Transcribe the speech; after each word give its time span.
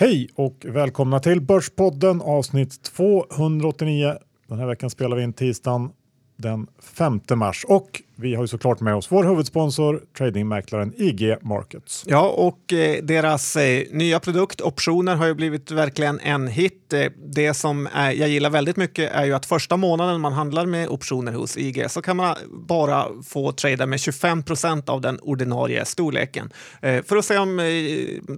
Hej 0.00 0.28
och 0.34 0.66
välkomna 0.68 1.20
till 1.20 1.40
Börspodden 1.40 2.20
avsnitt 2.20 2.82
289. 2.82 4.14
Den 4.48 4.58
här 4.58 4.66
veckan 4.66 4.90
spelar 4.90 5.16
vi 5.16 5.22
in 5.22 5.32
tisdagen 5.32 5.90
den 6.36 6.66
5 6.78 7.20
mars 7.34 7.64
och 7.68 8.02
vi 8.20 8.34
har 8.34 8.42
ju 8.42 8.48
såklart 8.48 8.80
med 8.80 8.94
oss 8.94 9.12
vår 9.12 9.24
huvudsponsor, 9.24 10.02
tradingmäklaren 10.18 10.94
IG 10.96 11.36
Markets. 11.42 12.04
Ja, 12.06 12.28
och 12.28 12.72
eh, 12.72 13.02
deras 13.02 13.56
eh, 13.56 13.84
nya 13.90 14.20
produkt, 14.20 14.60
optioner, 14.60 15.16
har 15.16 15.26
ju 15.26 15.34
blivit 15.34 15.70
verkligen 15.70 16.20
en 16.20 16.48
hit. 16.48 16.92
Eh, 16.92 17.06
det 17.26 17.54
som 17.54 17.88
är, 17.94 18.10
jag 18.10 18.28
gillar 18.28 18.50
väldigt 18.50 18.76
mycket 18.76 19.12
är 19.12 19.24
ju 19.24 19.34
att 19.34 19.46
första 19.46 19.76
månaden 19.76 20.20
man 20.20 20.32
handlar 20.32 20.66
med 20.66 20.88
optioner 20.88 21.32
hos 21.32 21.56
IG 21.56 21.90
så 21.90 22.02
kan 22.02 22.16
man 22.16 22.36
bara 22.68 23.06
få 23.24 23.52
trada 23.52 23.86
med 23.86 24.00
25 24.00 24.42
procent 24.42 24.88
av 24.88 25.00
den 25.00 25.18
ordinarie 25.18 25.84
storleken. 25.84 26.52
Eh, 26.82 27.02
för 27.02 27.16
att 27.16 27.24
se 27.24 27.38
om 27.38 27.58
eh, 27.58 27.64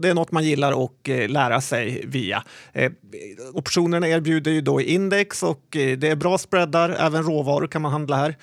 det 0.00 0.08
är 0.08 0.14
något 0.14 0.32
man 0.32 0.44
gillar 0.44 0.72
och 0.72 1.08
eh, 1.08 1.28
lära 1.28 1.60
sig 1.60 2.04
via. 2.06 2.44
optionerna 3.52 4.08
erbjuder 4.08 4.50
ju 4.50 4.60
då 4.60 4.80
index 4.80 5.42
och 5.42 5.66
det 5.70 6.04
är 6.04 6.16
bra 6.16 6.38
spreadar, 6.38 6.96
även 6.98 7.22
råvaror 7.22 7.66
kan 7.66 7.82
man 7.82 7.92
handla 7.92 8.16
här. 8.16 8.36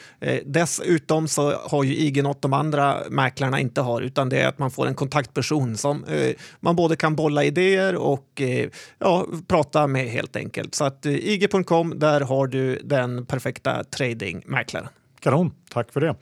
dessutom 0.45 1.27
så 1.29 1.51
har 1.51 1.83
ju 1.83 1.95
IG 1.95 2.23
något 2.23 2.41
de 2.41 2.53
andra 2.53 2.97
mäklarna 3.09 3.59
inte 3.59 3.81
har, 3.81 4.01
utan 4.01 4.29
det 4.29 4.41
är 4.41 4.47
att 4.47 4.59
man 4.59 4.71
får 4.71 4.87
en 4.87 4.95
kontaktperson 4.95 5.77
som 5.77 6.03
eh, 6.03 6.35
man 6.59 6.75
både 6.75 6.95
kan 6.95 7.15
bolla 7.15 7.43
idéer 7.43 7.95
och 7.95 8.41
eh, 8.41 8.69
ja, 8.99 9.25
prata 9.47 9.87
med 9.87 10.05
helt 10.09 10.35
enkelt. 10.35 10.75
Så 10.75 10.83
att 10.83 11.05
eh, 11.05 11.13
IG.com, 11.13 11.99
där 11.99 12.21
har 12.21 12.47
du 12.47 12.75
den 12.83 13.25
perfekta 13.25 13.83
tradingmäklaren. 13.83 14.87
Kanon, 15.19 15.51
tack 15.69 15.93
för 15.93 16.01
det. 16.01 16.15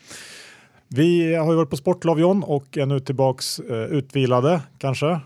Vi 0.88 1.36
har 1.36 1.52
ju 1.52 1.58
varit 1.58 1.69
på 1.69 1.77
sportlov 1.77 2.19
John 2.19 2.44
och 2.44 2.77
är 2.77 2.86
nu 2.86 2.99
tillbaks 2.99 3.59
eh, 3.59 3.83
utvilade 3.83 4.61
kanske. 4.77 5.19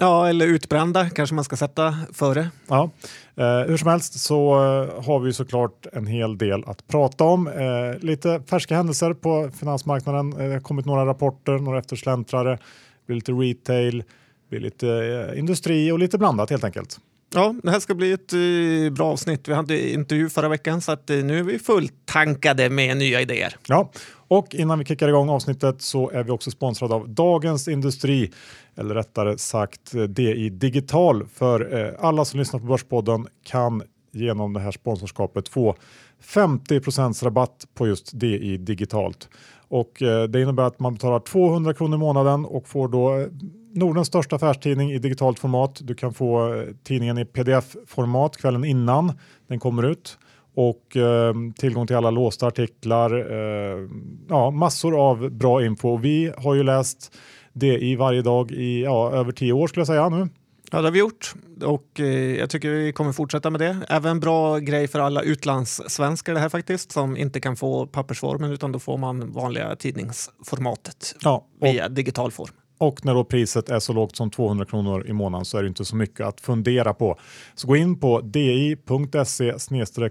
Ja, 0.00 0.28
eller 0.28 0.46
utbrända 0.46 1.10
kanske 1.10 1.34
man 1.34 1.44
ska 1.44 1.56
sätta 1.56 1.94
före. 2.12 2.50
Ja, 2.66 2.90
eh, 3.36 3.60
hur 3.68 3.76
som 3.76 3.88
helst 3.88 4.20
så 4.20 4.54
eh, 4.54 5.04
har 5.04 5.20
vi 5.20 5.32
såklart 5.32 5.86
en 5.92 6.06
hel 6.06 6.38
del 6.38 6.64
att 6.66 6.88
prata 6.88 7.24
om. 7.24 7.48
Eh, 7.48 7.98
lite 8.00 8.42
färska 8.50 8.76
händelser 8.76 9.14
på 9.14 9.50
finansmarknaden. 9.60 10.32
Eh, 10.32 10.38
det 10.38 10.52
har 10.52 10.60
kommit 10.60 10.86
några 10.86 11.06
rapporter, 11.06 11.58
några 11.58 11.78
eftersläntrare, 11.78 12.50
det 12.50 13.06
blir 13.06 13.16
lite 13.16 13.32
retail, 13.32 13.98
det 13.98 14.50
blir 14.50 14.60
lite 14.60 14.88
eh, 14.88 15.38
industri 15.38 15.92
och 15.92 15.98
lite 15.98 16.18
blandat 16.18 16.50
helt 16.50 16.64
enkelt. 16.64 16.98
Ja, 17.34 17.54
det 17.62 17.70
här 17.70 17.80
ska 17.80 17.94
bli 17.94 18.12
ett 18.12 18.32
uh, 18.34 18.90
bra 18.90 19.06
avsnitt. 19.06 19.48
Vi 19.48 19.54
hade 19.54 19.92
intervju 19.92 20.28
förra 20.28 20.48
veckan 20.48 20.80
så 20.80 20.92
att, 20.92 21.10
uh, 21.10 21.24
nu 21.24 21.38
är 21.38 21.42
vi 21.42 21.58
fulltankade 21.58 22.70
med 22.70 22.96
nya 22.96 23.20
idéer. 23.20 23.56
Ja, 23.66 23.90
och 24.28 24.54
innan 24.54 24.78
vi 24.78 24.84
kickar 24.84 25.08
igång 25.08 25.28
avsnittet 25.28 25.82
så 25.82 26.10
är 26.10 26.24
vi 26.24 26.30
också 26.30 26.50
sponsrade 26.50 26.94
av 26.94 27.08
Dagens 27.08 27.68
Industri, 27.68 28.30
eller 28.74 28.94
rättare 28.94 29.38
sagt 29.38 29.94
eh, 29.94 30.02
DI 30.02 30.50
Digital. 30.50 31.26
För 31.26 31.78
eh, 31.78 31.92
alla 31.98 32.24
som 32.24 32.38
lyssnar 32.38 32.60
på 32.60 32.66
Börspodden 32.66 33.26
kan 33.44 33.82
genom 34.12 34.52
det 34.52 34.60
här 34.60 34.70
sponsorskapet 34.70 35.48
få 35.48 35.76
50% 36.22 37.24
rabatt 37.24 37.66
på 37.74 37.86
just 37.86 38.20
DI 38.20 38.56
Digitalt. 38.56 39.28
Och 39.68 40.02
eh, 40.02 40.22
det 40.22 40.42
innebär 40.42 40.62
att 40.62 40.80
man 40.80 40.94
betalar 40.94 41.20
200 41.20 41.74
kronor 41.74 41.94
i 41.94 41.98
månaden 41.98 42.44
och 42.44 42.68
får 42.68 42.88
då 42.88 43.26
Nordens 43.72 44.08
största 44.08 44.36
affärstidning 44.36 44.90
i 44.92 44.98
digitalt 44.98 45.38
format. 45.38 45.80
Du 45.82 45.94
kan 45.94 46.14
få 46.14 46.64
tidningen 46.82 47.18
i 47.18 47.24
pdf-format 47.24 48.36
kvällen 48.36 48.64
innan 48.64 49.12
den 49.46 49.60
kommer 49.60 49.82
ut 49.82 50.18
och 50.58 50.96
eh, 50.96 51.34
tillgång 51.58 51.86
till 51.86 51.96
alla 51.96 52.10
låsta 52.10 52.46
artiklar. 52.46 53.32
Eh, 53.32 53.88
ja, 54.28 54.50
massor 54.50 55.10
av 55.10 55.30
bra 55.30 55.64
info. 55.64 55.96
Vi 55.96 56.32
har 56.38 56.54
ju 56.54 56.62
läst 56.62 57.16
det 57.52 57.78
i 57.78 57.96
varje 57.96 58.22
dag 58.22 58.50
i 58.50 58.82
ja, 58.82 59.12
över 59.12 59.32
tio 59.32 59.52
år 59.52 59.66
skulle 59.66 59.80
jag 59.80 59.86
säga 59.86 60.08
nu. 60.08 60.28
Ja, 60.70 60.78
det 60.78 60.84
har 60.84 60.90
vi 60.92 60.98
gjort 60.98 61.34
och 61.64 62.00
eh, 62.00 62.38
jag 62.38 62.50
tycker 62.50 62.70
vi 62.70 62.92
kommer 62.92 63.12
fortsätta 63.12 63.50
med 63.50 63.60
det. 63.60 63.76
Även 63.88 64.20
bra 64.20 64.58
grej 64.58 64.88
för 64.88 64.98
alla 64.98 65.22
utlandssvenskar 65.22 66.34
det 66.34 66.40
här 66.40 66.48
faktiskt 66.48 66.92
som 66.92 67.16
inte 67.16 67.40
kan 67.40 67.56
få 67.56 67.86
pappersformen 67.86 68.52
utan 68.52 68.72
då 68.72 68.78
får 68.78 68.98
man 68.98 69.32
vanliga 69.32 69.76
tidningsformatet 69.76 71.16
ja, 71.20 71.46
via 71.60 71.88
digital 71.88 72.30
form. 72.30 72.52
Och 72.78 73.04
när 73.04 73.14
då 73.14 73.24
priset 73.24 73.68
är 73.68 73.78
så 73.78 73.92
lågt 73.92 74.16
som 74.16 74.30
200 74.30 74.64
kronor 74.64 75.06
i 75.06 75.12
månaden 75.12 75.44
så 75.44 75.58
är 75.58 75.62
det 75.62 75.68
inte 75.68 75.84
så 75.84 75.96
mycket 75.96 76.26
att 76.26 76.40
fundera 76.40 76.94
på. 76.94 77.18
Så 77.54 77.66
gå 77.66 77.76
in 77.76 78.00
på 78.00 78.20
di.se 78.20 79.54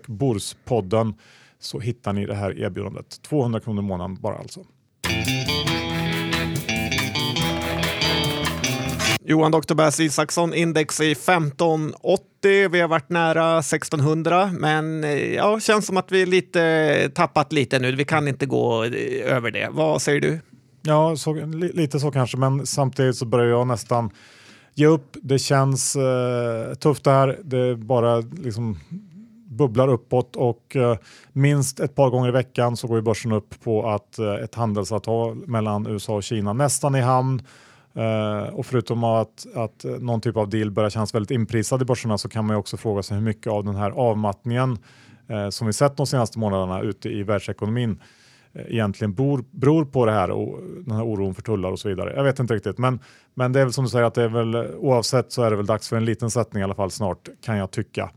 borspodden 0.07 1.13
så 1.59 1.79
hittar 1.79 2.13
ni 2.13 2.25
det 2.25 2.35
här 2.35 2.59
erbjudandet. 2.59 3.21
200 3.21 3.59
kronor 3.59 3.83
i 3.83 3.85
månaden 3.85 4.17
bara 4.21 4.37
alltså. 4.37 4.63
Johan 9.29 9.51
Dr. 9.51 9.73
Bass 9.73 9.99
Isaksson, 9.99 10.53
index 10.53 11.01
i 11.01 11.11
1580. 11.11 12.69
Vi 12.71 12.79
har 12.79 12.87
varit 12.87 13.09
nära 13.09 13.59
1600, 13.59 14.51
men 14.53 15.03
eh, 15.03 15.33
ja, 15.33 15.59
känns 15.59 15.85
som 15.85 15.97
att 15.97 16.11
vi 16.11 16.25
lite 16.25 17.11
tappat 17.15 17.53
lite 17.53 17.79
nu. 17.79 17.95
Vi 17.95 18.05
kan 18.05 18.27
inte 18.27 18.45
gå 18.45 18.83
eh, 18.83 19.35
över 19.35 19.51
det. 19.51 19.69
Vad 19.71 20.01
säger 20.01 20.21
du? 20.21 20.39
Ja, 20.87 21.15
så, 21.15 21.33
lite 21.73 21.99
så 21.99 22.11
kanske, 22.11 22.37
men 22.37 22.65
samtidigt 22.65 23.15
så 23.15 23.25
börjar 23.25 23.47
jag 23.47 23.67
nästan 23.67 24.09
ge 24.73 24.85
upp. 24.85 25.17
Det 25.21 25.39
känns 25.39 25.95
eh, 25.95 26.73
tufft 26.73 27.03
det 27.03 27.11
här. 27.11 27.39
Det 27.43 27.75
bara 27.75 28.17
liksom 28.17 28.79
bubblar 29.49 29.87
uppåt 29.87 30.35
och 30.35 30.75
eh, 30.75 30.97
minst 31.33 31.79
ett 31.79 31.95
par 31.95 32.09
gånger 32.09 32.29
i 32.29 32.31
veckan 32.31 32.77
så 32.77 32.87
går 32.87 32.97
ju 32.97 33.01
börsen 33.01 33.31
upp 33.31 33.63
på 33.63 33.89
att 33.89 34.19
eh, 34.19 34.33
ett 34.33 34.55
handelsavtal 34.55 35.35
mellan 35.35 35.87
USA 35.87 36.15
och 36.15 36.23
Kina 36.23 36.53
nästan 36.53 36.95
i 36.95 37.01
hamn. 37.01 37.41
Uh, 37.97 38.53
och 38.53 38.65
förutom 38.65 39.03
att, 39.03 39.47
att 39.55 39.85
någon 39.99 40.21
typ 40.21 40.37
av 40.37 40.49
deal 40.49 40.71
börjar 40.71 40.89
kännas 40.89 41.15
väldigt 41.15 41.31
inprisad 41.31 41.81
i 41.81 41.85
börserna 41.85 42.17
så 42.17 42.29
kan 42.29 42.45
man 42.45 42.55
ju 42.55 42.59
också 42.59 42.77
fråga 42.77 43.03
sig 43.03 43.17
hur 43.17 43.23
mycket 43.23 43.47
av 43.47 43.63
den 43.63 43.75
här 43.75 43.91
avmattningen 43.91 44.77
uh, 45.31 45.49
som 45.49 45.67
vi 45.67 45.73
sett 45.73 45.97
de 45.97 46.07
senaste 46.07 46.39
månaderna 46.39 46.81
ute 46.81 47.09
i 47.09 47.23
världsekonomin 47.23 47.99
Eh, 48.57 48.73
egentligen 48.73 49.13
beror, 49.13 49.43
beror 49.51 49.85
på 49.85 50.05
det 50.05 50.11
här 50.11 50.31
och 50.31 50.59
den 50.85 50.95
här 50.95 51.03
oron 51.03 51.35
för 51.35 51.41
tullar 51.41 51.71
och 51.71 51.79
så 51.79 51.89
vidare. 51.89 52.13
Jag 52.15 52.23
vet 52.23 52.39
inte 52.39 52.53
riktigt, 52.53 52.77
men, 52.77 52.99
men 53.33 53.53
det 53.53 53.59
är 53.59 53.65
väl 53.65 53.73
som 53.73 53.83
du 53.83 53.89
säger 53.89 54.05
att 54.05 54.13
det 54.13 54.23
är 54.23 54.29
väl 54.29 54.55
oavsett 54.75 55.31
så 55.31 55.43
är 55.43 55.49
det 55.49 55.55
väl 55.55 55.65
dags 55.65 55.89
för 55.89 55.97
en 55.97 56.05
liten 56.05 56.31
sättning 56.31 56.61
i 56.61 56.63
alla 56.63 56.75
fall 56.75 56.91
snart 56.91 57.29
kan 57.41 57.57
jag 57.57 57.71
tycka. 57.71 58.09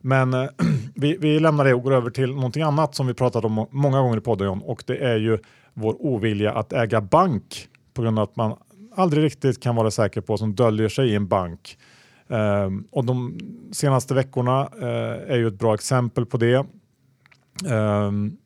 Men 0.00 0.34
eh, 0.34 0.48
vi, 0.94 1.16
vi 1.16 1.40
lämnar 1.40 1.64
det 1.64 1.74
och 1.74 1.82
går 1.82 1.92
över 1.92 2.10
till 2.10 2.34
någonting 2.34 2.62
annat 2.62 2.94
som 2.94 3.06
vi 3.06 3.14
pratat 3.14 3.44
om 3.44 3.66
många 3.70 4.00
gånger 4.00 4.18
i 4.18 4.20
podden 4.20 4.46
John, 4.46 4.62
och 4.62 4.82
det 4.86 4.96
är 4.96 5.16
ju 5.16 5.38
vår 5.74 5.96
ovilja 5.98 6.52
att 6.52 6.72
äga 6.72 7.00
bank 7.00 7.68
på 7.94 8.02
grund 8.02 8.18
av 8.18 8.22
att 8.22 8.36
man 8.36 8.56
aldrig 8.94 9.24
riktigt 9.24 9.62
kan 9.62 9.76
vara 9.76 9.90
säker 9.90 10.20
på 10.20 10.32
vad 10.32 10.38
som 10.38 10.54
döljer 10.54 10.88
sig 10.88 11.08
i 11.08 11.14
en 11.14 11.28
bank. 11.28 11.78
Um, 12.28 12.84
och 12.90 13.04
de 13.04 13.38
senaste 13.72 14.14
veckorna 14.14 14.68
uh, 14.82 15.32
är 15.32 15.36
ju 15.36 15.46
ett 15.46 15.58
bra 15.58 15.74
exempel 15.74 16.26
på 16.26 16.36
det. 16.36 16.66
Um, 17.64 18.36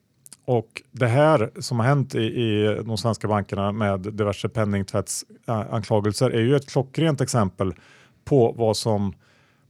och 0.44 0.82
det 0.90 1.06
här 1.06 1.50
som 1.58 1.80
har 1.80 1.86
hänt 1.86 2.14
i, 2.14 2.22
i 2.22 2.80
de 2.86 2.98
svenska 2.98 3.28
bankerna 3.28 3.72
med 3.72 4.00
diverse 4.00 4.48
penningtvättsanklagelser 4.48 6.30
är 6.30 6.40
ju 6.40 6.56
ett 6.56 6.70
klockrent 6.70 7.20
exempel 7.20 7.74
på 8.24 8.54
vad 8.56 8.76
som 8.76 9.14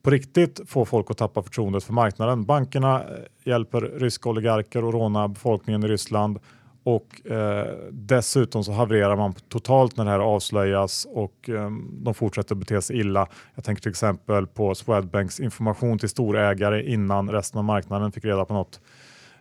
på 0.03 0.11
riktigt 0.11 0.61
får 0.67 0.85
folk 0.85 1.11
att 1.11 1.19
tappa 1.19 1.43
förtroendet 1.43 1.85
för 1.85 1.93
marknaden. 1.93 2.45
Bankerna 2.45 3.01
eh, 3.01 3.07
hjälper 3.45 3.81
ryska 3.81 4.29
oligarker 4.29 4.89
att 4.89 4.95
råna 4.95 5.29
befolkningen 5.29 5.85
i 5.85 5.89
Ryssland 5.89 6.39
och 6.85 7.31
eh, 7.31 7.67
dessutom 7.91 8.65
så 8.65 8.73
havererar 8.73 9.17
man 9.17 9.35
totalt 9.49 9.97
när 9.97 10.05
det 10.05 10.11
här 10.11 10.19
avslöjas 10.19 11.07
och 11.11 11.49
eh, 11.49 11.71
de 11.93 12.15
fortsätter 12.15 12.55
bete 12.55 12.83
sig 12.83 13.01
illa. 13.01 13.29
Jag 13.55 13.65
tänker 13.65 13.83
till 13.83 13.91
exempel 13.91 14.47
på 14.47 14.75
Swedbanks 14.75 15.41
information 15.41 15.99
till 15.99 16.09
storägare 16.09 16.93
innan 16.93 17.31
resten 17.31 17.59
av 17.59 17.65
marknaden 17.65 18.13
fick 18.13 18.25
reda 18.25 18.45
på 18.45 18.55
något 18.55 18.81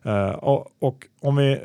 Eh, 0.04 0.30
och, 0.30 0.68
och, 0.80 1.08
om 1.22 1.36
vi 1.36 1.52
eh, 1.52 1.60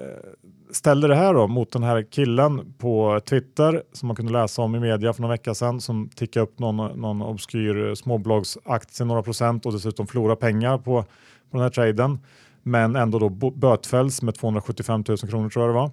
ställer 0.70 1.08
det 1.08 1.14
här 1.14 1.34
då 1.34 1.46
mot 1.46 1.72
den 1.72 1.82
här 1.82 2.02
killen 2.02 2.74
på 2.78 3.20
Twitter 3.28 3.82
som 3.92 4.06
man 4.06 4.16
kunde 4.16 4.32
läsa 4.32 4.62
om 4.62 4.74
i 4.74 4.80
media 4.80 5.12
för 5.12 5.22
några 5.22 5.34
vecka 5.34 5.54
sedan 5.54 5.80
som 5.80 6.08
tickade 6.08 6.44
upp 6.44 6.58
någon, 6.58 7.00
någon 7.00 7.22
obskyr 7.22 7.88
eh, 7.88 7.94
småbolagsaktie 7.94 9.06
några 9.06 9.22
procent 9.22 9.66
och 9.66 9.72
dessutom 9.72 10.06
förlorar 10.06 10.34
pengar 10.34 10.78
på, 10.78 11.02
på 11.50 11.56
den 11.56 11.60
här 11.60 11.70
traden 11.70 12.18
men 12.62 12.96
ändå 12.96 13.18
då 13.18 13.50
bötfälls 13.50 14.22
med 14.22 14.34
275 14.34 15.04
000 15.08 15.18
kronor 15.18 15.48
tror 15.48 15.66
jag 15.66 15.74
det 15.74 15.80
var. 15.80 15.90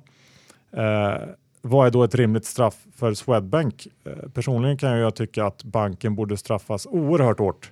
Eh, 0.84 1.22
vad 1.62 1.88
är 1.88 1.92
då 1.92 2.04
ett 2.04 2.16
rimligt 2.16 2.46
straff 2.46 2.76
för 2.96 3.14
Swedbank? 3.14 3.88
Eh, 4.06 4.30
personligen 4.30 4.78
kan 4.78 4.98
jag 4.98 5.16
tycka 5.16 5.46
att 5.46 5.64
banken 5.64 6.16
borde 6.16 6.38
straffas 6.38 6.86
oerhört 6.86 7.40
hårt. 7.40 7.72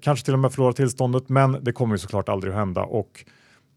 kanske 0.00 0.24
till 0.24 0.34
och 0.34 0.40
med 0.40 0.52
förlora 0.52 0.72
tillståndet 0.72 1.28
men 1.28 1.56
det 1.60 1.72
kommer 1.72 1.94
ju 1.94 1.98
såklart 1.98 2.28
aldrig 2.28 2.52
att 2.52 2.58
hända 2.58 2.82
och 2.82 3.24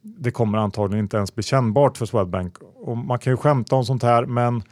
det 0.01 0.31
kommer 0.31 0.57
antagligen 0.57 1.05
inte 1.05 1.17
ens 1.17 1.35
bli 1.35 1.43
kännbart 1.43 1.97
för 1.97 2.05
Swedbank. 2.05 2.57
Och 2.75 2.97
man 2.97 3.19
kan 3.19 3.33
ju 3.33 3.37
skämta 3.37 3.75
om 3.75 3.85
sånt 3.85 4.03
här 4.03 4.25
men 4.25 4.63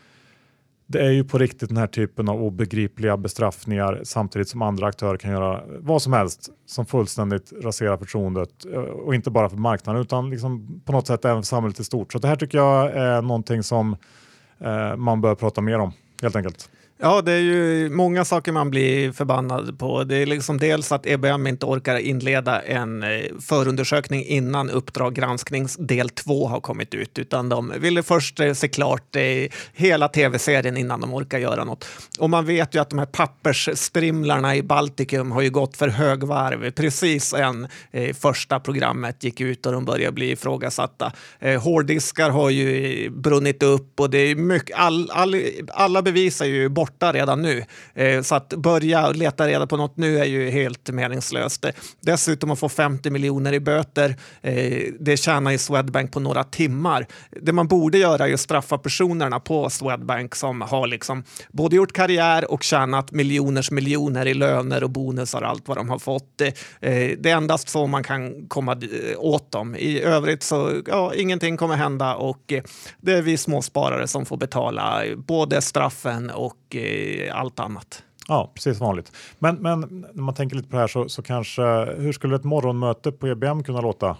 det 0.91 0.99
är 0.99 1.11
ju 1.11 1.23
på 1.23 1.37
riktigt 1.37 1.69
den 1.69 1.77
här 1.77 1.87
typen 1.87 2.29
av 2.29 2.43
obegripliga 2.43 3.17
bestraffningar 3.17 4.01
samtidigt 4.03 4.49
som 4.49 4.61
andra 4.61 4.87
aktörer 4.87 5.17
kan 5.17 5.31
göra 5.31 5.63
vad 5.79 6.01
som 6.01 6.13
helst 6.13 6.49
som 6.65 6.85
fullständigt 6.85 7.53
raserar 7.61 7.97
förtroendet 7.97 8.65
eh, 8.73 8.79
och 8.79 9.15
inte 9.15 9.31
bara 9.31 9.49
för 9.49 9.57
marknaden 9.57 10.01
utan 10.01 10.29
liksom 10.29 10.81
på 10.85 10.91
något 10.91 11.07
sätt 11.07 11.25
även 11.25 11.43
för 11.43 11.47
samhället 11.47 11.79
i 11.79 11.83
stort. 11.83 12.11
Så 12.11 12.19
det 12.19 12.27
här 12.27 12.35
tycker 12.35 12.57
jag 12.57 12.91
är 12.91 13.21
någonting 13.21 13.63
som 13.63 13.95
eh, 14.59 14.95
man 14.95 15.21
bör 15.21 15.35
prata 15.35 15.61
mer 15.61 15.79
om 15.79 15.91
helt 16.21 16.35
enkelt. 16.35 16.69
Ja, 17.01 17.21
det 17.21 17.31
är 17.31 17.39
ju 17.39 17.89
många 17.89 18.25
saker 18.25 18.51
man 18.51 18.69
blir 18.69 19.11
förbannad 19.11 19.79
på. 19.79 20.03
Det 20.03 20.15
är 20.15 20.25
liksom 20.25 20.57
dels 20.57 20.91
att 20.91 21.05
EBM 21.05 21.47
inte 21.47 21.65
orkar 21.65 21.97
inleda 21.97 22.61
en 22.61 23.03
eh, 23.03 23.09
förundersökning 23.41 24.25
innan 24.25 24.69
Uppdrag 24.69 25.15
gransknings 25.15 25.75
del 25.75 26.09
2 26.09 26.47
har 26.47 26.59
kommit 26.59 26.93
ut, 26.93 27.19
utan 27.19 27.49
de 27.49 27.73
ville 27.79 28.03
först 28.03 28.39
eh, 28.39 28.53
se 28.53 28.67
klart 28.67 29.15
hela 29.73 30.07
tv-serien 30.07 30.77
innan 30.77 31.01
de 31.01 31.13
orkar 31.13 31.37
göra 31.37 31.63
något. 31.63 31.85
Och 32.19 32.29
man 32.29 32.45
vet 32.45 32.75
ju 32.75 32.81
att 32.81 32.89
de 32.89 32.99
här 32.99 33.05
pappersstrimlarna 33.05 34.55
i 34.55 34.63
Baltikum 34.63 35.31
har 35.31 35.41
ju 35.41 35.49
gått 35.49 35.77
för 35.77 35.87
högvarv 35.87 36.71
precis 36.71 37.33
än 37.33 37.67
eh, 37.91 38.15
första 38.15 38.59
programmet 38.59 39.23
gick 39.23 39.41
ut 39.41 39.65
och 39.65 39.71
de 39.71 39.85
börjar 39.85 40.11
bli 40.11 40.31
ifrågasatta. 40.31 41.11
hårddiskar 41.61 42.29
har 42.29 42.49
ju 42.49 43.09
brunnit 43.09 43.63
upp 43.63 43.99
och 43.99 44.09
det 44.09 44.17
är 44.17 44.35
mycket, 44.35 44.77
all, 44.77 45.11
all, 45.11 45.35
alla 45.67 46.01
bevis 46.01 46.41
är 46.41 46.45
ju 46.45 46.69
borta 46.69 46.88
borta 46.89 47.13
redan 47.13 47.41
nu. 47.41 47.63
Eh, 47.93 48.21
så 48.21 48.35
att 48.35 48.49
börja 48.49 49.11
leta 49.11 49.47
reda 49.47 49.67
på 49.67 49.77
något 49.77 49.97
nu 49.97 50.19
är 50.19 50.25
ju 50.25 50.49
helt 50.49 50.89
meningslöst. 50.89 51.65
Dessutom 52.01 52.51
att 52.51 52.59
få 52.59 52.69
50 52.69 53.09
miljoner 53.09 53.53
i 53.53 53.59
böter, 53.59 54.15
eh, 54.41 54.83
det 54.99 55.17
tjänar 55.17 55.51
ju 55.51 55.57
Swedbank 55.57 56.11
på 56.11 56.19
några 56.19 56.43
timmar. 56.43 57.07
Det 57.41 57.53
man 57.53 57.67
borde 57.67 57.97
göra 57.97 58.27
är 58.27 58.33
att 58.33 58.39
straffa 58.39 58.77
personerna 58.77 59.39
på 59.39 59.69
Swedbank 59.69 60.35
som 60.35 60.61
har 60.61 60.87
liksom 60.87 61.23
både 61.51 61.75
gjort 61.75 61.93
karriär 61.93 62.51
och 62.51 62.63
tjänat 62.63 63.11
miljoners 63.11 63.71
miljoner 63.71 64.25
i 64.25 64.33
löner 64.33 64.83
och 64.83 64.89
bonusar 64.89 65.41
och 65.41 65.49
allt 65.49 65.67
vad 65.67 65.77
de 65.77 65.89
har 65.89 65.99
fått. 65.99 66.41
Eh, 66.41 66.51
det 66.81 67.25
är 67.25 67.35
endast 67.35 67.69
så 67.69 67.87
man 67.87 68.03
kan 68.03 68.47
komma 68.47 68.71
eh, 68.71 69.19
åt 69.19 69.51
dem. 69.51 69.75
I 69.75 70.01
övrigt 70.01 70.43
så 70.43 70.81
ja, 70.87 71.13
ingenting 71.13 71.57
kommer 71.57 71.75
hända 71.75 72.15
och 72.15 72.53
eh, 72.53 72.63
det 73.01 73.13
är 73.13 73.21
vi 73.21 73.37
småsparare 73.37 74.07
som 74.07 74.25
får 74.25 74.37
betala 74.37 75.03
både 75.15 75.61
straffen 75.61 76.29
och 76.29 76.58
allt 77.33 77.59
annat. 77.59 78.03
Ja, 78.27 78.51
precis 78.55 78.79
vanligt. 78.79 79.11
Men, 79.39 79.55
men 79.55 80.05
när 80.13 80.23
man 80.23 80.35
tänker 80.35 80.55
lite 80.55 80.69
på 80.69 80.75
det 80.75 80.81
här 80.81 80.87
så, 80.87 81.09
så 81.09 81.21
kanske, 81.21 81.61
hur 81.97 82.11
skulle 82.11 82.35
ett 82.35 82.43
morgonmöte 82.43 83.11
på 83.11 83.27
EBM 83.27 83.63
kunna 83.63 83.81
låta? 83.81 84.17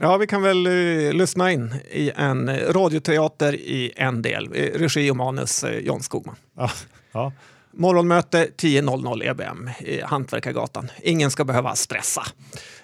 Ja, 0.00 0.16
vi 0.16 0.26
kan 0.26 0.42
väl 0.42 0.66
uh, 0.66 1.12
lyssna 1.12 1.52
in 1.52 1.74
i 1.90 2.10
en 2.16 2.58
radioteater 2.72 3.54
i 3.54 3.92
en 3.96 4.22
del. 4.22 4.48
Regi 4.74 5.10
och 5.10 5.16
manus 5.16 5.64
uh, 5.64 5.78
John 5.78 6.00
Skogman. 6.00 6.36
Ja, 6.56 6.70
ja. 7.12 7.32
Morgonmöte 7.72 8.48
10.00 8.56 9.24
EBM 9.24 9.68
i 9.80 10.00
Hantverkargatan. 10.00 10.90
Ingen 11.02 11.30
ska 11.30 11.44
behöva 11.44 11.74
stressa. 11.74 12.22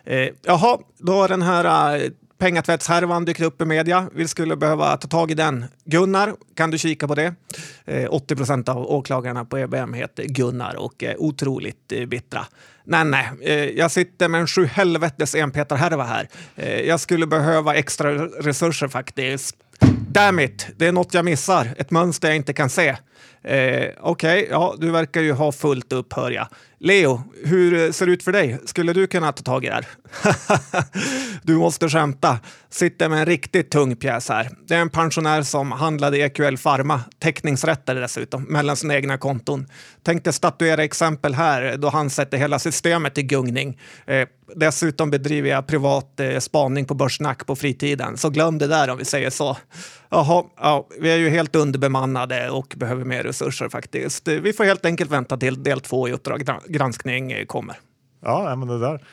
Eh, 0.05 0.29
jaha, 0.43 0.79
då 0.99 1.12
har 1.12 1.29
den 1.29 1.43
här 1.43 1.97
uh, 1.97 2.11
pengatvättshärvan 2.39 3.25
dykt 3.25 3.41
upp 3.41 3.63
i 3.63 3.65
media. 3.65 4.09
Vi 4.15 4.29
skulle 4.29 4.57
behöva 4.57 4.97
ta 4.97 5.09
tag 5.09 5.31
i 5.31 5.35
den. 5.35 5.65
Gunnar, 5.85 6.35
kan 6.57 6.71
du 6.71 6.79
kika 6.79 7.09
på 7.09 7.15
det? 7.15 7.35
Eh, 7.85 8.07
80 8.11 8.37
procent 8.37 8.69
av 8.69 8.91
åklagarna 8.91 9.45
på 9.45 9.59
EBM 9.59 9.95
heter 9.95 10.25
Gunnar 10.25 10.77
och 10.77 11.03
är 11.03 11.21
otroligt 11.21 11.93
eh, 11.93 12.07
bittra. 12.07 12.47
Nej, 12.85 13.05
nej, 13.05 13.31
eh, 13.43 13.55
jag 13.55 13.91
sitter 13.91 14.29
med 14.29 14.41
en 14.41 14.47
sju 14.47 14.67
helvetes 14.67 15.35
enpetarhärva 15.35 16.05
här. 16.05 16.29
Jag 16.85 17.01
skulle 17.01 17.27
behöva 17.27 17.75
extra 17.75 18.27
resurser 18.27 18.89
faktiskt. 18.89 19.57
Damn 20.09 20.41
it, 20.41 20.67
det 20.77 20.87
är 20.87 20.93
något 20.93 21.15
jag 21.15 21.25
missar. 21.25 21.75
Ett 21.77 21.91
mönster 21.91 22.29
jag 22.29 22.37
inte 22.37 22.53
kan 22.53 22.71
se. 22.71 22.97
Eh, 23.44 23.88
Okej, 24.00 24.43
okay, 24.43 24.46
ja, 24.50 24.75
du 24.78 24.90
verkar 24.90 25.20
ju 25.20 25.32
ha 25.32 25.52
fullt 25.52 25.93
upp 25.93 26.12
hör 26.12 26.31
jag. 26.31 26.49
Leo, 26.84 27.22
hur 27.44 27.93
ser 27.93 28.06
det 28.06 28.12
ut 28.12 28.22
för 28.22 28.32
dig? 28.32 28.58
Skulle 28.64 28.93
du 28.93 29.06
kunna 29.06 29.32
ta 29.32 29.43
tag 29.43 29.64
i 29.64 29.69
det 29.69 29.75
här? 29.75 29.87
du 31.43 31.56
måste 31.56 31.88
skämta. 31.88 32.38
Sitter 32.70 33.08
med 33.08 33.19
en 33.19 33.26
riktigt 33.26 33.70
tung 33.70 33.96
pjäs 33.96 34.28
här. 34.28 34.50
Det 34.66 34.75
är 34.75 34.81
en 34.81 34.90
pensionär 34.90 35.43
som 35.43 35.72
handlade 35.72 36.19
EQL 36.19 36.56
Pharma, 36.56 37.00
teckningsrätter 37.19 37.94
dessutom, 37.94 38.43
mellan 38.43 38.76
sina 38.76 38.94
egna 38.94 39.19
konton. 39.19 39.66
Tänkte 40.02 40.32
statuera 40.32 40.84
exempel 40.84 41.34
här 41.34 41.76
då 41.76 41.88
han 41.88 42.11
sätter 42.11 42.38
hela 42.38 42.58
systemet 42.58 43.19
i 43.19 43.22
gungning. 43.22 43.78
Eh, 44.06 44.28
dessutom 44.56 45.11
bedriver 45.11 45.50
jag 45.50 45.66
privat 45.66 46.20
eh, 46.20 46.38
spaning 46.38 46.84
på 46.84 46.94
Börssnack 46.94 47.46
på 47.46 47.56
fritiden, 47.56 48.16
så 48.16 48.31
glöm 48.31 48.58
det 48.58 48.66
där 48.66 48.90
om 48.90 48.99
vi 48.99 49.05
säger 49.05 49.31
så. 49.31 49.56
Jaha, 50.11 50.44
ja, 50.56 50.88
vi 51.00 51.11
är 51.11 51.16
ju 51.16 51.28
helt 51.28 51.56
underbemannade 51.56 52.50
och 52.50 52.75
behöver 52.76 53.04
mer 53.05 53.23
resurser 53.23 53.69
faktiskt. 53.69 54.29
Vi 54.29 54.53
får 54.53 54.65
helt 54.65 54.85
enkelt 54.85 55.11
vänta 55.11 55.37
till 55.37 55.62
del 55.62 55.81
två 55.81 56.09
i 56.09 56.12
Uppdrag 56.12 56.43
granskning 56.69 57.47
kommer. 57.47 57.77
Ja, 58.23 58.56
men 58.56 58.69
det 58.69 58.79
där 58.79 59.05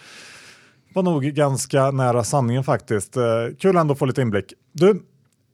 var 0.93 1.03
nog 1.03 1.23
ganska 1.23 1.91
nära 1.91 2.23
sanningen 2.23 2.63
faktiskt. 2.63 3.17
Eh, 3.17 3.23
kul 3.59 3.75
ändå 3.75 3.91
att 3.91 3.99
få 3.99 4.05
lite 4.05 4.21
inblick. 4.21 4.53
Du, 4.71 5.01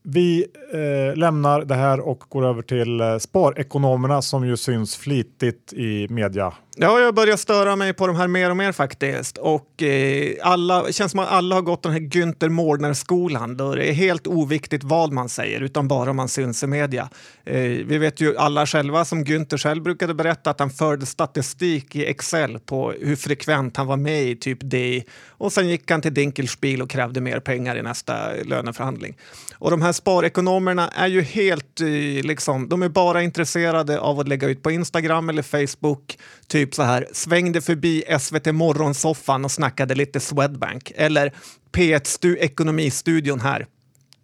vi 0.04 0.46
eh, 0.74 1.16
lämnar 1.16 1.62
det 1.62 1.76
här 1.76 2.00
och 2.00 2.24
går 2.30 2.46
över 2.46 2.62
till 2.62 3.02
eh, 3.02 3.18
sparekonomerna 3.18 4.22
som 4.22 4.48
ju 4.48 4.58
syns 4.58 4.96
flitigt 4.96 5.74
i 5.74 6.08
media. 6.10 6.54
Ja, 6.80 7.00
jag 7.00 7.16
börjar 7.16 7.38
störa 7.38 7.76
mig 7.76 7.94
på 7.94 8.08
de 8.08 8.16
här 8.16 8.28
mer 8.28 8.50
och 8.50 8.58
mer 8.58 8.72
faktiskt. 8.72 9.38
Och 9.38 9.84
eh, 9.84 10.34
alla, 10.42 10.92
känns 10.92 11.12
som 11.12 11.20
att 11.20 11.32
alla 11.32 11.56
har 11.56 11.62
gått 11.62 11.84
den 11.84 11.92
här 11.92 12.00
Günther 12.00 12.50
Mårder-skolan 12.50 13.58
då 13.58 13.76
det 13.76 13.90
är 13.90 13.94
helt 13.94 14.28
oviktigt 14.28 14.84
vad 14.84 15.14
man 15.14 15.30
säger 15.30 15.62
utan 15.62 15.88
bara 15.88 16.14
man 16.14 16.30
syns 16.30 16.64
i 16.64 16.68
media. 16.68 17.10
Eh, 17.46 17.62
vi 17.62 17.98
vet 17.98 18.22
ju 18.22 18.38
alla 18.38 18.66
själva 18.66 19.06
som 19.06 19.26
Günther 19.26 19.58
själv 19.58 19.84
brukade 19.84 20.14
berätta 20.14 20.50
att 20.50 20.60
han 20.60 20.70
förde 20.70 21.06
statistik 21.06 21.96
i 21.96 22.06
Excel 22.06 22.60
på 22.60 22.94
hur 23.02 23.16
frekvent 23.16 23.78
han 23.78 23.88
var 23.88 23.98
med 23.98 24.24
i 24.24 24.36
typ 24.36 24.60
D. 24.62 25.04
och 25.30 25.54
sen 25.54 25.70
gick 25.70 25.92
han 25.92 26.02
till 26.02 26.14
Dinkelspiel 26.14 26.82
och 26.82 26.90
krävde 26.90 27.22
mer 27.22 27.40
pengar 27.40 27.76
i 27.76 27.82
nästa 27.82 28.14
löneförhandling. 28.46 29.18
Och 29.54 29.72
de 29.72 29.82
här 29.82 29.92
sparekonomerna 29.92 30.57
är 30.68 31.08
ju 31.08 31.22
helt, 31.22 31.82
eh, 31.82 31.88
liksom, 32.24 32.70
de 32.70 32.84
är 32.84 32.90
bara 32.90 33.22
intresserade 33.22 34.00
av 34.00 34.20
att 34.20 34.28
lägga 34.28 34.48
ut 34.48 34.64
på 34.64 34.72
Instagram 34.72 35.30
eller 35.30 35.42
Facebook, 35.42 36.18
typ 36.48 36.76
så 36.76 36.84
här, 36.84 37.08
svängde 37.14 37.62
förbi 37.62 38.04
SVT 38.20 38.52
Morgonsoffan 38.52 39.46
och 39.46 39.52
snackade 39.52 39.96
lite 39.96 40.20
Swedbank. 40.20 40.92
Eller 40.96 41.34
P1 41.72 42.36
Ekonomistudion 42.38 43.40
här. 43.40 43.66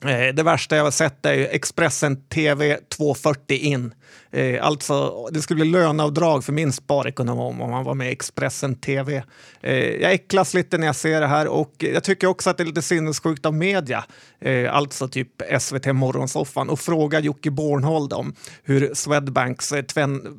Eh, 0.06 0.34
det 0.34 0.44
värsta 0.44 0.76
jag 0.76 0.84
har 0.84 0.92
sett 0.92 1.26
är 1.26 1.48
Expressen 1.52 2.28
TV 2.30 2.80
240 2.98 3.58
in. 3.58 3.94
Eh, 4.34 4.66
alltså, 4.66 5.28
det 5.32 5.42
skulle 5.42 5.62
bli 5.62 5.72
löneavdrag 5.72 6.44
för 6.44 6.54
min 6.54 6.74
sparekonom 6.74 7.40
om 7.40 7.72
han 7.72 7.84
var 7.84 7.94
med 7.94 8.10
i 8.10 8.12
Expressen 8.12 8.76
TV. 8.76 9.24
Eh, 9.62 9.76
jag 9.76 10.14
äcklas 10.14 10.54
lite 10.54 10.78
när 10.78 10.86
jag 10.86 10.96
ser 10.96 11.22
det 11.22 11.28
här 11.28 11.48
och 11.48 11.74
jag 11.78 12.04
tycker 12.04 12.28
också 12.28 12.50
att 12.50 12.58
det 12.58 12.64
är 12.64 12.66
lite 12.66 12.82
sinnessjukt 12.82 13.46
av 13.46 13.54
media, 13.54 14.06
eh, 14.42 14.76
alltså 14.76 15.08
typ 15.08 15.30
SVT 15.60 15.94
Morgonsoffan, 15.94 16.70
och 16.70 16.80
fråga 16.80 17.20
Jocke 17.20 17.52
Bornhold 17.52 18.14
om 18.14 18.36
hur 18.64 18.94
Swedbanks 18.94 19.72
eh, 19.72 19.84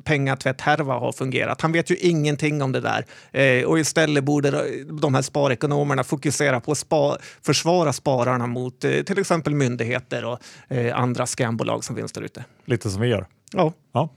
pengatvätthärva 0.03 0.93
har 0.93 1.11
fungerat. 1.11 1.61
Han 1.61 1.71
vet 1.71 1.91
ju 1.91 1.95
ingenting 1.95 2.61
om 2.61 2.71
det 2.71 2.81
där 2.81 3.05
eh, 3.31 3.65
och 3.65 3.79
istället 3.79 4.23
borde 4.23 4.83
de 5.01 5.15
här 5.15 5.21
sparekonomerna 5.21 6.03
fokusera 6.03 6.59
på 6.59 6.71
att 6.71 6.77
spa 6.77 7.17
försvara 7.41 7.93
spararna 7.93 8.47
mot 8.47 8.83
eh, 8.83 9.01
till 9.01 9.19
exempel 9.19 9.55
myndigheter 9.55 10.25
och 10.25 10.39
eh, 10.67 10.99
andra 10.99 11.25
skambolag 11.25 11.83
som 11.83 11.95
finns 11.95 12.11
där 12.11 12.21
ute. 12.21 12.45
Lite 12.65 12.89
som 12.89 13.01
vi 13.01 13.07
gör. 13.07 13.27
Ja. 13.55 13.73
ja. 13.93 14.09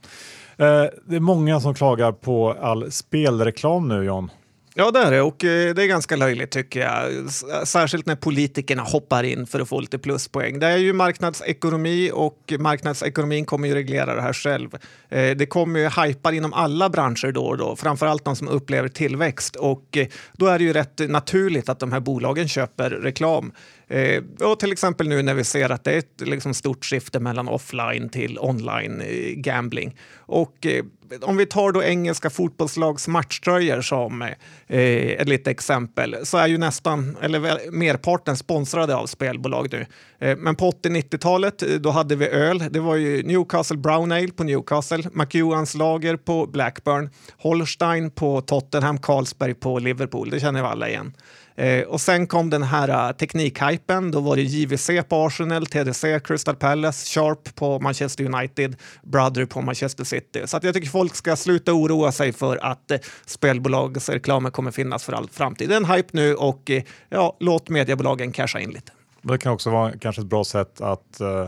Eh, 0.57 0.85
det 1.05 1.15
är 1.15 1.19
många 1.19 1.59
som 1.59 1.73
klagar 1.73 2.11
på 2.11 2.55
all 2.61 2.91
spelreklam 2.91 3.87
nu, 3.87 4.03
John. 4.03 4.31
Ja, 4.75 4.91
det 4.91 4.99
är 4.99 5.11
det 5.11 5.21
och 5.21 5.43
eh, 5.43 5.73
det 5.73 5.83
är 5.83 5.87
ganska 5.87 6.15
löjligt 6.15 6.51
tycker 6.51 6.79
jag. 6.79 7.29
Särskilt 7.67 8.05
när 8.05 8.15
politikerna 8.15 8.83
hoppar 8.83 9.23
in 9.23 9.47
för 9.47 9.59
att 9.59 9.69
få 9.69 9.79
lite 9.79 9.99
pluspoäng. 9.99 10.59
Det 10.59 10.67
är 10.67 10.77
ju 10.77 10.93
marknadsekonomi 10.93 12.11
och 12.13 12.53
marknadsekonomin 12.59 13.45
kommer 13.45 13.67
ju 13.67 13.73
reglera 13.73 14.15
det 14.15 14.21
här 14.21 14.33
själv. 14.33 14.77
Eh, 15.09 15.37
det 15.37 15.45
kommer 15.45 15.79
ju 15.79 15.89
hypar 16.03 16.31
inom 16.31 16.53
alla 16.53 16.89
branscher 16.89 17.31
då 17.31 17.45
och 17.45 17.57
då, 17.57 17.75
framförallt 17.75 18.25
de 18.25 18.35
som 18.35 18.47
upplever 18.47 18.89
tillväxt 18.89 19.55
och 19.55 19.97
då 20.33 20.47
är 20.47 20.57
det 20.57 20.63
ju 20.63 20.73
rätt 20.73 21.09
naturligt 21.09 21.69
att 21.69 21.79
de 21.79 21.91
här 21.91 21.99
bolagen 21.99 22.47
köper 22.47 22.89
reklam. 22.89 23.51
Eh, 23.89 24.23
och 24.49 24.59
till 24.59 24.71
exempel 24.71 25.09
nu 25.09 25.21
när 25.21 25.33
vi 25.33 25.43
ser 25.43 25.69
att 25.69 25.83
det 25.83 25.93
är 25.93 25.97
ett 25.97 26.21
liksom, 26.21 26.53
stort 26.53 26.85
skifte 26.85 27.19
mellan 27.19 27.47
offline 27.47 28.09
till 28.09 28.39
online 28.39 29.01
eh, 29.01 29.33
gambling. 29.35 29.95
Och 30.17 30.65
eh, 30.65 30.83
om 31.21 31.37
vi 31.37 31.45
tar 31.45 31.71
då 31.71 31.83
engelska 31.83 32.29
fotbollslags 32.29 33.07
matchtröjor 33.07 33.81
som 33.81 34.21
eh, 34.21 34.29
ett 34.67 35.29
litet 35.29 35.47
exempel 35.47 36.15
så 36.23 36.37
är 36.37 36.47
ju 36.47 36.57
nästan, 36.57 37.17
eller 37.21 37.71
merparten 37.71 38.37
sponsrade 38.37 38.95
av 38.95 39.05
spelbolag 39.05 39.67
nu. 39.71 39.85
Eh, 40.19 40.37
men 40.37 40.55
på 40.55 40.71
80-90-talet 40.71 41.61
eh, 41.61 41.69
då 41.69 41.89
hade 41.89 42.15
vi 42.15 42.27
öl. 42.29 42.63
Det 42.69 42.79
var 42.79 42.95
ju 42.95 43.23
Newcastle 43.23 43.77
Brown 43.77 44.11
Ale 44.11 44.27
på 44.27 44.43
Newcastle, 44.43 45.03
McEwans 45.13 45.75
Lager 45.75 46.17
på 46.17 46.45
Blackburn, 46.45 47.09
Holstein 47.37 48.11
på 48.11 48.41
Tottenham, 48.41 48.97
Carlsberg 48.97 49.53
på 49.53 49.79
Liverpool. 49.79 50.29
Det 50.29 50.39
känner 50.39 50.61
vi 50.61 50.67
alla 50.67 50.89
igen. 50.89 51.13
Eh, 51.59 51.83
och 51.83 52.01
sen 52.01 52.27
kom 52.27 52.49
den 52.49 52.63
här 52.63 53.09
uh, 53.09 53.15
teknikhypen. 53.15 54.11
Då 54.11 54.19
var 54.19 54.35
det 54.35 54.41
JVC 54.41 54.89
på 55.09 55.25
Arsenal, 55.25 55.65
TDC, 55.65 56.19
Crystal 56.19 56.55
Palace, 56.55 57.05
Sharp 57.05 57.55
på 57.55 57.79
Manchester 57.79 58.23
United, 58.35 58.75
Brother 59.03 59.45
på 59.45 59.61
Manchester 59.61 60.03
City. 60.03 60.41
Så 60.45 60.57
att 60.57 60.63
jag 60.63 60.73
tycker 60.73 60.89
folk 60.89 61.15
ska 61.15 61.35
sluta 61.35 61.73
oroa 61.73 62.11
sig 62.11 62.33
för 62.33 62.57
att 62.65 62.91
eh, 62.91 62.97
spelbolagsreklamen 63.25 64.51
kommer 64.51 64.71
finnas 64.71 65.03
för 65.03 65.13
all 65.13 65.29
framtid. 65.29 65.69
Det 65.69 65.75
är 65.75 65.77
en 65.77 65.85
hype 65.85 66.09
nu 66.11 66.35
och 66.35 66.69
eh, 66.69 66.83
ja, 67.09 67.37
låt 67.39 67.69
mediebolagen 67.69 68.31
casha 68.31 68.59
in 68.59 68.69
lite. 68.69 68.91
Det 69.21 69.37
kan 69.37 69.53
också 69.53 69.69
vara 69.69 69.91
kanske 69.97 70.21
ett 70.21 70.27
bra 70.27 70.43
sätt 70.43 70.81
att 70.81 71.21
eh, 71.21 71.47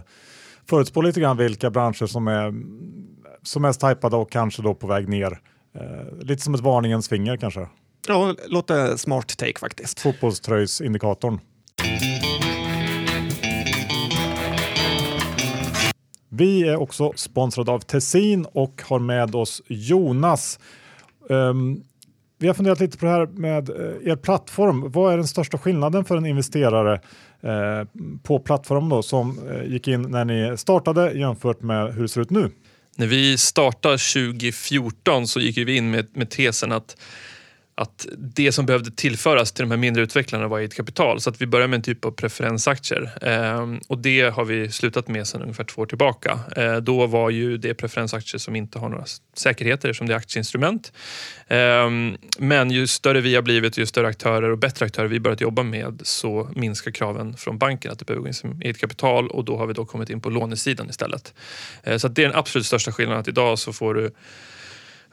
förutspå 0.69 1.01
lite 1.01 1.19
grann 1.19 1.37
vilka 1.37 1.69
branscher 1.69 2.05
som 2.05 2.27
är 2.27 2.53
som 3.43 3.61
mest 3.61 3.83
hypade 3.83 4.15
och 4.15 4.31
kanske 4.31 4.61
då 4.61 4.73
på 4.73 4.87
väg 4.87 5.09
ner. 5.09 5.39
Eh, 5.75 6.19
lite 6.19 6.41
som 6.41 6.53
ett 6.53 6.61
varningens 6.61 7.09
finger 7.09 7.37
kanske. 7.37 7.67
Ja, 8.08 8.36
låter 8.48 8.98
smart 8.98 9.38
take 9.38 9.60
faktiskt. 9.60 10.00
Fotbollströjsindikatorn. 10.00 11.39
Vi 16.29 16.67
är 16.67 16.75
också 16.75 17.13
sponsrade 17.15 17.72
av 17.72 17.79
Tessin 17.79 18.46
och 18.46 18.81
har 18.86 19.00
med 19.00 19.36
oss 19.36 19.62
Jonas. 19.67 20.60
Um, 21.29 21.84
vi 22.41 22.48
har 22.48 22.53
funderat 22.53 22.79
lite 22.79 22.98
på 22.98 23.05
det 23.05 23.12
här 23.12 23.27
med 23.27 23.70
eh, 23.70 24.12
er 24.12 24.15
plattform. 24.15 24.91
Vad 24.91 25.13
är 25.13 25.17
den 25.17 25.27
största 25.27 25.58
skillnaden 25.58 26.05
för 26.05 26.17
en 26.17 26.25
investerare 26.25 27.01
eh, 27.41 27.88
på 28.24 28.39
plattformen 28.39 28.89
då, 28.89 29.03
som 29.03 29.50
eh, 29.50 29.72
gick 29.72 29.88
in 29.88 30.01
när 30.01 30.25
ni 30.25 30.58
startade 30.58 31.12
jämfört 31.12 31.62
med 31.62 31.93
hur 31.93 32.01
det 32.01 32.10
ser 32.10 32.22
ut 32.22 32.29
nu? 32.29 32.51
När 32.96 33.08
vi 33.08 33.38
startade 33.38 33.98
2014 33.98 35.27
så 35.27 35.39
gick 35.39 35.58
vi 35.58 35.77
in 35.77 35.91
med, 35.91 36.08
med 36.13 36.29
tesen 36.29 36.72
att 36.72 36.98
att 37.75 38.07
det 38.17 38.51
som 38.51 38.65
behövde 38.65 38.91
tillföras 38.91 39.51
till 39.51 39.63
de 39.63 39.71
här 39.71 39.77
mindre 39.77 40.03
utvecklarna 40.03 40.47
var 40.47 40.59
eget 40.59 40.75
kapital. 40.75 41.21
Så 41.21 41.29
att 41.29 41.41
vi 41.41 41.45
började 41.45 41.67
med 41.67 41.77
en 41.77 41.83
typ 41.83 42.05
av 42.05 42.11
preferensaktier. 42.11 43.11
Eh, 43.21 43.67
och 43.87 43.97
det 43.97 44.21
har 44.21 44.45
vi 44.45 44.71
slutat 44.71 45.07
med 45.07 45.27
sedan 45.27 45.41
ungefär 45.41 45.63
två 45.63 45.81
år 45.81 45.85
tillbaka. 45.85 46.39
Eh, 46.55 46.75
då 46.75 47.07
var 47.07 47.29
ju 47.29 47.57
det 47.57 47.73
preferensaktier 47.73 48.39
som 48.39 48.55
inte 48.55 48.79
har 48.79 48.89
några 48.89 49.05
säkerheter 49.33 49.93
som 49.93 50.07
det 50.07 50.13
är 50.13 50.17
aktieinstrument. 50.17 50.93
Eh, 51.47 51.89
men 52.39 52.71
ju 52.71 52.87
större 52.87 53.21
vi 53.21 53.35
har 53.35 53.41
blivit, 53.41 53.77
ju 53.77 53.85
större 53.85 54.07
aktörer 54.07 54.49
och 54.49 54.57
bättre 54.57 54.85
aktörer 54.85 55.07
vi 55.07 55.19
börjat 55.19 55.41
jobba 55.41 55.63
med 55.63 56.01
så 56.03 56.49
minskar 56.55 56.91
kraven 56.91 57.37
från 57.37 57.57
banken 57.57 57.91
att 57.91 57.99
det 57.99 58.05
behöver 58.05 58.21
gå 58.21 58.27
in 58.27 58.33
som 58.33 58.61
eget 58.61 58.77
kapital 58.77 59.27
och 59.27 59.45
då 59.45 59.57
har 59.57 59.67
vi 59.67 59.73
då 59.73 59.85
kommit 59.85 60.09
in 60.09 60.21
på 60.21 60.29
lånesidan 60.29 60.89
istället. 60.89 61.33
Eh, 61.83 61.97
så 61.97 62.07
det 62.07 62.23
är 62.23 62.27
den 62.27 62.37
absolut 62.37 62.65
största 62.65 62.91
skillnaden 62.91 63.21
att 63.21 63.27
idag 63.27 63.59
så 63.59 63.73
får 63.73 63.93
du 63.93 64.11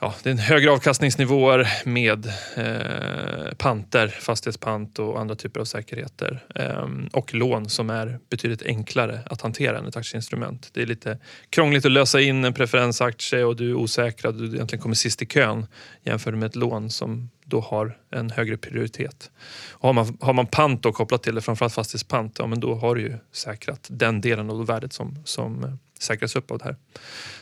ja, 0.01 0.15
det 0.23 0.29
är 0.29 0.33
en 0.33 0.39
högre 0.39 0.71
avkastningsnivåer 0.71 1.69
med 1.85 2.27
eh, 2.57 3.55
panter, 3.57 4.09
fastighetspant 4.09 4.99
och 4.99 5.21
andra 5.21 5.35
typer 5.35 5.61
av 5.61 5.65
säkerheter. 5.65 6.45
Eh, 6.55 6.89
och 7.13 7.35
lån 7.35 7.69
som 7.69 7.91
är 7.91 8.19
betydligt 8.31 8.63
enklare 8.63 9.21
att 9.27 9.43
hantera 9.43 9.79
än 9.79 9.87
ett 9.87 9.97
aktieinstrument. 9.97 10.71
Det 10.73 10.83
är 10.83 10.87
lite 10.87 11.19
krångligt 11.51 11.85
att 11.85 11.93
lösa 11.93 12.21
in 12.21 12.45
en 12.45 12.55
preferensaktie 12.55 13.45
och 13.45 13.57
du 13.57 13.71
är 13.71 13.75
osäker 13.75 14.33
du 14.33 14.47
egentligen 14.55 14.83
kommer 14.83 14.95
sist 14.95 15.23
i 15.23 15.27
kön 15.27 15.67
jämfört 16.03 16.35
med 16.35 16.47
ett 16.47 16.57
lån 16.57 16.91
som 16.91 17.31
då 17.45 17.61
har 17.61 17.99
en 18.11 18.31
högre 18.31 18.57
prioritet. 18.57 19.31
Och 19.71 19.89
har, 19.89 19.93
man, 19.93 20.19
har 20.21 20.33
man 20.33 20.47
pant 20.47 20.83
då 20.83 20.93
kopplat 20.93 21.23
till 21.23 21.35
det, 21.35 21.41
framförallt 21.41 21.75
fastighetspant, 21.75 22.37
ja, 22.39 22.47
men 22.47 22.61
då 22.61 22.75
har 22.75 22.95
du 22.95 23.01
ju 23.01 23.15
säkrat 23.33 23.87
den 23.91 24.21
delen 24.21 24.51
av 24.51 24.67
värdet 24.67 24.93
som, 24.93 25.23
som 25.25 25.79
säkras 26.03 26.37
upp 26.37 26.51
av 26.51 26.59
det 26.59 26.65
här. 26.65 26.77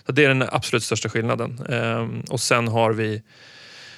Så 0.06 0.12
det 0.12 0.24
är 0.24 0.28
den 0.28 0.42
absolut 0.42 0.82
största 0.82 1.08
skillnaden. 1.08 1.66
Ehm, 1.68 2.20
och 2.20 2.40
sen 2.40 2.68
har 2.68 2.92
vi 2.92 3.22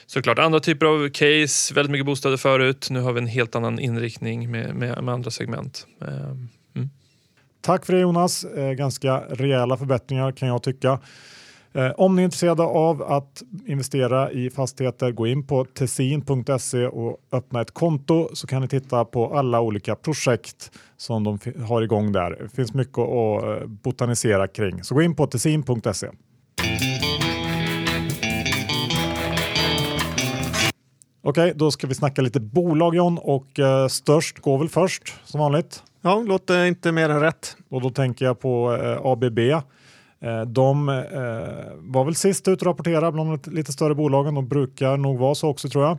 såklart 0.06 0.38
andra 0.38 0.60
typer 0.60 0.86
av 0.86 1.08
case, 1.08 1.74
väldigt 1.74 1.90
mycket 1.90 2.06
bostäder 2.06 2.36
förut. 2.36 2.88
Nu 2.90 3.00
har 3.00 3.12
vi 3.12 3.20
en 3.20 3.26
helt 3.26 3.54
annan 3.54 3.78
inriktning 3.78 4.50
med, 4.50 4.74
med, 4.74 5.02
med 5.04 5.14
andra 5.14 5.30
segment. 5.30 5.86
Ehm, 6.02 6.48
mm. 6.76 6.90
Tack 7.60 7.86
för 7.86 7.92
det 7.92 8.00
Jonas, 8.00 8.44
eh, 8.44 8.72
ganska 8.72 9.20
rejäla 9.20 9.76
förbättringar 9.76 10.32
kan 10.32 10.48
jag 10.48 10.62
tycka. 10.62 11.00
Eh, 11.72 11.90
om 11.90 12.16
ni 12.16 12.22
är 12.22 12.24
intresserade 12.24 12.62
av 12.62 13.02
att 13.02 13.42
investera 13.66 14.30
i 14.32 14.50
fastigheter, 14.50 15.12
gå 15.12 15.26
in 15.26 15.46
på 15.46 15.64
tessin.se 15.64 16.86
och 16.86 17.16
öppna 17.32 17.60
ett 17.60 17.70
konto 17.70 18.28
så 18.32 18.46
kan 18.46 18.62
ni 18.62 18.68
titta 18.68 19.04
på 19.04 19.34
alla 19.34 19.60
olika 19.60 19.94
projekt 19.94 20.70
som 20.96 21.24
de 21.24 21.38
har 21.66 21.82
igång 21.82 22.12
där. 22.12 22.30
Det 22.30 22.48
finns 22.48 22.74
mycket 22.74 22.98
att 22.98 23.44
eh, 23.44 23.66
botanisera 23.66 24.48
kring. 24.48 24.84
Så 24.84 24.94
gå 24.94 25.02
in 25.02 25.14
på 25.14 25.26
tessin.se. 25.26 26.08
Okej, 31.22 31.52
då 31.56 31.70
ska 31.70 31.86
vi 31.86 31.94
snacka 31.94 32.22
lite 32.22 32.40
bolag 32.40 32.94
John 32.94 33.18
och 33.18 33.58
eh, 33.58 33.88
störst 33.88 34.38
går 34.38 34.58
väl 34.58 34.68
först 34.68 35.14
som 35.24 35.40
vanligt. 35.40 35.82
Ja, 36.02 36.24
låter 36.26 36.64
inte 36.64 36.92
mer 36.92 37.08
än 37.08 37.20
rätt. 37.20 37.56
Och 37.68 37.80
då 37.80 37.90
tänker 37.90 38.24
jag 38.24 38.40
på 38.40 38.78
eh, 38.82 39.06
ABB. 39.06 39.38
Eh, 40.20 40.40
de 40.40 40.88
eh, 40.88 40.94
var 41.76 42.04
väl 42.04 42.14
sist 42.14 42.48
ut 42.48 42.58
att 42.58 42.66
rapportera 42.66 43.12
bland 43.12 43.38
de 43.42 43.50
lite 43.50 43.72
större 43.72 43.94
bolagen. 43.94 44.34
De 44.34 44.48
brukar 44.48 44.96
nog 44.96 45.18
vara 45.18 45.34
så 45.34 45.48
också 45.48 45.68
tror 45.68 45.84
jag. 45.84 45.98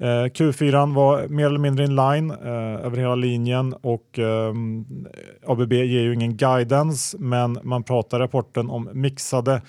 Eh, 0.00 0.24
Q4 0.24 0.94
var 0.94 1.28
mer 1.28 1.46
eller 1.46 1.58
mindre 1.58 1.84
in 1.84 1.96
line 1.96 2.30
eh, 2.30 2.86
över 2.86 2.96
hela 2.96 3.14
linjen 3.14 3.72
och 3.72 4.18
ehm, 4.18 4.86
ABB 5.46 5.72
ger 5.72 6.00
ju 6.00 6.14
ingen 6.14 6.36
guidance 6.36 7.18
men 7.18 7.58
man 7.62 7.82
pratar 7.82 8.20
i 8.20 8.22
rapporten 8.22 8.70
om 8.70 8.88
mixade 8.92 9.62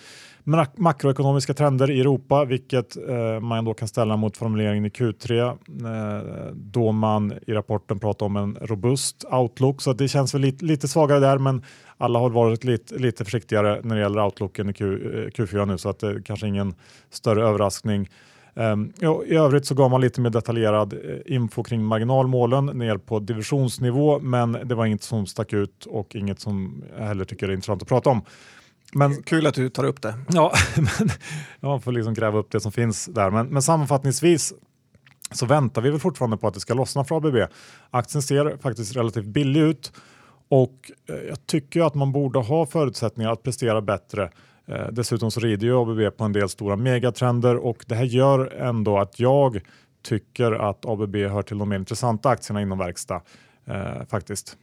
makroekonomiska 0.76 1.54
trender 1.54 1.92
i 1.92 2.00
Europa, 2.00 2.46
vilket 2.46 2.98
eh, 3.10 3.40
man 3.40 3.66
då 3.66 3.74
kan 3.74 3.88
ställa 3.88 4.18
mot 4.18 4.38
formuleringen 4.38 4.86
i 4.86 4.90
Q3 4.90 5.48
eh, 5.48 6.54
då 6.54 6.92
man 6.92 7.34
i 7.48 7.54
rapporten 7.54 8.00
pratar 8.00 8.26
om 8.26 8.36
en 8.36 8.58
robust 8.62 9.26
outlook. 9.32 9.82
Så 9.82 9.94
det 9.94 10.08
känns 10.08 10.34
väl 10.34 10.42
lite, 10.42 10.66
lite 10.66 10.88
svagare 10.88 11.20
där, 11.20 11.38
men 11.38 11.64
alla 11.98 12.20
har 12.20 12.30
varit 12.30 12.64
lite, 12.64 12.96
lite 12.96 13.26
försiktigare 13.26 13.82
när 13.84 13.96
det 13.96 14.02
gäller 14.02 14.26
outlooken 14.26 14.70
i 14.70 14.74
Q, 14.74 14.94
eh, 14.94 15.30
Q4 15.30 15.66
nu, 15.66 15.78
så 15.78 15.90
att 15.90 16.00
det 16.00 16.08
är 16.08 16.22
kanske 16.22 16.48
ingen 16.48 16.74
större 17.10 17.48
överraskning. 17.48 18.10
Um, 18.54 18.94
ja, 19.00 19.24
I 19.26 19.36
övrigt 19.36 19.66
så 19.66 19.76
gav 19.76 19.92
man 19.92 20.02
lite 20.02 20.22
mer 20.22 20.30
detaljerad 20.30 20.94
eh, 20.94 21.34
info 21.36 21.64
kring 21.64 21.84
marginalmålen 21.84 22.66
ner 22.66 22.98
på 22.98 23.20
divisionsnivå, 23.20 24.20
men 24.20 24.52
det 24.52 24.76
var 24.76 24.86
inget 24.86 25.04
som 25.04 25.26
stack 25.26 25.54
ut 25.54 25.86
och 25.86 26.16
inget 26.16 26.40
som 26.40 26.84
jag 26.98 27.06
heller 27.06 27.26
tycker 27.26 27.50
är 27.50 27.54
intressant 27.54 27.82
att 27.82 27.88
prata 27.88 28.10
om. 28.10 28.22
Men, 28.94 29.24
Kul 29.24 29.48
att 29.48 29.54
du 29.54 29.70
tar 29.70 29.84
upp 29.84 30.02
det. 30.02 30.14
Ja, 30.30 30.54
men, 30.76 31.10
man 31.60 31.82
får 31.82 31.92
liksom 31.92 32.14
gräva 32.14 32.40
upp 32.40 32.52
det 32.52 32.60
som 32.60 32.72
finns 32.72 33.06
där. 33.06 33.32
Men, 33.32 33.48
men 33.48 33.62
sammanfattningsvis 33.62 34.54
så 35.32 35.46
väntar 35.46 35.82
vi 35.82 35.90
väl 35.90 36.00
fortfarande 36.00 36.38
på 36.38 36.48
att 36.48 36.54
det 36.54 36.60
ska 36.60 36.74
lossna 36.74 37.04
för 37.04 37.16
ABB. 37.16 37.36
Aktien 37.90 38.22
ser 38.22 38.58
faktiskt 38.58 38.96
relativt 38.96 39.26
billig 39.26 39.62
ut 39.62 39.92
och 40.50 40.92
eh, 41.10 41.16
jag 41.16 41.46
tycker 41.46 41.82
att 41.82 41.96
man 41.96 42.12
borde 42.12 42.40
ha 42.40 42.66
förutsättningar 42.66 43.32
att 43.32 43.44
prestera 43.44 43.82
bättre. 43.82 44.32
Eh, 44.68 44.88
dessutom 44.92 45.32
så 45.32 45.40
rider 45.40 45.68
ju 45.68 45.82
ABB 45.82 46.18
på 46.18 46.24
en 46.24 46.34
del 46.34 46.50
stora 46.50 46.76
megatrender 46.76 47.56
och 47.56 47.86
det 47.88 47.96
här 47.96 48.04
gör 48.04 48.54
ändå 48.54 48.98
att 48.98 49.20
jag 49.20 49.62
tycker 50.04 50.52
att 50.52 50.86
ABB 50.86 51.16
hör 51.16 51.42
till 51.42 51.58
de 51.58 51.70
mer 51.70 51.80
intressanta 51.80 52.30
aktierna 52.30 52.62
inom 52.62 52.78
verkstad 52.78 53.22
eh, 53.66 54.06
faktiskt. 54.10 54.58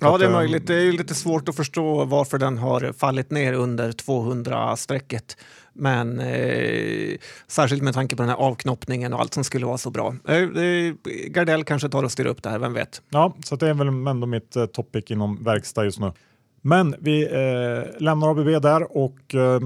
Ja, 0.00 0.18
det 0.18 0.24
är 0.24 0.30
möjligt. 0.30 0.66
Det 0.66 0.74
är 0.74 0.92
lite 0.92 1.14
svårt 1.14 1.48
att 1.48 1.56
förstå 1.56 2.04
varför 2.04 2.38
den 2.38 2.58
har 2.58 2.92
fallit 2.92 3.30
ner 3.30 3.52
under 3.52 3.92
200-strecket. 3.92 5.36
Men 5.72 6.20
eh, 6.20 7.16
särskilt 7.46 7.82
med 7.82 7.94
tanke 7.94 8.16
på 8.16 8.22
den 8.22 8.28
här 8.30 8.36
avknoppningen 8.36 9.12
och 9.12 9.20
allt 9.20 9.34
som 9.34 9.44
skulle 9.44 9.66
vara 9.66 9.78
så 9.78 9.90
bra. 9.90 10.14
Eh, 10.28 10.94
Gardell 11.26 11.64
kanske 11.64 11.88
tar 11.88 12.02
och 12.02 12.12
styr 12.12 12.26
upp 12.26 12.42
det 12.42 12.50
här, 12.50 12.58
vem 12.58 12.72
vet? 12.72 13.02
Ja, 13.08 13.36
så 13.44 13.56
det 13.56 13.68
är 13.68 13.74
väl 13.74 13.88
ändå 13.88 14.26
mitt 14.26 14.56
eh, 14.56 14.66
topic 14.66 15.04
inom 15.10 15.44
verkstad 15.44 15.84
just 15.84 16.00
nu. 16.00 16.12
Men 16.62 16.94
vi 16.98 17.22
eh, 17.24 18.00
lämnar 18.02 18.30
ABB 18.30 18.62
där 18.62 18.96
och 18.96 19.34
eh, 19.34 19.60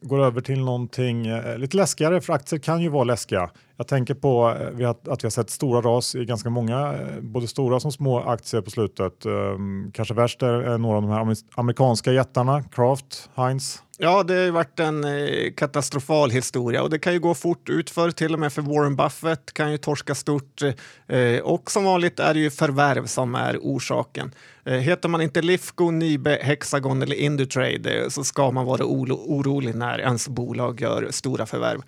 går 0.00 0.24
över 0.24 0.40
till 0.40 0.64
någonting 0.64 1.26
eh, 1.26 1.58
lite 1.58 1.76
läskigare, 1.76 2.20
för 2.20 2.32
aktier 2.32 2.60
kan 2.60 2.82
ju 2.82 2.88
vara 2.88 3.04
läskiga. 3.04 3.50
Jag 3.76 3.88
tänker 3.88 4.14
på 4.14 4.56
eh, 4.80 4.90
att 4.90 5.24
vi 5.24 5.26
har 5.26 5.30
sett 5.30 5.50
stora 5.50 5.80
ras 5.80 6.14
i 6.14 6.24
ganska 6.24 6.50
många, 6.50 6.92
eh, 6.92 7.20
både 7.20 7.48
stora 7.48 7.80
som 7.80 7.92
små 7.92 8.20
aktier 8.20 8.60
på 8.60 8.70
slutet. 8.70 9.26
Ehm, 9.26 9.90
kanske 9.94 10.14
värst 10.14 10.42
är 10.42 10.78
några 10.78 10.96
av 10.96 11.02
de 11.02 11.10
här 11.10 11.36
amerikanska 11.54 12.12
jättarna, 12.12 12.62
Kraft, 12.62 13.30
Heinz. 13.34 13.82
Ja, 13.98 14.22
det 14.22 14.34
har 14.34 14.50
varit 14.50 14.80
en 14.80 15.04
eh, 15.04 15.52
katastrofal 15.56 16.30
historia 16.30 16.82
och 16.82 16.90
det 16.90 16.98
kan 16.98 17.12
ju 17.12 17.20
gå 17.20 17.34
fort 17.34 17.68
utför. 17.68 18.10
Till 18.10 18.34
och 18.34 18.40
med 18.40 18.52
för 18.52 18.62
Warren 18.62 18.96
Buffett 18.96 19.52
kan 19.54 19.72
ju 19.72 19.78
torska 19.78 20.14
stort. 20.14 20.62
Eh, 21.06 21.38
och 21.42 21.70
som 21.70 21.84
vanligt 21.84 22.20
är 22.20 22.34
det 22.34 22.40
ju 22.40 22.50
förvärv 22.50 23.06
som 23.06 23.34
är 23.34 23.58
orsaken. 23.62 24.34
Eh, 24.64 24.74
heter 24.74 25.08
man 25.08 25.20
inte 25.20 25.42
Lifco, 25.42 25.90
Nibe, 25.90 26.38
Hexagon 26.42 27.02
eller 27.02 27.16
Indutrade 27.16 28.02
eh, 28.02 28.08
så 28.08 28.24
ska 28.24 28.50
man 28.50 28.66
vara 28.66 28.84
orolig 28.84 29.74
när 29.74 29.98
ens 29.98 30.28
bolag 30.28 30.80
gör 30.80 31.08
stora 31.10 31.46
förvärv. 31.46 31.82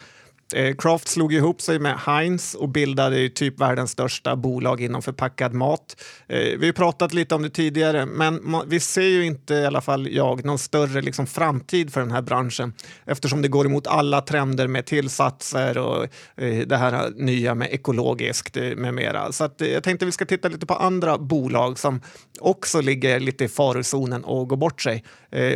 Eh, 0.54 0.74
Kraft 0.74 1.08
slog 1.08 1.34
ihop 1.34 1.60
sig 1.60 1.78
med 1.78 1.98
Heinz 1.98 2.54
och 2.54 2.68
bildade 2.68 3.28
typ 3.28 3.60
världens 3.60 3.90
största 3.90 4.36
bolag 4.36 4.80
inom 4.80 5.02
förpackad 5.02 5.54
mat. 5.54 6.02
Eh, 6.28 6.58
vi 6.58 6.66
har 6.66 6.72
pratat 6.72 7.14
lite 7.14 7.34
om 7.34 7.42
det 7.42 7.50
tidigare, 7.50 8.06
men 8.06 8.56
vi 8.66 8.80
ser 8.80 9.02
ju 9.02 9.26
inte, 9.26 9.54
i 9.54 9.66
alla 9.66 9.80
fall 9.80 10.08
jag, 10.10 10.44
någon 10.44 10.58
större 10.58 11.02
liksom, 11.02 11.26
framtid 11.26 11.92
för 11.92 12.00
den 12.00 12.10
här 12.10 12.22
branschen 12.22 12.72
eftersom 13.04 13.42
det 13.42 13.48
går 13.48 13.66
emot 13.66 13.86
alla 13.86 14.20
trender 14.20 14.66
med 14.66 14.86
tillsatser 14.86 15.78
och 15.78 16.04
eh, 16.36 16.66
det 16.66 16.76
här 16.76 17.10
nya 17.10 17.54
med 17.54 17.68
ekologiskt 17.72 18.56
med 18.76 18.94
mera. 18.94 19.32
Så 19.32 19.44
att, 19.44 19.60
jag 19.60 19.82
tänkte 19.82 20.06
vi 20.06 20.12
ska 20.12 20.24
titta 20.24 20.48
lite 20.48 20.66
på 20.66 20.74
andra 20.74 21.18
bolag 21.18 21.78
som 21.78 22.00
också 22.40 22.80
ligger 22.80 23.20
lite 23.20 23.44
i 23.44 23.48
farozonen 23.48 24.24
och 24.24 24.48
går 24.48 24.56
bort 24.56 24.82
sig. 24.82 25.04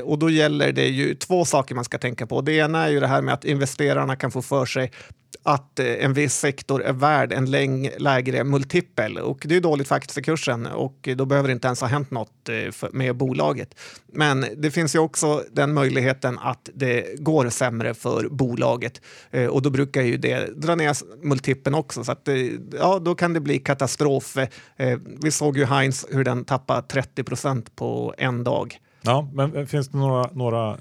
och 0.05 0.19
då 0.19 0.31
gäller 0.31 0.73
det 0.73 0.87
ju 0.87 1.15
två 1.15 1.45
saker 1.45 1.75
man 1.75 1.85
ska 1.85 1.99
tänka 1.99 2.27
på. 2.27 2.41
Det 2.41 2.53
ena 2.53 2.85
är 2.85 2.89
ju 2.89 3.01
det 3.01 3.07
här 3.07 3.23
med 3.23 3.35
att 3.35 3.45
investerarna 3.45 4.17
kan 4.17 4.31
få 4.31 4.43
för 4.43 4.67
sig 4.67 4.80
sig 4.81 4.91
att 5.43 5.79
eh, 5.79 6.05
en 6.05 6.13
viss 6.13 6.35
sektor 6.35 6.83
är 6.83 6.93
värd 6.93 7.33
en 7.33 7.51
läng, 7.51 7.91
lägre 7.99 8.45
multipel 8.45 9.19
och 9.19 9.39
det 9.45 9.57
är 9.57 9.61
dåligt 9.61 9.89
för 9.89 9.95
aktiekursen 9.95 10.67
och 10.67 11.09
då 11.17 11.25
behöver 11.25 11.49
det 11.49 11.53
inte 11.53 11.69
ens 11.69 11.81
ha 11.81 11.89
hänt 11.89 12.11
något 12.11 12.49
eh, 12.49 12.89
med 12.93 13.17
bolaget. 13.17 13.75
Men 14.07 14.47
det 14.57 14.71
finns 14.71 14.95
ju 14.95 14.99
också 14.99 15.45
den 15.53 15.75
möjligheten 15.75 16.39
att 16.39 16.69
det 16.75 17.21
går 17.21 17.49
sämre 17.49 17.95
för 17.95 18.29
bolaget 18.29 19.01
eh, 19.31 19.47
och 19.47 19.63
då 19.63 19.71
brukar 19.71 20.03
ju 20.03 20.17
det 20.17 20.61
dra 20.61 20.75
ner 20.75 20.97
multipeln 21.27 21.75
också 21.75 22.05
så 22.05 22.13
att 22.13 22.29
ja, 22.73 22.99
då 22.99 23.15
kan 23.15 23.33
det 23.33 23.41
bli 23.41 23.59
katastrof. 23.59 24.37
Vi 25.23 25.31
såg 25.31 25.57
ju 25.57 25.65
Heinz 25.65 26.07
hur 26.11 26.25
den 26.25 26.45
tappade 26.45 26.83
30 26.83 27.25
procent 27.25 27.77
på 27.77 28.15
en 28.19 28.45
dag. 28.45 28.79
Ja, 29.03 29.29
men 29.33 29.67
finns 29.67 29.89
det 29.89 29.99
några, 29.99 30.31
några 30.33 30.71
eh, 30.71 30.77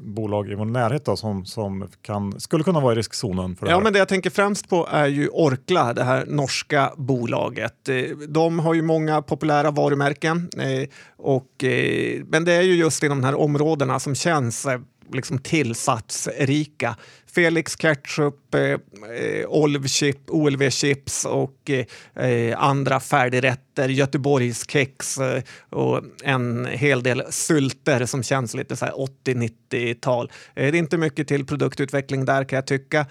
bolag 0.00 0.50
i 0.50 0.54
vår 0.54 0.64
närhet 0.64 1.04
då, 1.04 1.16
som, 1.16 1.44
som 1.44 1.88
kan, 2.02 2.40
skulle 2.40 2.64
kunna 2.64 2.80
vara 2.80 2.92
i 2.92 2.96
riskzonen? 2.96 3.56
För 3.56 3.66
det 3.66 3.72
ja, 3.72 3.76
här? 3.76 3.84
men 3.84 3.92
det 3.92 3.98
jag 3.98 4.08
tänker 4.08 4.30
främst 4.30 4.68
på 4.68 4.88
är 4.90 5.06
ju 5.06 5.28
Orkla, 5.28 5.94
det 5.94 6.04
här 6.04 6.26
norska 6.26 6.92
bolaget. 6.96 7.88
Eh, 7.88 8.02
de 8.28 8.58
har 8.58 8.74
ju 8.74 8.82
många 8.82 9.22
populära 9.22 9.70
varumärken, 9.70 10.50
eh, 10.58 10.88
och, 11.16 11.64
eh, 11.64 12.22
men 12.28 12.44
det 12.44 12.52
är 12.52 12.62
ju 12.62 12.74
just 12.74 13.02
inom 13.02 13.20
de 13.20 13.26
här 13.26 13.40
områdena 13.40 14.00
som 14.00 14.14
känns 14.14 14.66
eh, 14.66 14.80
liksom 15.12 15.38
tillsatsrika. 15.38 16.96
Felix 17.34 17.76
ketchup, 17.76 18.45
eh, 18.56 18.78
eh 19.16 19.46
Olv-chip, 19.48 20.30
OLV-chips 20.30 21.26
och 21.26 21.70
eh, 21.70 22.26
eh, 22.26 22.62
andra 22.62 23.00
färdigrätter, 23.00 23.88
Göteborgskex 23.88 25.18
eh, 25.18 25.42
och 25.70 26.00
en 26.24 26.66
hel 26.66 27.02
del 27.02 27.22
sylter 27.30 28.06
som 28.06 28.22
känns 28.22 28.54
lite 28.54 28.74
80-90-tal. 28.74 30.30
Eh, 30.54 30.72
det 30.72 30.76
är 30.76 30.78
inte 30.78 30.98
mycket 30.98 31.28
till 31.28 31.46
produktutveckling 31.46 32.24
där 32.24 32.44
kan 32.44 32.56
jag 32.56 32.66
tycka. 32.66 33.06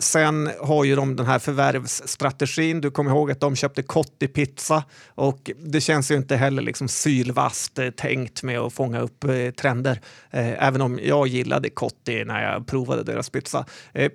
Sen 0.00 0.50
har 0.60 0.84
ju 0.84 0.96
de 0.96 1.16
den 1.16 1.26
här 1.26 1.38
förvärvsstrategin. 1.38 2.80
Du 2.80 2.90
kommer 2.90 3.10
ihåg 3.10 3.30
att 3.30 3.40
de 3.40 3.56
köpte 3.56 3.82
Kotti 3.82 4.28
Pizza 4.28 4.84
och 5.14 5.50
det 5.56 5.80
känns 5.80 6.10
ju 6.10 6.14
inte 6.16 6.36
heller 6.36 6.62
liksom 6.62 6.88
sylvast 6.88 7.78
tänkt 7.96 8.42
med 8.42 8.58
att 8.58 8.72
fånga 8.72 9.00
upp 9.00 9.24
trender. 9.56 10.00
Även 10.30 10.80
om 10.80 11.00
jag 11.02 11.26
gillade 11.26 11.70
Kotti 11.70 12.24
när 12.24 12.52
jag 12.52 12.66
provade 12.66 13.02
deras 13.02 13.30
pizza. 13.30 13.64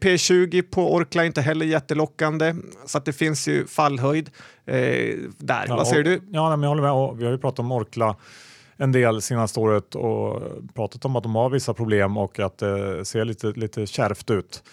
P 0.02 0.18
20 0.32 0.62
på 0.62 0.94
Orkla 0.94 1.22
är 1.22 1.28
inte 1.28 1.42
heller 1.42 1.66
jättelockande, 1.66 2.56
så 2.86 2.98
att 2.98 3.06
det 3.06 3.14
finns 3.14 3.48
ju 3.48 3.68
fallhöjd 3.68 4.30
eh, 4.66 4.76
där. 5.38 5.66
Ja, 5.68 5.76
Vad 5.76 5.88
säger 5.88 6.04
du? 6.04 6.22
Ja, 6.32 6.50
men 6.50 6.62
jag 6.64 6.70
håller 6.70 6.82
med. 6.82 7.18
Vi 7.18 7.26
har 7.26 7.32
ju 7.32 7.38
pratat 7.38 7.60
om 7.60 7.72
Orkla 7.72 8.16
en 8.78 8.92
del 8.92 9.22
senaste 9.22 9.60
året 9.60 9.96
och 9.96 10.42
pratat 10.74 11.06
om 11.06 11.16
att 11.16 11.24
de 11.24 11.36
har 11.36 11.50
vissa 11.50 11.74
problem 11.74 12.18
och 12.18 12.40
att 12.40 12.58
det 12.58 13.06
ser 13.06 13.26
lite, 13.26 13.48
lite 13.48 13.88
kärvt 13.88 14.30
ut 14.30 14.64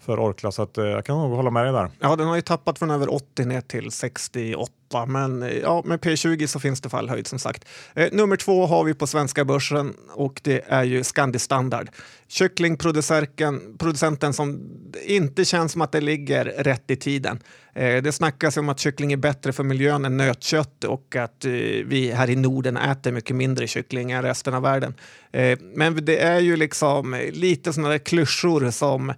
för 0.00 0.20
Orkla 0.20 0.52
så 0.52 0.62
att, 0.62 0.78
eh, 0.78 0.84
jag 0.84 1.04
kan 1.04 1.18
nog 1.18 1.30
hålla 1.30 1.50
med 1.50 1.64
dig 1.64 1.72
där. 1.72 1.90
Ja, 2.00 2.16
den 2.16 2.28
har 2.28 2.36
ju 2.36 2.42
tappat 2.42 2.78
från 2.78 2.90
över 2.90 3.14
80 3.14 3.44
ner 3.44 3.60
till 3.60 3.90
68 3.90 5.06
men 5.06 5.42
eh, 5.42 5.58
ja, 5.58 5.82
med 5.84 6.00
P20 6.00 6.46
så 6.46 6.60
finns 6.60 6.80
det 6.80 6.88
fallhöjd 6.88 7.26
som 7.26 7.38
sagt. 7.38 7.64
Eh, 7.94 8.08
nummer 8.12 8.36
två 8.36 8.66
har 8.66 8.84
vi 8.84 8.94
på 8.94 9.06
svenska 9.06 9.44
börsen 9.44 9.94
och 10.14 10.40
det 10.44 10.64
är 10.66 10.84
ju 10.84 11.04
Scandi 11.04 11.38
Standard. 11.38 11.90
Kycklingproducenten 12.28 14.32
som 14.32 14.60
inte 15.06 15.44
känns 15.44 15.72
som 15.72 15.80
att 15.80 15.92
det 15.92 16.00
ligger 16.00 16.44
rätt 16.44 16.90
i 16.90 16.96
tiden. 16.96 17.40
Eh, 17.80 18.02
det 18.02 18.12
snackas 18.12 18.56
om 18.56 18.68
att 18.68 18.78
kyckling 18.78 19.12
är 19.12 19.16
bättre 19.16 19.52
för 19.52 19.64
miljön 19.64 20.04
än 20.04 20.16
nötkött 20.16 20.84
och 20.84 21.16
att 21.16 21.44
eh, 21.44 21.50
vi 21.84 22.12
här 22.14 22.30
i 22.30 22.36
Norden 22.36 22.76
äter 22.76 23.12
mycket 23.12 23.36
mindre 23.36 23.66
kyckling 23.66 24.10
än 24.10 24.22
resten 24.22 24.54
av 24.54 24.62
världen. 24.62 24.94
Eh, 25.32 25.58
men 25.74 26.04
det 26.04 26.18
är 26.18 26.40
ju 26.40 26.56
liksom 26.56 27.28
lite 27.32 27.72
sådana 27.72 27.88
där 27.88 27.98
klyschor 27.98 28.70
som 28.70 29.12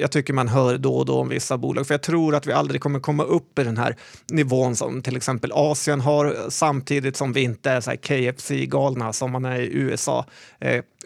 jag 0.00 0.12
tycker 0.12 0.32
man 0.32 0.48
hör 0.48 0.78
då 0.78 0.96
och 0.96 1.06
då 1.06 1.20
om 1.20 1.28
vissa 1.28 1.58
bolag. 1.58 1.86
För 1.86 1.94
jag 1.94 2.02
tror 2.02 2.34
att 2.34 2.46
vi 2.46 2.52
aldrig 2.52 2.80
kommer 2.80 3.00
komma 3.00 3.22
upp 3.22 3.58
i 3.58 3.64
den 3.64 3.76
här 3.76 3.96
nivån 4.30 4.76
som 4.76 5.02
till 5.02 5.16
exempel 5.16 5.52
Asien 5.52 6.00
har 6.00 6.36
samtidigt 6.48 7.16
som 7.16 7.32
vi 7.32 7.40
inte 7.40 7.70
är 7.70 7.96
KFC-galna 7.96 9.12
som 9.12 9.30
man 9.30 9.44
är 9.44 9.60
i 9.60 9.68
USA. 9.72 10.26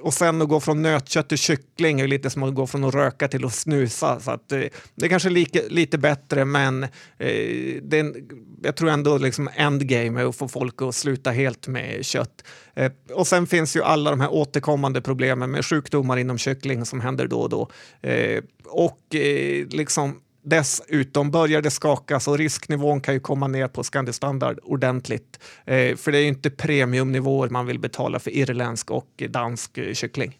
Och 0.01 0.15
sen 0.15 0.43
att 0.43 0.49
gå 0.49 0.61
från 0.61 0.83
nötkött 0.83 1.29
till 1.29 1.39
kyckling 1.39 2.01
är 2.01 2.07
lite 2.07 2.31
som 2.31 2.43
att 2.43 2.55
gå 2.55 2.67
från 2.67 2.85
att 2.85 2.95
röka 2.95 3.29
till 3.29 3.45
att 3.45 3.55
snusa. 3.55 4.21
Så 4.21 4.31
att, 4.31 4.49
det 4.49 5.07
är 5.07 5.09
kanske 5.09 5.31
lika, 5.31 5.61
lite 5.69 5.99
bättre 5.99 6.42
bättre 6.43 6.45
men 6.45 6.83
eh, 7.19 7.83
det, 7.83 8.15
jag 8.63 8.77
tror 8.77 8.91
ändå 8.91 9.19
liksom 9.19 9.49
endgame 9.57 10.21
är 10.21 10.29
att 10.29 10.37
få 10.37 10.49
folk 10.49 10.83
att 10.83 10.95
sluta 10.95 11.31
helt 11.31 11.69
med 11.69 12.05
kött. 12.05 12.45
Eh, 12.75 12.93
och 13.15 13.27
sen 13.27 13.47
finns 13.47 13.77
ju 13.77 13.83
alla 13.83 14.11
de 14.11 14.21
här 14.21 14.31
återkommande 14.31 15.01
problemen 15.01 15.51
med 15.51 15.65
sjukdomar 15.65 16.19
inom 16.19 16.39
kyckling 16.39 16.85
som 16.85 17.01
händer 17.01 17.27
då 17.27 17.41
och 17.41 17.49
då. 17.49 17.69
Eh, 18.03 18.43
och 18.65 19.15
eh, 19.15 19.67
liksom 19.69 20.21
Dessutom 20.45 21.31
börjar 21.31 21.63
det 21.63 21.71
skakas 21.71 22.29
och 22.29 22.39
risknivån 22.39 23.01
kan 23.01 23.15
ju 23.15 23.21
komma 23.21 23.49
ner 23.49 23.69
på 23.69 23.83
Scandi 23.83 24.13
Standard 24.13 24.59
ordentligt. 24.63 25.39
Eh, 25.67 25.97
för 25.97 26.13
det 26.13 26.19
är 26.19 26.23
ju 26.23 26.29
inte 26.29 26.51
premiumnivåer 26.51 27.49
man 27.49 27.67
vill 27.67 27.79
betala 27.79 28.19
för 28.19 28.31
irländsk 28.31 28.91
och 28.91 29.23
dansk 29.31 29.79
eh, 29.79 29.95
kyckling. 29.95 30.39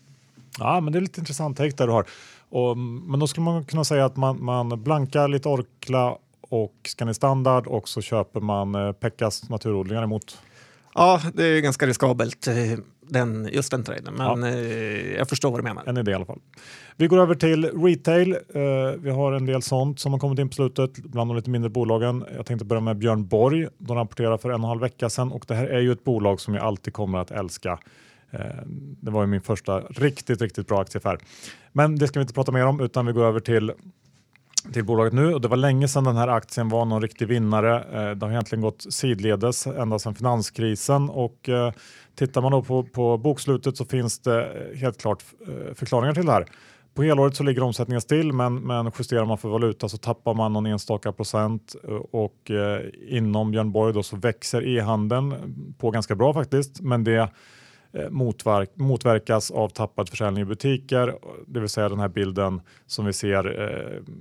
Ja, 0.59 0.81
men 0.81 0.93
det 0.93 0.99
är 0.99 1.01
lite 1.01 1.21
intressant 1.21 1.57
take 1.57 1.77
där 1.77 1.87
du 1.87 1.93
har. 1.93 2.07
Och, 2.53 2.79
men 2.79 3.21
då 3.21 3.27
skulle 3.27 3.45
man 3.45 3.65
kunna 3.65 3.85
säga 3.85 4.05
att 4.05 4.17
man, 4.17 4.45
man 4.45 4.83
blankar 4.83 5.29
lite 5.29 5.49
Orkla 5.49 6.17
och 6.41 6.75
Scandi 6.89 7.15
Standard 7.15 7.67
och 7.67 7.89
så 7.89 8.01
köper 8.01 8.41
man 8.41 8.75
eh, 8.75 8.93
Pekkas 8.93 9.49
naturodlingar 9.49 10.03
emot. 10.03 10.39
Ja, 10.95 11.21
det 11.35 11.45
är 11.45 11.61
ganska 11.61 11.87
riskabelt 11.87 12.47
eh, 12.47 12.55
den, 13.01 13.49
just 13.53 13.71
den 13.71 13.85
traden, 13.85 14.15
men 14.15 14.43
ja. 14.43 14.49
eh, 14.49 15.17
jag 15.17 15.29
förstår 15.29 15.51
vad 15.51 15.61
du 15.61 15.65
menar. 15.65 15.83
En 15.87 15.97
idé 15.97 16.11
i 16.11 16.15
alla 16.15 16.25
fall. 16.25 16.41
Vi 16.97 17.07
går 17.07 17.19
över 17.19 17.35
till 17.35 17.65
retail. 17.65 18.37
Vi 18.99 19.11
har 19.11 19.33
en 19.33 19.47
del 19.47 19.63
sånt 19.63 20.01
som 20.01 20.13
har 20.13 20.21
kommit 20.21 20.39
in 20.39 20.49
på 20.49 20.55
slutet, 20.55 20.99
bland 20.99 21.31
de 21.31 21.37
lite 21.37 21.51
mindre 21.51 21.71
bolagen. 21.71 22.25
Jag 22.37 22.47
tänkte 22.47 22.65
börja 22.65 22.81
med 22.81 22.97
Björn 22.97 23.27
Borg. 23.27 23.69
De 23.79 23.97
rapporterade 23.97 24.39
för 24.39 24.49
en 24.49 24.55
och 24.55 24.61
en 24.61 24.69
halv 24.69 24.81
vecka 24.81 25.11
sedan 25.11 25.33
och 25.33 25.45
det 25.49 25.55
här 25.55 25.67
är 25.67 25.81
ju 25.81 25.93
ett 25.93 26.05
bolag 26.05 26.41
som 26.41 26.55
jag 26.55 26.65
alltid 26.65 26.93
kommer 26.93 27.19
att 27.19 27.31
älska. 27.31 27.79
Eh, 28.33 28.41
det 29.01 29.11
var 29.11 29.23
ju 29.23 29.27
min 29.27 29.41
första 29.41 29.81
riktigt, 29.81 30.43
riktigt 30.43 30.67
bra 30.67 30.81
aktieaffär. 30.81 31.19
Men 31.73 31.97
det 31.97 32.09
ska 32.09 32.19
vi 32.19 32.23
inte 32.23 32.35
prata 32.35 32.53
mer 32.53 32.67
om 32.67 32.81
utan 32.81 33.07
vi 33.07 33.13
går 33.13 33.25
över 33.25 33.41
till 33.41 33.73
till 34.73 34.85
bolaget 34.85 35.13
nu 35.13 35.35
och 35.35 35.41
det 35.41 35.49
var 35.49 35.57
länge 35.57 35.89
sedan 35.89 36.05
den 36.05 36.17
här 36.17 36.29
aktien 36.29 36.69
var 36.69 36.85
någon 36.85 37.03
riktig 37.03 37.29
vinnare. 37.29 37.77
Eh, 37.77 38.17
det 38.17 38.27
har 38.27 38.31
egentligen 38.31 38.63
gått 38.63 38.87
sidledes 38.91 39.67
ända 39.67 39.99
sedan 39.99 40.15
finanskrisen 40.15 41.11
och 41.11 41.49
eh, 41.49 41.73
tittar 42.15 42.43
man 42.43 42.53
då 42.53 42.63
på, 42.63 42.83
på 42.83 43.19
bokslutet 43.19 43.77
så 43.77 43.85
finns 43.85 44.19
det 44.19 44.73
helt 44.77 45.01
klart 45.01 45.25
förklaringar 45.75 46.15
till 46.15 46.27
det 46.27 46.33
här. 46.33 46.47
På 46.95 47.03
helåret 47.03 47.37
så 47.37 47.43
ligger 47.43 47.63
omsättningen 47.63 48.01
still 48.01 48.33
men, 48.33 48.55
men 48.55 48.91
justerar 48.99 49.25
man 49.25 49.39
för 49.39 49.49
valuta 49.49 49.89
så 49.89 49.97
tappar 49.99 50.35
man 50.35 50.53
någon 50.53 50.67
enstaka 50.67 51.13
procent 51.13 51.75
och 52.13 52.51
eh, 52.51 52.81
inom 53.09 53.51
Björn 53.51 53.73
Borg 53.73 53.95
då 53.95 54.03
så 54.03 54.17
växer 54.17 54.69
e-handeln 54.69 55.35
på 55.79 55.91
ganska 55.91 56.15
bra 56.15 56.35
faktiskt 56.35 56.81
men 56.81 57.05
det 57.05 57.31
Eh, 57.95 58.11
motverk, 58.11 58.71
motverkas 58.75 59.51
av 59.51 59.69
tappad 59.69 60.09
försäljning 60.09 60.43
i 60.43 60.45
butiker, 60.45 61.15
det 61.47 61.61
vill 61.61 61.69
säga 61.69 61.89
den 61.89 62.01
här 62.01 62.09
bilden 62.09 62.61
som 62.87 63.05
vi 63.05 63.13
ser 63.13 63.61
eh, 63.61 64.15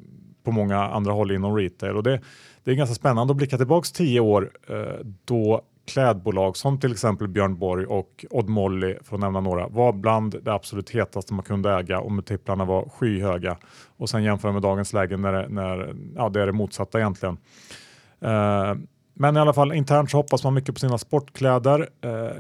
på 0.43 0.51
många 0.51 0.77
andra 0.77 1.12
håll 1.12 1.31
inom 1.31 1.55
retail. 1.55 1.95
Och 1.95 2.03
det, 2.03 2.21
det 2.63 2.71
är 2.71 2.75
ganska 2.75 2.95
spännande 2.95 3.31
att 3.31 3.38
blicka 3.38 3.57
tillbaka 3.57 3.88
tio 3.93 4.19
år 4.19 4.51
eh, 4.69 5.05
då 5.25 5.62
klädbolag 5.86 6.57
som 6.57 6.79
till 6.79 6.91
exempel 6.91 7.27
Björn 7.27 7.57
Borg 7.57 7.86
och 7.86 8.25
Odd 8.29 8.49
Molly, 8.49 8.95
för 9.03 9.15
att 9.15 9.19
nämna 9.19 9.39
några, 9.39 9.67
var 9.67 9.93
bland 9.93 10.43
det 10.43 10.53
absolut 10.53 10.89
hetaste 10.89 11.34
man 11.34 11.43
kunde 11.43 11.71
äga 11.71 11.99
och 11.99 12.12
multiplarna 12.12 12.65
var 12.65 12.89
skyhöga. 12.89 13.57
Och 13.97 14.10
sen 14.10 14.23
jämföra 14.23 14.51
med 14.51 14.62
dagens 14.62 14.93
läge 14.93 15.17
när, 15.17 15.34
det, 15.34 15.47
när 15.49 15.95
ja, 16.15 16.29
det 16.29 16.41
är 16.41 16.45
det 16.45 16.51
motsatta 16.51 16.99
egentligen. 16.99 17.38
Eh, 18.19 18.75
men 19.13 19.38
i 19.38 19.39
alla 19.39 19.53
fall 19.53 19.73
internt 19.73 20.12
så 20.12 20.17
hoppas 20.17 20.43
man 20.43 20.53
mycket 20.53 20.75
på 20.75 20.79
sina 20.79 20.97
sportkläder. 20.97 21.89
Eh, 22.01 22.38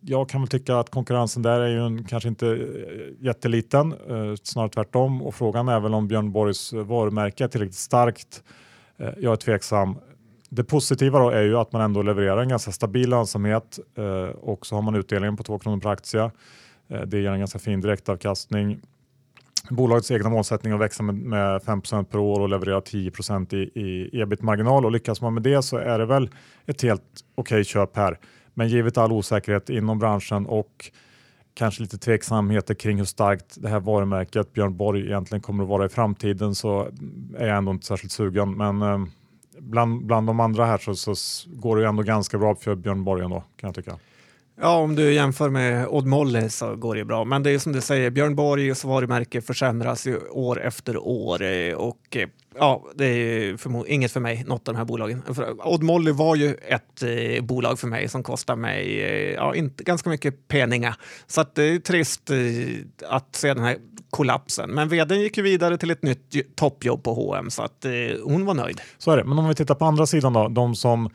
jag 0.00 0.28
kan 0.28 0.40
väl 0.40 0.48
tycka 0.48 0.78
att 0.78 0.90
konkurrensen 0.90 1.42
där 1.42 1.60
är 1.60 1.68
ju 1.68 1.86
en, 1.86 2.04
kanske 2.04 2.28
inte 2.28 2.46
eh, 2.46 3.24
jätteliten, 3.24 3.92
eh, 3.92 4.34
snarare 4.42 4.70
tvärtom. 4.70 5.22
Och 5.22 5.34
frågan 5.34 5.68
är 5.68 5.80
väl 5.80 5.94
om 5.94 6.08
Björn 6.08 6.32
Borgs 6.32 6.72
varumärke 6.72 7.44
är 7.44 7.48
tillräckligt 7.48 7.76
starkt. 7.76 8.42
Eh, 8.98 9.10
jag 9.18 9.32
är 9.32 9.36
tveksam. 9.36 9.98
Det 10.48 10.64
positiva 10.64 11.18
då 11.18 11.30
är 11.30 11.42
ju 11.42 11.56
att 11.56 11.72
man 11.72 11.82
ändå 11.82 12.02
levererar 12.02 12.42
en 12.42 12.48
ganska 12.48 12.72
stabil 12.72 13.10
lönsamhet 13.10 13.78
eh, 13.96 14.04
och 14.24 14.66
så 14.66 14.74
har 14.74 14.82
man 14.82 14.94
utdelningen 14.94 15.36
på 15.36 15.42
2 15.42 15.58
kronor 15.58 15.80
per 15.80 15.90
aktie. 15.90 16.30
Eh, 16.88 17.00
det 17.00 17.20
ger 17.20 17.30
en 17.30 17.38
ganska 17.38 17.58
fin 17.58 17.80
direktavkastning. 17.80 18.80
Bolagets 19.70 20.10
egna 20.10 20.28
målsättning 20.28 20.70
är 20.70 20.74
att 20.74 20.82
växa 20.82 21.02
med, 21.02 21.14
med 21.14 21.60
5% 21.60 22.04
per 22.04 22.18
år 22.18 22.40
och 22.40 22.48
leverera 22.48 22.80
10 22.80 23.12
i, 23.50 23.56
i 23.56 24.20
ebit-marginal 24.20 24.84
och 24.84 24.92
lyckas 24.92 25.20
man 25.20 25.34
med 25.34 25.42
det 25.42 25.62
så 25.62 25.76
är 25.76 25.98
det 25.98 26.06
väl 26.06 26.30
ett 26.66 26.82
helt 26.82 27.02
okej 27.34 27.56
okay 27.56 27.64
köp 27.64 27.96
här. 27.96 28.18
Men 28.60 28.68
givet 28.68 28.98
all 28.98 29.12
osäkerhet 29.12 29.70
inom 29.70 29.98
branschen 29.98 30.46
och 30.46 30.90
kanske 31.54 31.82
lite 31.82 31.98
tveksamheter 31.98 32.74
kring 32.74 32.98
hur 32.98 33.04
starkt 33.04 33.56
det 33.62 33.68
här 33.68 33.80
varumärket 33.80 34.52
Björn 34.52 34.76
Borg 34.76 35.06
egentligen 35.06 35.42
kommer 35.42 35.62
att 35.62 35.68
vara 35.68 35.86
i 35.86 35.88
framtiden 35.88 36.54
så 36.54 36.88
är 37.38 37.46
jag 37.46 37.56
ändå 37.56 37.72
inte 37.72 37.86
särskilt 37.86 38.12
sugen. 38.12 38.56
Men 38.56 38.82
eh, 38.82 38.98
bland, 39.58 40.06
bland 40.06 40.26
de 40.26 40.40
andra 40.40 40.64
här 40.64 40.78
så, 40.78 40.94
så 40.94 41.14
går 41.50 41.76
det 41.76 41.82
ju 41.82 41.88
ändå 41.88 42.02
ganska 42.02 42.38
bra 42.38 42.54
för 42.54 42.74
Björn 42.74 43.04
Borg 43.04 43.24
ändå 43.24 43.44
kan 43.56 43.68
jag 43.68 43.74
tycka. 43.74 43.98
Ja, 44.60 44.76
om 44.76 44.96
du 44.96 45.12
jämför 45.12 45.50
med 45.50 45.86
Odd 45.88 46.06
Molly 46.06 46.48
så 46.48 46.76
går 46.76 46.94
det 46.94 47.04
bra. 47.04 47.24
Men 47.24 47.42
det 47.42 47.50
är 47.50 47.58
som 47.58 47.72
du 47.72 47.80
säger, 47.80 48.10
Björn 48.10 48.34
Borgs 48.34 48.84
varumärke 48.84 49.40
försämras 49.40 50.06
ju 50.06 50.18
år 50.30 50.60
efter 50.60 50.96
år 50.96 51.42
eh, 51.42 51.74
och 51.74 52.16
eh, 52.16 52.28
ja, 52.60 52.84
det 52.94 53.06
är 53.06 53.56
för, 53.56 53.88
inget 53.88 54.12
för 54.12 54.20
mig, 54.20 54.44
något 54.46 54.68
av 54.68 54.74
de 54.74 54.78
här 54.78 54.84
bolagen. 54.84 55.22
Odd 55.64 55.82
Molly 55.82 56.12
var 56.12 56.36
ju 56.36 56.54
ett 56.54 57.02
eh, 57.02 57.44
bolag 57.44 57.78
för 57.78 57.86
mig 57.86 58.08
som 58.08 58.22
kostar 58.22 58.56
mig 58.56 59.02
eh, 59.02 59.34
ja, 59.34 59.54
inte, 59.54 59.84
ganska 59.84 60.10
mycket 60.10 60.48
penningar. 60.48 60.96
Så 61.26 61.40
att 61.40 61.54
det 61.54 61.62
är 61.62 61.78
trist 61.78 62.30
eh, 62.30 62.36
att 63.08 63.36
se 63.36 63.54
den 63.54 63.64
här 63.64 63.76
kollapsen. 64.10 64.70
Men 64.70 64.88
vdn 64.88 65.20
gick 65.20 65.36
ju 65.36 65.42
vidare 65.42 65.78
till 65.78 65.90
ett 65.90 66.02
nytt 66.02 66.56
toppjobb 66.56 67.02
på 67.02 67.14
H&M 67.14 67.50
så 67.50 67.62
att 67.62 67.84
eh, 67.84 67.92
hon 68.24 68.44
var 68.44 68.54
nöjd. 68.54 68.80
Så 68.98 69.10
är 69.10 69.16
det. 69.16 69.24
Men 69.24 69.38
om 69.38 69.48
vi 69.48 69.54
tittar 69.54 69.74
på 69.74 69.84
andra 69.84 70.06
sidan 70.06 70.32
då, 70.32 70.48
de 70.48 70.74
som 70.74 71.10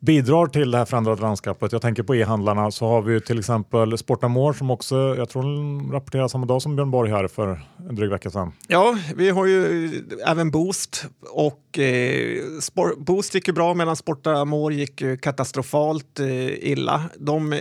bidrar 0.00 0.46
till 0.46 0.70
det 0.70 0.78
här 0.78 0.84
förändrade 0.84 1.22
landskapet. 1.22 1.72
Jag 1.72 1.82
tänker 1.82 2.02
på 2.02 2.14
e-handlarna 2.14 2.70
så 2.70 2.86
har 2.88 3.02
vi 3.02 3.20
till 3.20 3.38
exempel 3.38 3.98
Sportamore 3.98 4.54
som 4.54 4.70
också, 4.70 5.14
jag 5.16 5.28
tror 5.28 5.42
de 5.42 5.92
rapporterar 5.92 6.28
samma 6.28 6.46
dag 6.46 6.62
som 6.62 6.76
Björn 6.76 6.90
Borg 6.90 7.10
här 7.10 7.28
för 7.28 7.60
en 7.88 7.94
dryg 7.94 8.10
vecka 8.10 8.30
sedan. 8.30 8.52
Ja, 8.68 8.98
vi 9.16 9.30
har 9.30 9.46
ju 9.46 9.90
även 10.26 10.50
Boost 10.50 11.06
och 11.30 11.78
eh, 11.78 12.42
Boost 12.98 13.34
gick 13.34 13.48
ju 13.48 13.54
bra 13.54 13.74
medan 13.74 13.96
Sportamore 13.96 14.74
gick 14.74 15.02
katastrofalt 15.20 16.20
eh, 16.20 16.70
illa. 16.70 17.02
De 17.18 17.54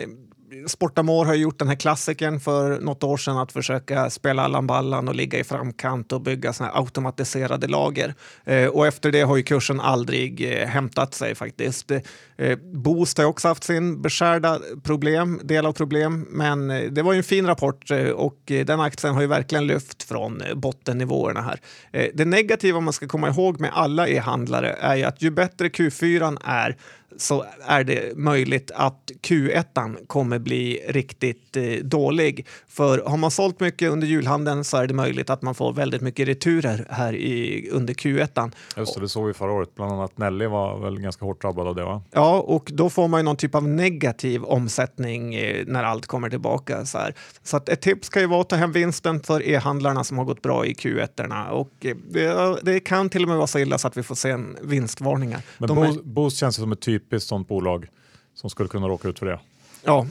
Sportamor 0.68 1.26
har 1.26 1.34
gjort 1.34 1.60
den 1.60 1.68
här 1.68 1.76
klassikern 1.76 2.40
för 2.40 2.80
något 2.80 3.04
år 3.04 3.18
sedan 3.18 3.38
att 3.38 3.52
försöka 3.52 4.10
spela 4.10 4.44
Allan 4.44 4.68
Ballan 4.68 5.08
och 5.08 5.16
ligga 5.16 5.40
i 5.40 5.44
framkant 5.44 6.12
och 6.12 6.22
bygga 6.22 6.54
såna 6.54 6.72
automatiserade 6.74 7.68
lager. 7.68 8.16
Eh, 8.46 8.68
och 8.68 8.88
efter 8.88 9.12
det 9.12 9.22
har 9.22 9.38
ju 9.38 9.44
kursen 9.44 9.80
aldrig 9.80 10.54
eh, 10.54 10.68
hämtat 10.68 11.14
sig 11.14 11.36
faktiskt. 11.36 11.92
Eh, 12.38 12.58
Boost 12.74 13.18
har 13.18 13.26
också 13.26 13.48
haft 13.48 13.64
sin 13.64 14.02
beskärda 14.02 14.60
problem, 14.84 15.40
del 15.44 15.66
av 15.66 15.74
problem, 15.74 16.28
men 16.30 16.72
eh, 16.72 16.82
det 16.92 17.02
var 17.02 17.14
ju 17.14 17.18
en 17.18 17.24
fin 17.24 17.48
rapport 17.48 17.92
eh, 17.92 18.10
och 18.10 18.52
eh, 18.52 18.66
den 18.66 18.80
aktien 18.80 19.14
har 19.14 19.22
ju 19.22 19.28
verkligen 19.28 19.68
lyft 19.68 20.04
från 20.04 20.42
eh, 20.42 20.56
bottennivåerna 20.56 21.42
här. 21.42 21.60
Eh, 21.92 22.10
det 22.14 22.26
negativa 22.26 22.80
man 22.80 22.94
ska 22.94 23.08
komma 23.08 23.30
ihåg 23.30 23.60
med 23.60 23.72
alla 23.74 24.08
e-handlare 24.08 24.76
är 24.80 24.96
ju 24.96 25.04
att 25.04 25.22
ju 25.22 25.32
bättre 25.32 25.68
Q4 25.68 26.38
är 26.44 26.78
så 27.18 27.46
är 27.66 27.84
det 27.84 28.18
möjligt 28.18 28.72
att 28.76 29.12
Q1 29.22 30.06
kommer 30.08 30.40
bli 30.40 30.80
riktigt 30.88 31.58
eh, 31.58 31.64
dålig. 31.84 32.48
För 32.68 33.04
har 33.06 33.18
man 33.18 33.32
sålt 33.32 33.60
mycket 33.60 33.92
under 33.92 34.08
julhandeln 34.08 34.64
så 34.64 34.78
är 34.78 34.88
det 34.88 34.94
möjligt 34.94 35.30
att 35.30 35.42
man 35.42 35.56
får 35.56 35.74
väldigt 35.74 36.02
mycket 36.02 36.28
returer 36.28 36.88
här 36.90 37.16
i, 37.16 37.70
under 37.72 37.94
Q1. 37.94 38.52
Just 38.78 38.96
det, 38.96 39.02
det 39.02 39.10
såg 39.10 39.28
vi 39.28 39.34
förra 39.34 39.52
året. 39.52 39.76
Bland 39.76 39.92
annat 39.92 40.18
Nelly 40.18 40.46
var 40.46 40.80
väl 40.80 41.00
ganska 41.00 41.26
hårt 41.26 41.42
drabbad 41.42 41.68
av 41.68 41.76
det 41.76 41.84
va? 41.84 42.02
Ja, 42.12 42.40
och 42.40 42.72
då 42.74 42.90
får 42.90 43.08
man 43.08 43.20
ju 43.20 43.24
någon 43.24 43.36
typ 43.36 43.56
av 43.56 43.68
negativ 43.68 44.44
omsättning 44.44 45.36
eh, 45.36 45.64
när 45.68 45.84
allt 45.84 46.06
kommer 46.06 46.30
tillbaka. 46.30 46.86
Så, 46.86 46.98
här. 46.98 47.14
så 47.44 47.58
ett 47.58 47.82
tips 47.82 48.10
kan 48.10 48.22
ju 48.22 48.28
vara 48.28 48.42
att 48.42 48.50
ta 48.50 48.56
hem 48.56 48.72
vinsten 48.72 49.20
för 49.20 49.48
e-handlarna 49.48 50.04
som 50.04 50.18
har 50.18 50.26
gått 50.26 50.42
bra 50.42 50.66
i 50.66 50.74
Q1. 50.74 51.50
Och 51.50 51.86
eh, 51.86 51.96
det, 52.10 52.60
det, 52.64 52.80
kan 52.80 53.10
till 53.10 53.24
och 53.24 53.30
med 53.30 53.38
vara 53.38 53.48
så 53.48 53.60
illa 53.60 53.78
så 53.78 53.88
att 53.88 53.98
vi 53.98 54.04
får 54.04 54.16
se 54.16 54.30
en 54.30 54.58
vinstvarningar. 54.62 55.42
Men 55.58 55.68
De 55.68 56.02
Boost, 56.04 56.36
är... 56.36 56.40
Känns 56.40 56.56
som 56.56 56.72
ett 56.72 56.80
typiskt 57.08 57.30
sånt 57.30 57.48
bolag 57.48 57.88
som 58.34 58.50
skulle 58.50 58.70
kunna 58.70 58.88
råka 58.88 59.08
ut 59.08 59.20
för 59.20 59.26
det. 59.26 59.40
Ja. 59.84 60.06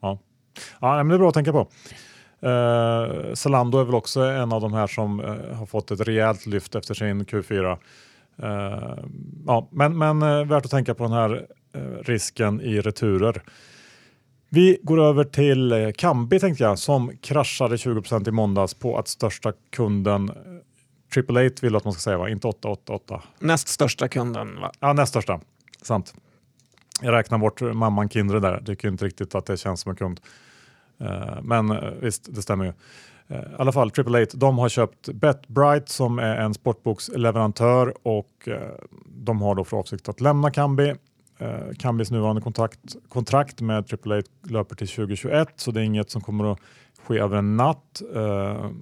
Ja, 0.00 0.18
ja 0.80 0.96
men 0.96 1.08
det 1.08 1.14
är 1.14 1.18
bra 1.18 1.28
att 1.28 1.34
tänka 1.34 1.52
på. 1.52 1.68
Uh, 2.46 3.34
Zalando 3.34 3.78
är 3.78 3.84
väl 3.84 3.94
också 3.94 4.20
en 4.20 4.52
av 4.52 4.60
de 4.60 4.72
här 4.72 4.86
som 4.86 5.20
uh, 5.20 5.54
har 5.54 5.66
fått 5.66 5.90
ett 5.90 6.00
rejält 6.00 6.46
lyft 6.46 6.74
efter 6.74 6.94
sin 6.94 7.24
Q4. 7.24 7.78
Uh, 8.42 8.48
eh, 8.48 8.98
ja, 9.46 9.68
men 9.70 9.98
men 9.98 10.22
uh, 10.22 10.44
värt 10.44 10.64
att 10.64 10.70
tänka 10.70 10.94
på 10.94 11.04
den 11.04 11.12
här 11.12 11.46
risken 12.02 12.60
i 12.60 12.80
returer. 12.80 13.42
Vi 14.48 14.78
går 14.82 15.00
över 15.00 15.24
till 15.24 15.92
Kambi 15.96 16.40
tänkte 16.40 16.64
jag 16.64 16.78
som 16.78 17.16
kraschade 17.20 17.76
20% 17.76 18.28
i 18.28 18.30
måndags 18.30 18.74
på 18.74 18.98
att 18.98 19.08
största 19.08 19.52
kunden 19.70 20.30
Triple 21.14 21.40
Eight 21.40 21.62
vill 21.62 21.76
att 21.76 21.84
man 21.84 21.92
ska 21.92 22.00
säga 22.00 22.18
va? 22.18 22.28
Inte 22.28 22.46
888. 22.46 23.22
Näst 23.38 23.68
största 23.68 24.08
kunden 24.08 24.60
va? 24.60 24.72
Ja, 24.80 24.92
näst 24.92 25.10
största. 25.10 25.40
Sant. 25.82 26.14
Jag 27.02 27.12
räknar 27.12 27.38
bort 27.38 27.60
mamman 27.60 28.08
Kindred 28.08 28.42
där. 28.42 28.62
Tycker 28.66 28.88
inte 28.88 29.04
riktigt 29.04 29.34
att 29.34 29.46
det 29.46 29.56
känns 29.56 29.80
som 29.80 29.90
en 29.90 29.96
kund. 29.96 30.20
Eh, 31.02 31.42
men 31.42 31.70
eh, 31.70 31.90
visst, 32.00 32.34
det 32.34 32.42
stämmer 32.42 32.64
ju. 32.64 32.72
Eh, 33.28 33.42
I 33.42 33.54
alla 33.58 33.72
fall, 33.72 33.90
Triple 33.90 34.18
Eight, 34.18 34.34
de 34.34 34.58
har 34.58 34.68
köpt 34.68 35.08
BetBright 35.08 35.88
som 35.88 36.18
är 36.18 36.36
en 36.36 36.54
sportboksleverantör 36.54 37.94
och 38.02 38.48
de 39.06 39.42
har 39.42 39.54
då 39.54 39.64
för 39.64 39.76
avsikt 39.76 40.08
att 40.08 40.20
lämna 40.20 40.50
Kambi. 40.50 40.94
Kambis 41.78 42.10
nuvarande 42.10 42.42
kontrakt, 42.42 42.96
kontrakt 43.08 43.60
med 43.60 43.86
Triple 43.86 44.14
Eight 44.14 44.30
löper 44.42 44.76
till 44.76 44.88
2021 44.88 45.48
så 45.56 45.70
det 45.70 45.80
är 45.80 45.84
inget 45.84 46.10
som 46.10 46.20
kommer 46.20 46.52
att 46.52 46.58
ske 47.06 47.18
över 47.18 47.36
en 47.36 47.56
natt. 47.56 48.02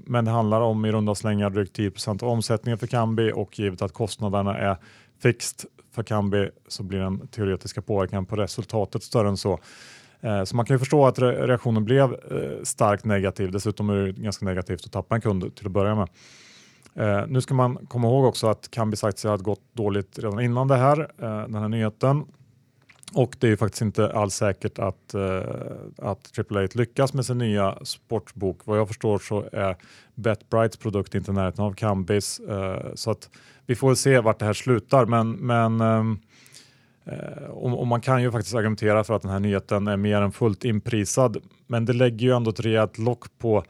Men 0.04 0.24
det 0.24 0.30
handlar 0.30 0.60
om 0.60 0.84
i 0.84 0.92
runda 0.92 1.14
slängar 1.14 1.50
drygt 1.50 1.76
10 1.76 1.92
av 2.06 2.24
omsättningen 2.24 2.78
för 2.78 2.86
Kambi 2.86 3.32
och 3.34 3.58
givet 3.58 3.82
att 3.82 3.92
kostnaderna 3.92 4.58
är 4.58 4.76
Fixt 5.22 5.66
för 5.92 6.02
Kambi 6.02 6.50
så 6.68 6.82
blir 6.82 6.98
den 6.98 7.28
teoretiska 7.28 7.82
påverkan 7.82 8.26
på 8.26 8.36
resultatet 8.36 9.02
större 9.02 9.28
än 9.28 9.36
så. 9.36 9.58
Eh, 10.20 10.44
så 10.44 10.56
man 10.56 10.66
kan 10.66 10.74
ju 10.74 10.78
förstå 10.78 11.06
att 11.06 11.18
reaktionen 11.18 11.84
blev 11.84 12.12
eh, 12.12 12.62
starkt 12.62 13.04
negativ. 13.04 13.50
Dessutom 13.50 13.90
är 13.90 13.94
det 13.94 14.12
ganska 14.12 14.44
negativt 14.44 14.84
att 14.84 14.92
tappa 14.92 15.14
en 15.14 15.20
kund 15.20 15.54
till 15.54 15.66
att 15.66 15.72
börja 15.72 15.94
med. 15.94 16.08
Eh, 16.94 17.26
nu 17.28 17.40
ska 17.40 17.54
man 17.54 17.86
komma 17.86 18.08
ihåg 18.08 18.24
också 18.24 18.46
att 18.46 18.70
Kambis 18.70 19.04
aktie 19.04 19.30
hade 19.30 19.42
gått 19.42 19.62
dåligt 19.72 20.18
redan 20.18 20.40
innan 20.40 20.68
det 20.68 20.76
här, 20.76 21.10
den 21.46 21.54
här 21.54 21.68
nyheten. 21.68 22.24
Och 23.12 23.36
det 23.38 23.46
är 23.46 23.50
ju 23.50 23.56
faktiskt 23.56 23.82
inte 23.82 24.12
alls 24.12 24.34
säkert 24.34 24.78
att, 24.78 25.14
eh, 25.14 25.42
att 25.98 26.38
AAA 26.38 26.68
lyckas 26.74 27.14
med 27.14 27.26
sin 27.26 27.38
nya 27.38 27.78
sportbok. 27.82 28.60
Vad 28.64 28.78
jag 28.78 28.88
förstår 28.88 29.18
så 29.18 29.48
är 29.52 29.76
BetBrights 30.14 30.76
produkt 30.76 31.14
inte 31.14 31.30
i 31.30 31.34
närheten 31.34 31.64
av 31.64 31.72
Kambis. 31.72 32.40
Eh, 32.40 32.94
så 32.94 33.10
att 33.10 33.30
vi 33.66 33.74
får 33.74 33.94
se 33.94 34.20
vart 34.20 34.38
det 34.38 34.44
här 34.44 34.52
slutar, 34.52 35.06
men, 35.06 35.32
men 35.32 35.80
eh, 35.80 36.04
eh 37.14 37.44
och, 37.44 37.80
och, 37.80 37.86
man 37.86 38.00
kan 38.00 38.22
ju 38.22 38.32
faktiskt 38.32 38.54
argumentera 38.54 39.04
för 39.04 39.14
att 39.14 39.22
den 39.22 39.30
här 39.30 39.40
nyheten 39.40 39.88
är 39.88 39.96
mer 39.96 40.22
än 40.22 40.32
fullt 40.32 40.64
inprisad. 40.64 41.36
Men 41.66 41.84
det 41.84 41.92
lägger 41.92 42.26
ju 42.26 42.36
ändå 42.36 42.50
ett 42.50 42.60
rejält 42.60 42.98
lock 42.98 43.38
på 43.38 43.64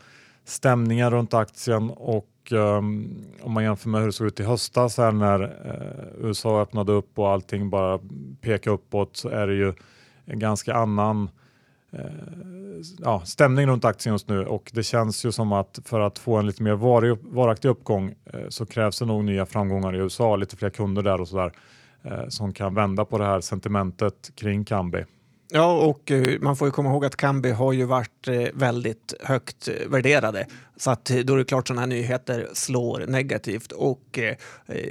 stämningen 0.45 1.11
runt 1.11 1.35
aktien 1.35 1.91
och 1.91 2.27
um, 2.53 3.25
om 3.43 3.53
man 3.53 3.65
jämför 3.65 3.89
med 3.89 4.01
hur 4.01 4.07
det 4.07 4.13
såg 4.13 4.27
ut 4.27 4.41
i 4.41 4.43
höstas 4.43 4.99
här 4.99 5.13
när 5.13 5.43
eh, 5.43 6.21
uh, 6.21 6.29
USA 6.29 6.63
öppnade 6.63 6.93
upp 6.93 7.19
och 7.19 7.29
allting 7.29 7.71
bara 7.71 7.99
pekade 8.41 8.75
uppåt 8.75 9.17
så 9.17 9.29
är 9.29 9.47
det 9.47 9.55
ju 9.55 9.75
en 10.25 10.39
ganska 10.39 10.75
annan 10.75 11.29
Eh, 11.93 12.05
ja, 12.99 13.23
stämning 13.25 13.67
runt 13.67 13.85
aktien 13.85 14.15
just 14.15 14.29
nu 14.29 14.47
och 14.47 14.71
det 14.75 14.83
känns 14.83 15.25
ju 15.25 15.33
som 15.33 15.53
att 15.53 15.79
för 15.85 16.01
att 16.01 16.19
få 16.19 16.37
en 16.37 16.47
lite 16.47 16.63
mer 16.63 16.75
varig, 16.75 17.17
varaktig 17.23 17.69
uppgång 17.69 18.15
eh, 18.25 18.49
så 18.49 18.67
krävs 18.67 18.99
det 18.99 19.05
nog 19.05 19.25
nya 19.25 19.47
framgångar 19.47 19.95
i 19.95 19.99
USA, 19.99 20.37
lite 20.37 20.57
fler 20.57 20.71
kunder 20.71 21.03
där 21.03 21.21
och 21.21 21.29
sådär 21.29 21.53
eh, 22.03 22.29
som 22.29 22.53
kan 22.53 22.75
vända 22.75 23.05
på 23.05 23.19
det 23.19 23.25
här 23.25 23.41
sentimentet 23.41 24.31
kring 24.35 24.65
Kambi. 24.65 25.05
Ja, 25.53 25.73
och 25.73 26.11
eh, 26.11 26.41
man 26.41 26.57
får 26.57 26.69
ju 26.69 26.73
komma 26.73 26.91
ihåg 26.91 27.05
att 27.05 27.17
Kambi 27.17 27.51
har 27.51 27.73
ju 27.73 27.85
varit 27.85 28.29
eh, 28.29 28.49
väldigt 28.55 29.15
högt 29.21 29.69
eh, 29.69 29.89
värderade. 29.89 30.47
Så 30.77 30.91
att 30.91 31.05
då 31.05 31.35
är 31.35 31.39
det 31.39 31.45
klart 31.45 31.69
sådana 31.69 31.81
här 31.81 31.89
nyheter 31.89 32.49
slår 32.53 33.05
negativt. 33.07 33.73
Och 33.73 34.19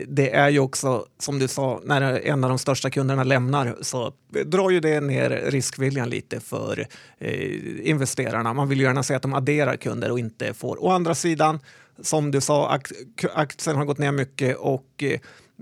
det 0.07 0.35
är 0.35 0.49
ju 0.49 0.59
också, 0.59 1.05
som 1.19 1.39
du 1.39 1.47
sa, 1.47 1.81
när 1.83 2.01
en 2.01 2.43
av 2.43 2.49
de 2.49 2.59
största 2.59 2.89
kunderna 2.89 3.23
lämnar 3.23 3.75
så 3.81 4.13
drar 4.45 4.69
ju 4.69 4.79
det 4.79 5.01
ner 5.01 5.29
riskviljan 5.29 6.09
lite 6.09 6.39
för 6.39 6.87
investerarna. 7.81 8.53
Man 8.53 8.69
vill 8.69 8.79
ju 8.79 8.83
gärna 8.83 9.03
se 9.03 9.15
att 9.15 9.21
de 9.21 9.33
adderar 9.33 9.75
kunder 9.75 10.11
och 10.11 10.19
inte 10.19 10.53
får. 10.53 10.83
Å 10.83 10.89
andra 10.89 11.15
sidan, 11.15 11.59
som 12.01 12.31
du 12.31 12.41
sa, 12.41 12.79
aktien 13.33 13.75
har 13.75 13.85
gått 13.85 13.97
ner 13.97 14.11
mycket 14.11 14.57
och 14.57 15.03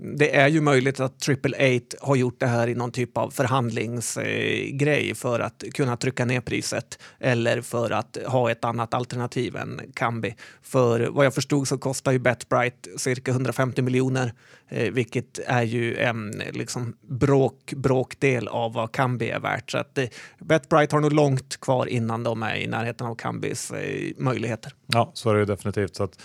det 0.00 0.36
är 0.36 0.48
ju 0.48 0.60
möjligt 0.60 1.00
att 1.00 1.20
Triple 1.20 1.56
Eight 1.56 1.94
har 2.00 2.16
gjort 2.16 2.40
det 2.40 2.46
här 2.46 2.68
i 2.68 2.74
någon 2.74 2.92
typ 2.92 3.16
av 3.16 3.30
förhandlingsgrej 3.30 5.14
för 5.14 5.40
att 5.40 5.64
kunna 5.74 5.96
trycka 5.96 6.24
ner 6.24 6.40
priset 6.40 6.98
eller 7.18 7.60
för 7.60 7.90
att 7.90 8.18
ha 8.26 8.50
ett 8.50 8.64
annat 8.64 8.94
alternativ 8.94 9.56
än 9.56 9.80
Kambi. 9.94 10.34
För 10.62 11.08
vad 11.10 11.26
jag 11.26 11.34
förstod 11.34 11.68
så 11.68 11.78
kostar 11.78 12.12
ju 12.12 12.18
Betbright 12.18 12.88
cirka 12.96 13.30
150 13.30 13.82
miljoner, 13.82 14.32
eh, 14.68 14.92
vilket 14.92 15.38
är 15.46 15.62
ju 15.62 15.96
en 15.96 16.42
liksom, 16.52 16.96
bråk, 17.00 17.72
bråkdel 17.76 18.48
av 18.48 18.72
vad 18.72 18.92
Kambi 18.92 19.30
är 19.30 19.40
värt. 19.40 19.70
Så 19.70 19.78
att 19.78 19.98
eh, 19.98 20.06
Betbright 20.38 20.92
har 20.92 21.00
nog 21.00 21.12
långt 21.12 21.60
kvar 21.60 21.86
innan 21.86 22.22
de 22.22 22.42
är 22.42 22.56
i 22.56 22.66
närheten 22.66 23.06
av 23.06 23.14
Kambis 23.14 23.70
eh, 23.70 24.12
möjligheter. 24.16 24.72
Ja, 24.86 25.10
så 25.14 25.30
är 25.30 25.34
det 25.34 25.40
ju 25.40 25.46
definitivt. 25.46 25.96
Så 25.96 26.04
att 26.04 26.18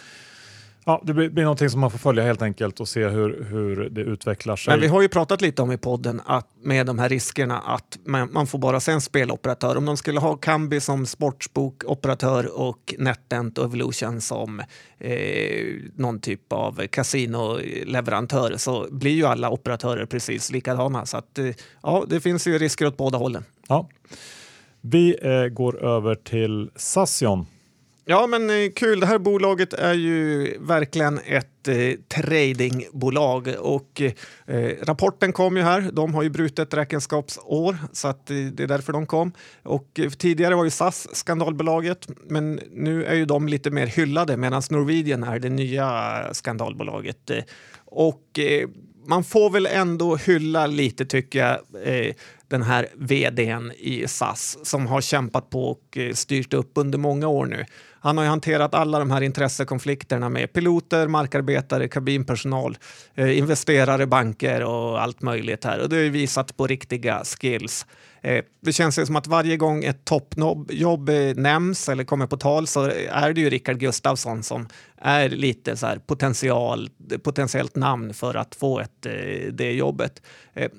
Ja, 0.86 1.02
det 1.06 1.14
blir, 1.14 1.30
blir 1.30 1.44
någonting 1.44 1.70
som 1.70 1.80
man 1.80 1.92
får 1.92 1.98
följa 1.98 2.24
helt 2.24 2.42
enkelt 2.42 2.80
och 2.80 2.88
se 2.88 3.08
hur, 3.08 3.44
hur 3.50 3.90
det 3.90 4.02
utvecklar 4.02 4.56
sig. 4.56 4.74
Men 4.74 4.82
vi 4.82 4.88
har 4.88 5.02
ju 5.02 5.10
pratat 5.10 5.42
lite 5.42 5.62
om 5.62 5.72
i 5.72 5.78
podden 5.78 6.22
att 6.26 6.48
med 6.64 6.86
de 6.86 7.00
här 7.00 7.10
riskerna 7.10 7.60
att 7.60 8.00
man, 8.06 8.34
man 8.34 8.48
får 8.48 8.60
bara 8.60 8.80
se 8.80 8.92
en 8.92 9.02
speloperatör. 9.02 9.78
Om 9.78 9.86
de 9.86 9.98
skulle 9.98 10.20
ha 10.20 10.36
Kambi 10.36 10.80
som 10.80 11.06
sportsbokoperatör 11.06 12.60
och 12.60 12.96
NetEnt 12.98 13.58
och 13.58 13.66
Evolution 13.66 14.22
som 14.22 14.60
eh, 15.00 15.76
någon 15.96 16.20
typ 16.20 16.54
av 16.54 16.88
kasinoleverantör 16.88 18.58
så 18.58 18.88
blir 18.92 19.12
ju 19.12 19.26
alla 19.26 19.50
operatörer 19.50 20.06
precis 20.06 20.52
likadana. 20.52 21.06
Så 21.06 21.18
att, 21.18 21.40
eh, 21.40 21.50
ja, 21.84 22.04
det 22.08 22.20
finns 22.20 22.48
ju 22.48 22.58
risker 22.58 22.88
åt 22.88 22.98
båda 22.98 23.18
hållen. 23.18 23.46
Ja. 23.68 23.90
Vi 24.82 25.18
eh, 25.22 25.48
går 25.48 25.84
över 25.84 26.16
till 26.16 26.70
Sassion. 26.76 27.46
Ja, 28.06 28.28
men 28.28 28.50
eh, 28.50 28.72
kul. 28.76 29.00
Det 29.00 29.06
här 29.06 29.20
bolaget 29.20 29.74
är 29.74 29.94
ju 29.94 30.58
verkligen 30.60 31.20
ett 31.26 31.68
eh, 31.68 31.76
tradingbolag 32.08 33.56
och 33.60 34.02
eh, 34.02 34.12
eh 34.56 34.72
rapporten 34.82 35.34
kom 35.34 35.58
ju 35.58 35.64
här. 35.64 35.90
De 35.94 36.14
har 36.14 36.24
ju 36.24 36.30
brutit 36.30 36.74
räkenskapsår 36.74 37.78
så 37.92 38.08
att 38.08 38.30
eh, 38.30 38.38
det 38.38 38.64
är 38.64 38.68
därför 38.68 38.94
de 38.94 39.06
kom. 39.06 39.32
Och 39.64 40.00
eh, 40.00 40.10
tidigare 40.10 40.56
var 40.56 40.64
ju 40.64 40.70
SAS 40.70 41.16
skandalbolaget, 41.16 42.08
men 42.30 42.60
nu 42.72 43.06
är 43.06 43.16
ju 43.16 43.26
de 43.26 43.48
lite 43.48 43.72
mer 43.72 43.88
hyllade 43.88 44.38
medan 44.38 44.62
Norwegian 44.70 45.24
är 45.24 45.40
det 45.40 45.50
nya 45.50 46.24
skandalbolaget. 46.34 47.30
Eh, 47.30 47.44
och 47.86 48.40
eh, 48.40 48.70
man 49.06 49.24
får 49.24 49.50
väl 49.50 49.66
ändå 49.66 50.16
hylla 50.16 50.68
lite 50.68 51.06
tycker 51.06 51.40
jag 51.40 51.60
eh, 51.84 52.14
den 52.48 52.62
här 52.62 52.88
vdn 52.96 53.72
i 53.78 54.08
SAS 54.08 54.58
som 54.64 54.88
har 54.88 55.02
kämpat 55.02 55.50
på 55.50 55.72
och 55.72 55.98
styrt 56.14 56.54
upp 56.54 56.72
under 56.76 56.98
många 56.98 57.28
år 57.28 57.46
nu. 57.46 57.66
Han 58.04 58.18
har 58.18 58.24
ju 58.24 58.30
hanterat 58.30 58.76
alla 58.76 59.00
de 59.00 59.12
här 59.12 59.22
intressekonflikterna 59.22 60.30
med 60.30 60.54
piloter, 60.54 61.08
markarbetare, 61.08 61.88
kabinpersonal, 61.88 62.78
eh, 63.16 63.38
investerare, 63.38 64.08
banker 64.08 64.64
och 64.64 65.02
allt 65.02 65.22
möjligt 65.22 65.64
här. 65.64 65.82
Och 65.82 65.90
det 65.90 65.96
har 65.96 66.04
ju 66.04 66.10
visat 66.10 66.58
på 66.58 66.68
riktiga 66.68 67.24
skills. 67.24 67.86
Eh, 68.24 68.44
det 68.62 68.74
känns 68.74 69.06
som 69.06 69.16
att 69.16 69.28
varje 69.28 69.58
gång 69.58 69.84
ett 69.84 70.06
toppjobb 70.06 71.10
eh, 71.10 71.36
nämns 71.36 71.90
eller 71.90 72.04
kommer 72.04 72.28
på 72.28 72.38
tal 72.38 72.68
så 72.68 72.92
är 73.10 73.34
det 73.34 73.42
ju 73.42 73.50
Rickard 73.50 73.80
Gustafsson 73.80 74.44
som 74.44 74.68
är 74.98 75.30
lite 75.30 75.78
så 75.78 75.88
här 75.88 75.98
potential, 75.98 76.90
potentiellt 77.24 77.76
namn 77.76 78.14
för 78.14 78.36
att 78.36 78.56
få 78.56 78.80
ett, 78.80 79.06
eh, 79.06 79.54
det 79.54 79.72
jobbet. 79.72 80.22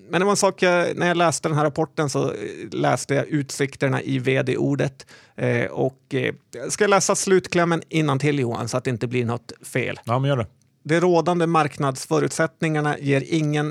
Men 0.08 0.20
det 0.20 0.24
var 0.24 0.30
en 0.30 0.36
sak, 0.36 0.62
när 0.62 1.06
jag 1.06 1.16
läste 1.16 1.48
den 1.48 1.56
här 1.56 1.64
rapporten 1.64 2.10
så 2.10 2.32
läste 2.72 3.14
jag 3.14 3.26
utsikterna 3.26 4.02
i 4.02 4.18
vd-ordet 4.18 5.06
och 5.70 6.14
ska 6.68 6.84
jag 6.84 6.90
läsa 6.90 7.14
slutklämmen 7.14 7.82
innan 7.88 8.18
till 8.18 8.38
Johan 8.38 8.68
så 8.68 8.76
att 8.76 8.84
det 8.84 8.90
inte 8.90 9.06
blir 9.06 9.24
något 9.24 9.52
fel. 9.72 10.00
Ja, 10.04 10.18
men 10.18 10.28
gör 10.28 10.36
det. 10.36 10.46
De 10.86 11.00
rådande 11.00 11.46
marknadsförutsättningarna 11.46 12.98
ger 12.98 13.24
ingen 13.26 13.68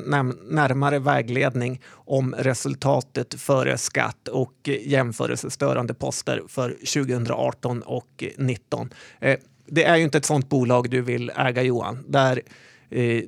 närmare 0.50 1.00
vägledning 1.00 1.82
om 1.92 2.36
resultatet 2.38 3.34
före 3.34 3.78
skatt 3.78 4.28
och 4.28 4.54
eh, 4.68 4.88
jämförelsestörande 4.88 5.94
poster 5.94 6.42
för 6.48 6.70
2018 6.70 7.82
och 7.82 8.08
2019. 8.20 8.90
Eh, 9.20 9.38
det 9.68 9.84
är 9.84 9.96
ju 9.96 10.04
inte 10.04 10.18
ett 10.18 10.26
sånt 10.26 10.50
bolag 10.50 10.90
du 10.90 11.02
vill 11.02 11.32
äga 11.36 11.64
Johan, 11.64 12.04
där 12.08 12.42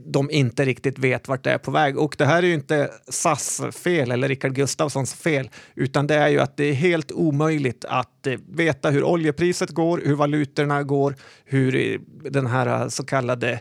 de 0.06 0.32
inte 0.32 0.66
riktigt 0.66 1.00
vet 1.00 1.28
vart 1.28 1.44
det 1.44 1.52
är 1.52 1.58
på 1.58 1.72
väg. 1.72 1.98
Och 1.98 2.16
det 2.18 2.26
här 2.26 2.44
är 2.44 2.48
ju 2.48 2.54
inte 2.54 2.90
SAS 3.10 3.62
fel 3.84 4.12
eller 4.12 4.28
Rickard 4.28 4.54
Gustafssons 4.54 5.14
fel, 5.14 5.50
utan 5.76 6.08
det 6.08 6.16
är 6.16 6.28
ju 6.28 6.40
att 6.40 6.58
det 6.58 6.64
är 6.64 6.74
helt 6.74 7.12
omöjligt 7.12 7.86
att 7.86 8.28
eh, 8.28 8.34
veta 8.50 8.90
hur 8.90 9.04
oljepriset 9.04 9.70
går, 9.70 10.02
hur 10.06 10.16
valutorna 10.16 10.84
går, 10.84 11.16
hur 11.46 12.00
den 12.30 12.48
här 12.48 12.90
så 12.90 13.06
kallade 13.06 13.60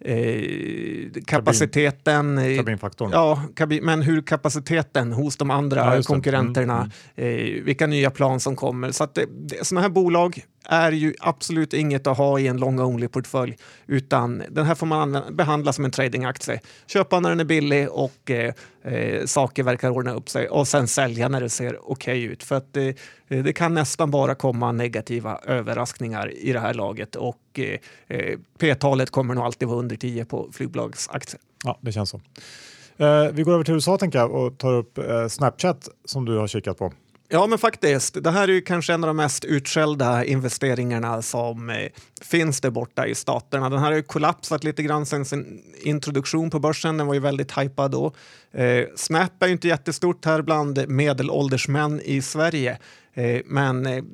Eh, 0.00 1.10
kapaciteten. 1.26 2.36
Kabin. 2.56 2.78
Ja, 2.98 3.42
kabin, 3.56 3.84
men 3.84 4.02
hur 4.02 4.22
kapaciteten 4.22 5.12
hos 5.12 5.36
de 5.36 5.50
andra 5.50 5.96
ja, 5.96 6.02
konkurrenterna, 6.02 6.76
mm, 6.76 6.90
mm. 7.16 7.56
Eh, 7.56 7.62
vilka 7.64 7.86
nya 7.86 8.10
plan 8.10 8.40
som 8.40 8.56
kommer. 8.56 8.90
Så 8.90 9.04
att 9.04 9.14
det, 9.14 9.26
det, 9.30 9.66
sådana 9.66 9.82
här 9.82 9.88
bolag 9.88 10.44
är 10.68 10.92
ju 10.92 11.14
absolut 11.20 11.74
inget 11.74 12.06
att 12.06 12.18
ha 12.18 12.38
i 12.38 12.46
en 12.46 12.56
long 12.56 12.80
only-portfölj, 12.80 13.56
utan 13.86 14.42
den 14.50 14.66
här 14.66 14.74
får 14.74 14.86
man 14.86 15.22
behandla 15.30 15.72
som 15.72 15.84
en 15.84 15.90
tradingaktie. 15.90 16.60
Köpa 16.86 17.20
när 17.20 17.30
den 17.30 17.40
är 17.40 17.44
billig 17.44 17.88
och 17.90 18.30
eh, 18.30 18.54
eh, 18.82 19.24
saker 19.24 19.62
verkar 19.62 19.90
ordna 19.90 20.14
upp 20.14 20.28
sig 20.28 20.48
och 20.48 20.68
sen 20.68 20.88
sälja 20.88 21.28
när 21.28 21.40
det 21.40 21.48
ser 21.48 21.90
okej 21.90 22.24
okay 22.24 22.32
ut. 22.32 22.42
För 22.42 22.56
att 22.56 22.76
eh, 22.76 22.94
det 23.28 23.52
kan 23.52 23.74
nästan 23.74 24.10
bara 24.10 24.34
komma 24.34 24.72
negativa 24.72 25.38
överraskningar 25.46 26.32
i 26.36 26.52
det 26.52 26.60
här 26.60 26.74
laget 26.74 27.16
och 27.16 27.38
eh, 27.54 27.78
eh 28.08 28.38
P-talet 28.58 29.10
kommer 29.10 29.34
nog 29.34 29.44
alltid 29.44 29.68
vara 29.68 29.78
under 29.78 29.96
10 29.96 30.24
på 30.24 30.48
flygbolagsaktier. 30.52 31.40
Ja, 31.64 31.78
det 31.80 31.92
känns 31.92 32.10
så. 32.10 32.20
Eh, 32.96 33.28
vi 33.32 33.42
går 33.42 33.52
över 33.52 33.64
till 33.64 33.74
USA 33.74 33.98
tänker 33.98 34.18
jag 34.18 34.32
och 34.32 34.58
tar 34.58 34.72
upp 34.72 34.98
eh, 34.98 35.28
Snapchat 35.28 35.88
som 36.04 36.24
du 36.24 36.36
har 36.36 36.46
kikat 36.46 36.78
på. 36.78 36.92
Ja, 37.30 37.46
men 37.46 37.58
faktiskt. 37.58 38.22
Det 38.22 38.30
här 38.30 38.48
är 38.48 38.52
ju 38.52 38.60
kanske 38.60 38.92
en 38.92 39.04
av 39.04 39.08
de 39.08 39.16
mest 39.16 39.44
utskällda 39.44 40.24
investeringarna 40.24 41.22
som 41.22 41.70
eh, 41.70 41.88
finns 42.22 42.60
där 42.60 42.70
borta 42.70 43.06
i 43.06 43.14
staterna. 43.14 43.70
Den 43.70 43.78
här 43.78 43.86
har 43.86 43.96
ju 43.96 44.02
kollapsat 44.02 44.64
lite 44.64 44.82
grann 44.82 45.06
sen 45.06 45.24
sin 45.24 45.62
introduktion 45.82 46.50
på 46.50 46.58
börsen. 46.58 46.96
Den 46.96 47.06
var 47.06 47.14
ju 47.14 47.20
väldigt 47.20 47.58
hypad 47.58 47.90
då. 47.90 48.12
Eh, 48.52 48.84
Snap 48.96 49.42
är 49.42 49.46
ju 49.46 49.52
inte 49.52 49.68
jättestort 49.68 50.24
här 50.24 50.42
bland 50.42 50.88
medelålders 50.88 51.68
män 51.68 52.00
i 52.04 52.22
Sverige. 52.22 52.78
Eh, 53.14 53.40
men 53.44 53.86
eh, 53.86 54.04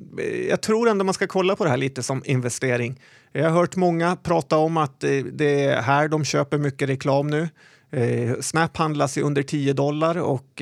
jag 0.49 0.61
tror 0.61 0.89
ändå 0.89 1.05
man 1.05 1.13
ska 1.13 1.27
kolla 1.27 1.55
på 1.55 1.63
det 1.63 1.69
här 1.69 1.77
lite 1.77 2.03
som 2.03 2.21
investering. 2.25 3.01
Jag 3.31 3.43
har 3.43 3.59
hört 3.59 3.75
många 3.75 4.15
prata 4.15 4.57
om 4.57 4.77
att 4.77 5.03
eh, 5.03 5.11
det 5.11 5.63
är 5.63 5.81
här 5.81 6.07
de 6.07 6.25
köper 6.25 6.57
mycket 6.57 6.89
reklam 6.89 7.27
nu. 7.27 7.49
Eh, 7.91 8.39
Snap 8.41 8.77
handlas 8.77 9.17
ju 9.17 9.21
under 9.21 9.43
10 9.43 9.73
dollar 9.73 10.17
och 10.17 10.61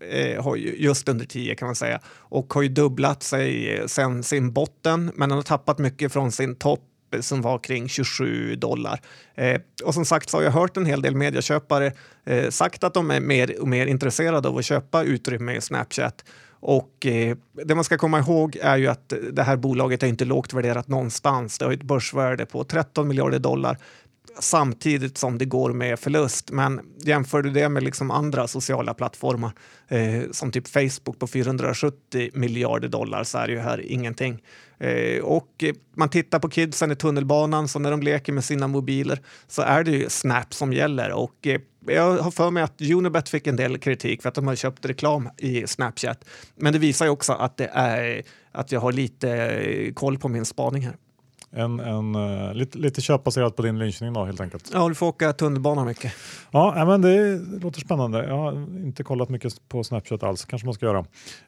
eh, 0.00 0.40
just 0.56 1.08
under 1.08 1.26
10 1.26 1.54
kan 1.54 1.68
man 1.68 1.74
säga 1.74 2.00
och 2.08 2.54
har 2.54 2.62
ju 2.62 2.68
dubblat 2.68 3.22
sig 3.22 3.76
eh, 3.76 3.86
sen 3.86 4.22
sin 4.22 4.52
botten 4.52 5.12
men 5.14 5.30
han 5.30 5.38
har 5.38 5.42
tappat 5.42 5.78
mycket 5.78 6.12
från 6.12 6.32
sin 6.32 6.56
topp 6.56 6.84
eh, 7.14 7.20
som 7.20 7.42
var 7.42 7.58
kring 7.58 7.88
27 7.88 8.54
dollar. 8.56 9.00
Eh, 9.34 9.60
och 9.84 9.94
som 9.94 10.04
sagt 10.04 10.30
så 10.30 10.36
har 10.36 10.44
jag 10.44 10.50
hört 10.50 10.76
en 10.76 10.86
hel 10.86 11.02
del 11.02 11.14
medieköpare 11.14 11.92
eh, 12.24 12.50
sagt 12.50 12.84
att 12.84 12.94
de 12.94 13.10
är 13.10 13.20
mer 13.20 13.60
och 13.60 13.68
mer 13.68 13.86
intresserade 13.86 14.48
av 14.48 14.58
att 14.58 14.64
köpa 14.64 15.02
utrymme 15.02 15.56
i 15.56 15.60
Snapchat. 15.60 16.24
Och 16.60 17.06
eh, 17.06 17.36
det 17.64 17.74
man 17.74 17.84
ska 17.84 17.98
komma 17.98 18.18
ihåg 18.18 18.56
är 18.62 18.76
ju 18.76 18.86
att 18.86 19.12
det 19.32 19.42
här 19.42 19.56
bolaget 19.56 20.02
är 20.02 20.06
inte 20.06 20.24
lågt 20.24 20.52
värderat 20.52 20.88
någonstans. 20.88 21.58
Det 21.58 21.64
har 21.64 21.72
ett 21.72 21.82
börsvärde 21.82 22.46
på 22.46 22.64
13 22.64 23.08
miljarder 23.08 23.38
dollar 23.38 23.78
samtidigt 24.38 25.18
som 25.18 25.38
det 25.38 25.44
går 25.44 25.72
med 25.72 25.98
förlust. 25.98 26.50
Men 26.50 26.80
jämför 26.98 27.42
du 27.42 27.50
det 27.50 27.68
med 27.68 27.82
liksom 27.82 28.10
andra 28.10 28.48
sociala 28.48 28.94
plattformar 28.94 29.52
eh, 29.88 30.22
som 30.32 30.52
typ 30.52 30.68
Facebook 30.68 31.18
på 31.18 31.26
470 31.26 32.30
miljarder 32.32 32.88
dollar 32.88 33.24
så 33.24 33.38
är 33.38 33.46
det 33.46 33.52
ju 33.52 33.58
här 33.58 33.80
ingenting. 33.92 34.42
Eh, 34.78 35.22
och 35.22 35.64
man 35.96 36.08
tittar 36.08 36.38
på 36.38 36.48
kidsen 36.48 36.92
i 36.92 36.96
tunnelbanan, 36.96 37.68
så 37.68 37.78
när 37.78 37.90
de 37.90 38.02
leker 38.02 38.32
med 38.32 38.44
sina 38.44 38.68
mobiler 38.68 39.20
så 39.46 39.62
är 39.62 39.84
det 39.84 39.90
ju 39.90 40.08
Snap 40.08 40.54
som 40.54 40.72
gäller. 40.72 41.12
Och 41.12 41.46
eh, 41.46 41.60
jag 41.86 42.18
har 42.18 42.30
för 42.30 42.50
mig 42.50 42.62
att 42.62 42.80
Unibet 42.80 43.28
fick 43.28 43.46
en 43.46 43.56
del 43.56 43.78
kritik 43.78 44.22
för 44.22 44.28
att 44.28 44.34
de 44.34 44.46
har 44.46 44.54
köpt 44.54 44.86
reklam 44.86 45.28
i 45.36 45.66
Snapchat. 45.66 46.24
Men 46.56 46.72
det 46.72 46.78
visar 46.78 47.06
ju 47.06 47.10
också 47.10 47.32
att, 47.32 47.56
det 47.56 47.70
är, 47.72 48.22
att 48.52 48.72
jag 48.72 48.80
har 48.80 48.92
lite 48.92 49.30
eh, 49.30 49.92
koll 49.92 50.18
på 50.18 50.28
min 50.28 50.44
spaning 50.44 50.82
här. 50.82 50.96
En, 51.50 51.80
en, 51.80 52.14
uh, 52.14 52.54
lite, 52.54 52.78
lite 52.78 53.00
köpbaserat 53.00 53.56
på 53.56 53.62
din 53.62 53.78
lynchning 53.78 54.12
då 54.12 54.24
helt 54.24 54.40
enkelt. 54.40 54.70
Ja, 54.72 54.88
du 54.88 54.94
får 54.94 55.06
åka 55.06 55.32
tunnelbana 55.32 55.84
mycket. 55.84 56.12
Ja, 56.50 56.84
men 56.84 57.02
det 57.02 57.38
låter 57.62 57.80
spännande. 57.80 58.26
Jag 58.26 58.36
har 58.36 58.52
inte 58.84 59.04
kollat 59.04 59.28
mycket 59.28 59.68
på 59.68 59.84
Snapchat 59.84 60.22
alls. 60.22 60.44
kanske 60.44 60.66
man 60.66 60.74
ska 60.74 60.86
göra. 60.86 61.04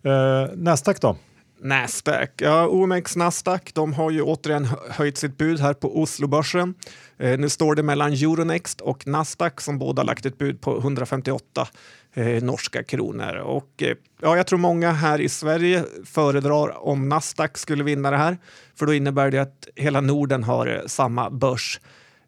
Uh, 0.07 0.51
Nasdaq 0.57 1.01
då? 1.01 1.17
Nasdaq. 1.63 2.31
Ja, 2.37 2.69
OMX 2.69 3.17
Nasdaq 3.17 3.75
de 3.75 3.93
har 3.93 4.11
ju 4.11 4.23
återigen 4.23 4.69
höjt 4.91 5.19
sitt 5.19 5.39
bud 5.39 5.61
här 5.61 5.75
på 5.75 6.03
Oslobörsen. 6.03 6.75
Eh, 7.19 7.39
nu 7.39 7.49
står 7.49 7.75
det 7.75 7.83
mellan 7.83 8.13
Euronext 8.13 8.81
och 8.81 9.07
Nasdaq 9.07 9.61
som 9.61 9.79
båda 9.79 10.03
lagt 10.03 10.27
ett 10.27 10.39
bud 10.39 10.61
på 10.61 10.79
158 10.79 11.69
eh, 12.15 12.43
norska 12.43 12.83
kronor. 12.83 13.37
Och, 13.37 13.83
eh, 13.83 13.97
ja, 14.21 14.37
jag 14.37 14.47
tror 14.47 14.59
många 14.59 14.93
här 14.93 15.21
i 15.21 15.29
Sverige 15.29 15.85
föredrar 16.05 16.87
om 16.87 17.09
Nasdaq 17.09 17.59
skulle 17.59 17.85
vinna 17.85 18.11
det 18.11 18.17
här, 18.17 18.39
för 18.75 18.87
då 18.87 18.95
innebär 18.95 19.31
det 19.31 19.39
att 19.39 19.69
hela 19.77 20.01
Norden 20.01 20.45
har 20.45 20.67
eh, 20.67 20.87
samma 20.87 21.31
börs. 21.31 21.81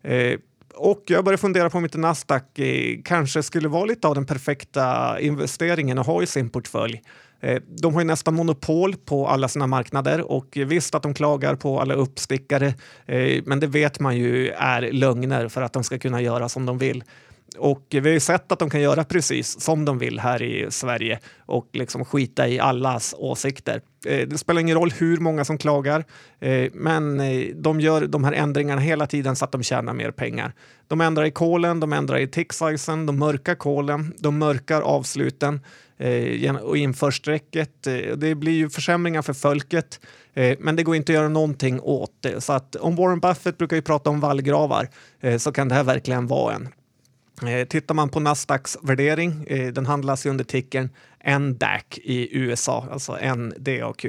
Eh, 0.02 0.38
och 0.74 1.02
jag 1.06 1.24
börjar 1.24 1.38
fundera 1.38 1.70
på 1.70 1.78
om 1.78 1.84
inte 1.84 1.98
Nasdaq 1.98 2.58
eh, 2.58 2.98
kanske 3.04 3.42
skulle 3.42 3.68
vara 3.68 3.84
lite 3.84 4.08
av 4.08 4.14
den 4.14 4.26
perfekta 4.26 5.20
investeringen 5.20 5.98
att 5.98 6.06
ha 6.06 6.22
i 6.22 6.26
sin 6.26 6.50
portfölj. 6.50 7.02
Eh, 7.42 7.62
de 7.68 7.94
har 7.94 8.00
ju 8.00 8.06
nästan 8.06 8.34
monopol 8.34 8.96
på 8.96 9.28
alla 9.28 9.48
sina 9.48 9.66
marknader 9.66 10.32
och 10.32 10.58
visst 10.66 10.94
att 10.94 11.02
de 11.02 11.14
klagar 11.14 11.54
på 11.54 11.80
alla 11.80 11.94
uppstickare, 11.94 12.74
eh, 13.06 13.42
men 13.44 13.60
det 13.60 13.66
vet 13.66 14.00
man 14.00 14.16
ju 14.16 14.48
är 14.48 14.92
lögner 14.92 15.48
för 15.48 15.62
att 15.62 15.72
de 15.72 15.84
ska 15.84 15.98
kunna 15.98 16.20
göra 16.20 16.48
som 16.48 16.66
de 16.66 16.78
vill. 16.78 17.04
Och 17.58 17.86
vi 17.90 17.98
har 18.00 18.08
ju 18.08 18.20
sett 18.20 18.52
att 18.52 18.58
de 18.58 18.70
kan 18.70 18.80
göra 18.80 19.04
precis 19.04 19.60
som 19.60 19.84
de 19.84 19.98
vill 19.98 20.18
här 20.18 20.42
i 20.42 20.66
Sverige 20.70 21.20
och 21.46 21.68
liksom 21.72 22.04
skita 22.04 22.48
i 22.48 22.60
allas 22.60 23.14
åsikter. 23.18 23.82
Eh, 24.06 24.28
det 24.28 24.38
spelar 24.38 24.60
ingen 24.60 24.76
roll 24.76 24.90
hur 24.90 25.16
många 25.18 25.44
som 25.44 25.58
klagar, 25.58 26.04
eh, 26.40 26.70
men 26.72 27.20
eh, 27.20 27.46
de 27.54 27.80
gör 27.80 28.06
de 28.06 28.24
här 28.24 28.32
ändringarna 28.32 28.80
hela 28.80 29.06
tiden 29.06 29.36
så 29.36 29.44
att 29.44 29.52
de 29.52 29.62
tjänar 29.62 29.92
mer 29.92 30.10
pengar. 30.10 30.52
De 30.88 31.00
ändrar 31.00 31.24
i 31.24 31.30
kolen, 31.30 31.80
de 31.80 31.92
ändrar 31.92 32.18
i 32.18 32.26
tick-sizen, 32.26 33.06
de 33.06 33.18
mörkar 33.18 33.54
kolen, 33.54 34.14
de 34.18 34.38
mörkar 34.38 34.80
avsluten 34.80 35.60
och 36.62 36.76
inför 36.76 37.10
strecket. 37.10 37.82
Det 38.16 38.34
blir 38.34 38.52
ju 38.52 38.70
försämringar 38.70 39.22
för 39.22 39.32
folket, 39.32 40.00
men 40.58 40.76
det 40.76 40.82
går 40.82 40.96
inte 40.96 41.12
att 41.12 41.14
göra 41.14 41.28
någonting 41.28 41.80
åt 41.80 42.12
det. 42.20 42.40
Så 42.40 42.52
att 42.52 42.76
om 42.76 42.96
Warren 42.96 43.20
Buffett 43.20 43.58
brukar 43.58 43.76
ju 43.76 43.82
prata 43.82 44.10
om 44.10 44.20
vallgravar 44.20 44.88
så 45.38 45.52
kan 45.52 45.68
det 45.68 45.74
här 45.74 45.84
verkligen 45.84 46.26
vara 46.26 46.54
en. 46.54 46.68
Eh, 47.48 47.64
tittar 47.66 47.94
man 47.94 48.08
på 48.08 48.20
Nasdaqs 48.20 48.78
värdering, 48.82 49.44
eh, 49.46 49.72
den 49.72 49.86
handlas 49.86 50.26
ju 50.26 50.30
under 50.30 50.44
tickern 50.44 50.88
NDAC 51.38 51.98
i 52.02 52.38
USA, 52.38 52.86
alltså 52.90 53.18
NDAQ 53.34 54.06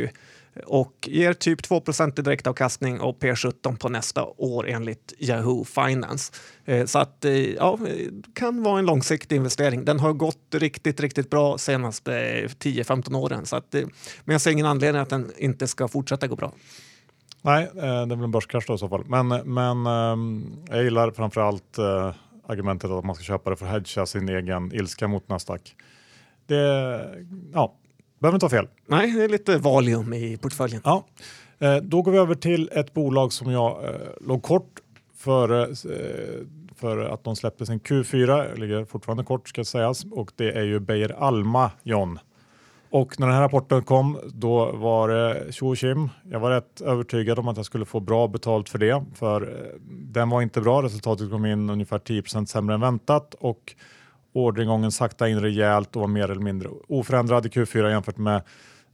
och 0.66 1.10
ger 1.12 1.34
typ 1.34 1.62
2% 1.62 2.20
i 2.20 2.22
direktavkastning 2.22 3.00
och 3.02 3.20
P17 3.20 3.78
på 3.78 3.90
nästa 3.90 4.24
år 4.24 4.70
enligt 4.70 5.14
Yahoo 5.20 5.66
Finance. 5.66 6.34
Eh, 6.66 6.86
så 6.86 7.00
att 7.00 7.26
eh, 7.26 7.54
ja, 7.54 7.80
eh, 7.88 8.08
kan 8.34 8.64
vara 8.64 8.80
en 8.80 8.86
långsiktig 8.86 9.36
investering. 9.36 9.86
Den 9.86 10.00
har 10.00 10.14
gått 10.14 10.56
riktigt, 10.56 11.00
riktigt 11.00 11.30
bra 11.30 11.58
senaste 11.58 12.12
10-15 12.48 13.16
åren. 13.16 13.46
Så 13.46 13.56
att, 13.56 13.74
men 14.24 14.34
jag 14.34 14.42
ser 14.42 14.52
ingen 14.52 14.66
anledning 14.66 15.02
att 15.02 15.10
den 15.10 15.32
inte 15.38 15.68
ska 15.68 15.88
fortsätta 15.88 16.28
gå 16.28 16.36
bra. 16.36 16.52
Nej, 17.42 17.70
det 17.74 17.82
är 17.82 18.06
väl 18.06 18.24
en 18.24 18.32
börskrasch 18.32 18.68
då 18.68 18.76
i 18.76 18.78
så 18.78 18.90
fall. 18.90 19.04
Men, 19.08 19.28
men 19.28 19.86
ehm, 19.88 20.46
jag 20.70 20.84
gillar 20.84 21.12
framförallt 21.12 21.78
argumentet 22.48 22.92
att 22.92 23.06
man 23.06 23.16
ska 23.16 23.24
köpa 23.24 23.50
det 23.50 23.56
för 23.56 23.66
att 23.66 23.72
hedga 23.72 24.06
sin 24.06 24.30
egen 24.30 24.74
ilska 24.74 25.08
mot 25.08 25.30
Nasdaq. 25.30 25.76
Det 26.46 27.26
ja, 27.54 27.74
behöver 28.20 28.36
inte 28.36 28.46
ha 28.46 28.50
fel. 28.50 28.68
Nej, 28.88 29.12
det 29.12 29.24
är 29.24 29.30
lite 29.30 29.58
Valium 29.58 30.14
i 30.14 30.38
portföljen. 30.38 30.82
Ja. 30.84 31.06
Eh, 31.60 31.76
då 31.76 32.02
går 32.02 32.12
vi 32.12 32.18
över 32.18 32.36
till 32.36 32.70
ett 32.74 32.94
bolag 32.94 33.34
som 33.34 33.52
jag 33.52 33.84
eh, 33.84 33.92
låg 34.22 34.44
kort 34.44 34.80
för, 35.16 35.62
eh, 35.62 35.68
för 36.76 36.98
att 36.98 37.24
de 37.24 37.36
släppte 37.36 37.66
sin 37.66 37.80
Q4, 37.80 38.58
ligger 38.58 38.86
fortfarande 38.86 39.24
kort 39.24 39.50
ska 39.50 39.66
sägas, 39.66 40.06
och 40.12 40.32
det 40.36 40.52
är 40.52 40.64
ju 40.64 40.80
Beijer 40.80 41.16
Alma 41.20 41.72
John. 41.84 42.20
Och 42.94 43.20
när 43.20 43.28
den 43.28 43.36
här 43.36 43.42
rapporten 43.42 43.84
kom, 43.84 44.20
då 44.34 44.72
var 44.72 45.10
det 45.10 45.54
tjo 45.54 45.76
kim. 45.76 46.10
Jag 46.24 46.40
var 46.40 46.52
rätt 46.52 46.82
övertygad 46.82 47.40
om 47.40 47.48
att 47.48 47.58
jag 47.58 47.66
skulle 47.66 47.86
få 47.86 48.00
bra 48.00 48.28
betalt 48.28 48.70
för 48.70 48.78
det, 48.78 49.06
för 49.16 49.42
eh, 49.42 49.80
den 49.90 50.30
var 50.30 50.42
inte 50.42 50.62
bra. 50.62 50.84
Resultatet 50.84 51.32
kom 51.32 51.46
in 51.46 51.70
ungefär 51.70 52.00
10% 52.00 52.46
sämre 52.46 52.76
än 52.76 52.82
väntat 52.82 53.34
och 53.34 53.76
orderingången 54.34 54.92
sakta 54.92 55.30
in 55.30 55.42
rejält 55.42 55.96
och 55.96 56.02
var 56.02 56.08
mer 56.08 56.32
eller 56.32 56.42
mindre 56.42 56.70
oförändrad 56.88 57.46
i 57.46 57.50
Q4 57.50 57.90
jämfört 57.90 58.18
med, 58.18 58.42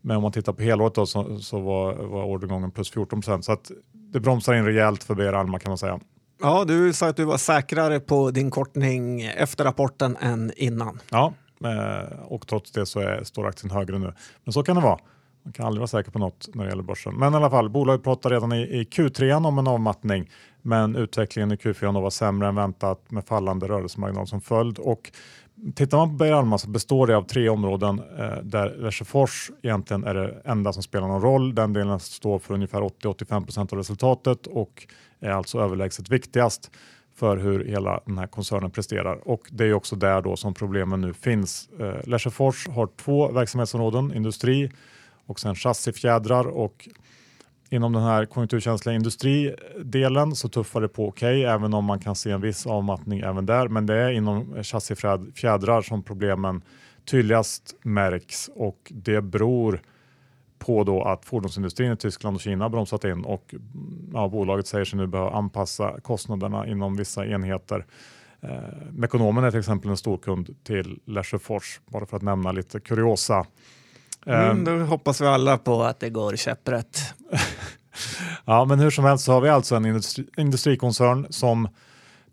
med 0.01 0.17
om 0.17 0.23
man 0.23 0.31
tittar 0.31 0.53
på 0.53 0.62
helåret 0.62 0.95
då, 0.95 1.05
så, 1.05 1.39
så 1.39 1.59
var, 1.59 1.93
var 1.93 2.23
orderingången 2.23 2.71
plus 2.71 2.93
14% 2.93 3.41
så 3.41 3.51
att 3.51 3.71
det 3.93 4.19
bromsar 4.19 4.53
in 4.53 4.65
rejält 4.65 5.03
för 5.03 5.15
Beijer 5.15 5.33
Alma 5.33 5.59
kan 5.59 5.69
man 5.69 5.77
säga. 5.77 5.99
Ja, 6.41 6.65
du 6.67 6.93
sa 6.93 7.07
att 7.07 7.17
du 7.17 7.25
var 7.25 7.38
säkrare 7.38 7.99
på 7.99 8.31
din 8.31 8.51
kortning 8.51 9.21
efter 9.21 9.63
rapporten 9.63 10.17
än 10.21 10.51
innan. 10.55 10.99
Ja, 11.09 11.33
Eh, 11.65 12.19
och 12.19 12.48
trots 12.48 12.72
det 12.72 12.86
så 12.86 13.00
är, 13.00 13.24
står 13.24 13.48
aktien 13.48 13.72
högre 13.72 14.00
nu. 14.00 14.13
Men 14.43 14.54
så 14.54 14.63
kan 14.63 14.76
det 14.76 14.82
vara. 14.82 15.00
Man 15.43 15.54
kan 15.54 15.65
aldrig 15.65 15.80
vara 15.80 15.88
säker 15.88 16.12
på 16.12 16.19
något 16.19 16.50
när 16.54 16.63
det 16.63 16.69
gäller 16.69 16.84
börsen. 16.84 17.15
Men 17.15 17.34
i 17.34 17.36
alla 17.36 17.50
fall, 17.50 17.69
bolaget 17.69 18.04
pratade 18.04 18.36
redan 18.36 18.52
i, 18.54 18.62
i 18.62 18.84
Q3 18.84 19.45
om 19.45 19.60
en 19.60 19.67
avmattning, 19.67 20.32
men 20.62 20.95
utvecklingen 20.95 21.52
i 21.52 21.56
Q4 21.56 22.02
var 22.02 22.10
sämre 22.10 22.48
än 22.48 22.56
väntat 22.56 23.12
med 23.12 23.26
fallande 23.26 23.67
rörelsemarginal 23.67 24.28
som 24.28 24.41
följd. 24.41 24.80
Och 24.80 25.12
tittar 25.76 25.98
man 25.98 26.10
på 26.10 26.15
Beijer 26.15 26.36
Alma 26.36 26.58
så 26.58 26.69
består 26.69 27.08
det 27.08 27.17
av 27.17 27.24
tre 27.24 27.50
områden 27.50 28.02
eh, 28.17 28.38
där 28.43 28.76
Lesjöfors 28.78 29.52
egentligen 29.62 30.04
är 30.04 30.13
det 30.13 30.41
enda 30.45 30.74
som 30.74 30.84
spelar 30.84 31.08
någon 31.08 31.22
roll. 31.22 31.56
Den 31.56 31.74
delen 31.74 32.00
står 32.00 32.39
för 32.39 32.54
ungefär 32.54 32.82
80-85 32.82 33.45
procent 33.45 33.74
av 33.74 33.78
resultatet 33.78 34.48
och 34.48 34.88
är 35.19 35.32
alltså 35.32 35.60
överlägset 35.60 36.10
viktigast 36.10 36.72
för 37.19 37.38
hur 37.38 37.65
hela 37.65 38.01
den 38.05 38.17
här 38.17 38.27
koncernen 38.27 38.71
presterar. 38.71 39.27
Och 39.27 39.41
det 39.51 39.65
är 39.65 39.73
också 39.73 39.95
där 39.95 40.21
då 40.21 40.36
som 40.36 40.53
problemen 40.53 41.01
nu 41.01 41.13
finns. 41.13 41.69
Eh, 41.79 42.08
Lesjöfors 42.08 42.67
har 42.67 42.89
två 42.97 43.32
verksamhetsområden, 43.32 44.13
industri 44.13 44.71
och 45.25 45.39
sen 45.39 45.55
chassifjädrar 45.55 46.47
och 46.47 46.89
inom 47.69 47.93
den 47.93 48.03
här 48.03 48.25
konjunkturkänsliga 48.25 48.95
industridelen 48.95 50.36
så 50.36 50.49
tuffar 50.49 50.82
det 50.82 50.88
på 50.88 51.08
okej, 51.08 51.39
okay, 51.39 51.53
även 51.53 51.73
om 51.73 51.86
man 51.86 51.99
kan 51.99 52.15
se 52.15 52.32
en 52.32 52.41
viss 52.41 52.67
avmattning 52.67 53.19
även 53.19 53.45
där. 53.45 53.67
Men 53.67 53.86
det 53.86 53.95
är 53.95 54.12
inom 54.12 54.63
chassifjädrar 54.63 55.82
som 55.82 56.03
problemen 56.03 56.62
tydligast 57.05 57.75
märks 57.84 58.49
och 58.55 58.91
det 58.95 59.21
beror 59.21 59.82
på 60.60 60.84
då 60.84 61.04
att 61.04 61.26
fordonsindustrin 61.26 61.91
i 61.91 61.98
Tyskland 61.98 62.36
och 62.36 62.41
Kina 62.41 62.69
bromsat 62.69 63.04
in 63.04 63.24
och 63.26 63.56
ja, 64.13 64.28
bolaget 64.28 64.67
säger 64.67 64.86
sig 64.86 65.00
nu 65.00 65.08
behöva 65.08 65.32
anpassa 65.32 66.00
kostnaderna 66.02 66.67
inom 66.67 66.95
vissa 66.95 67.26
enheter. 67.26 67.86
Eh, 68.41 68.50
Mekonomen 68.91 69.43
är 69.43 69.52
till 69.52 69.60
exempel 69.60 69.89
en 69.89 69.98
stor 69.98 70.17
kund 70.17 70.56
till 70.63 71.00
Lesjöfors, 71.06 71.80
bara 71.86 72.06
för 72.06 72.17
att 72.17 72.24
nämna 72.24 72.52
lite 72.52 72.80
kuriosa. 72.80 73.45
Mm, 74.26 74.63
då 74.63 74.72
hoppas 74.72 75.22
vi 75.22 75.26
alla 75.26 75.58
på 75.58 75.84
att 75.84 76.00
det 76.00 76.10
går 76.10 76.36
käpprätt. 76.36 77.00
ja, 78.45 78.65
men 78.65 78.80
hur 78.80 78.89
som 78.89 79.06
helst 79.06 79.26
så 79.26 79.32
har 79.32 79.41
vi 79.41 79.50
alltså 79.50 79.76
en 79.76 79.86
industri 79.86 80.26
industrikoncern 80.38 81.28
som 81.30 81.67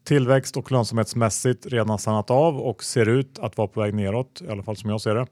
tillväxt 0.05 0.57
och 0.57 0.73
lönsamhetsmässigt 0.73 1.67
redan 1.67 1.99
stannat 1.99 2.31
av 2.31 2.59
och 2.59 2.85
ser 2.85 3.09
ut 3.09 3.39
att 3.39 3.57
vara 3.57 3.69
på 3.69 3.81
väg 3.81 3.95
neråt, 3.95 4.43
i 4.45 4.51
alla 4.51 4.63
fall 4.63 4.77
som 4.77 4.91
jag 4.91 5.01
ser 5.01 5.15
det. 5.15 5.27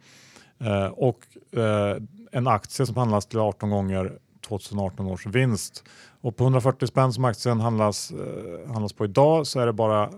Eh, 0.58 0.86
och 0.86 1.18
eh, 1.58 1.96
en 2.32 2.46
aktie 2.46 2.86
som 2.86 2.96
handlas 2.96 3.26
till 3.26 3.38
18 3.38 3.70
gånger 3.70 4.18
2018 4.46 5.06
års 5.06 5.26
vinst. 5.26 5.84
Och 6.20 6.36
på 6.36 6.44
140 6.44 6.86
spänn 6.86 7.12
som 7.12 7.24
aktien 7.24 7.60
handlas, 7.60 8.10
eh, 8.10 8.72
handlas 8.72 8.92
på 8.92 9.04
idag 9.04 9.46
så 9.46 9.60
är 9.60 9.66
det 9.66 9.72
bara 9.72 10.10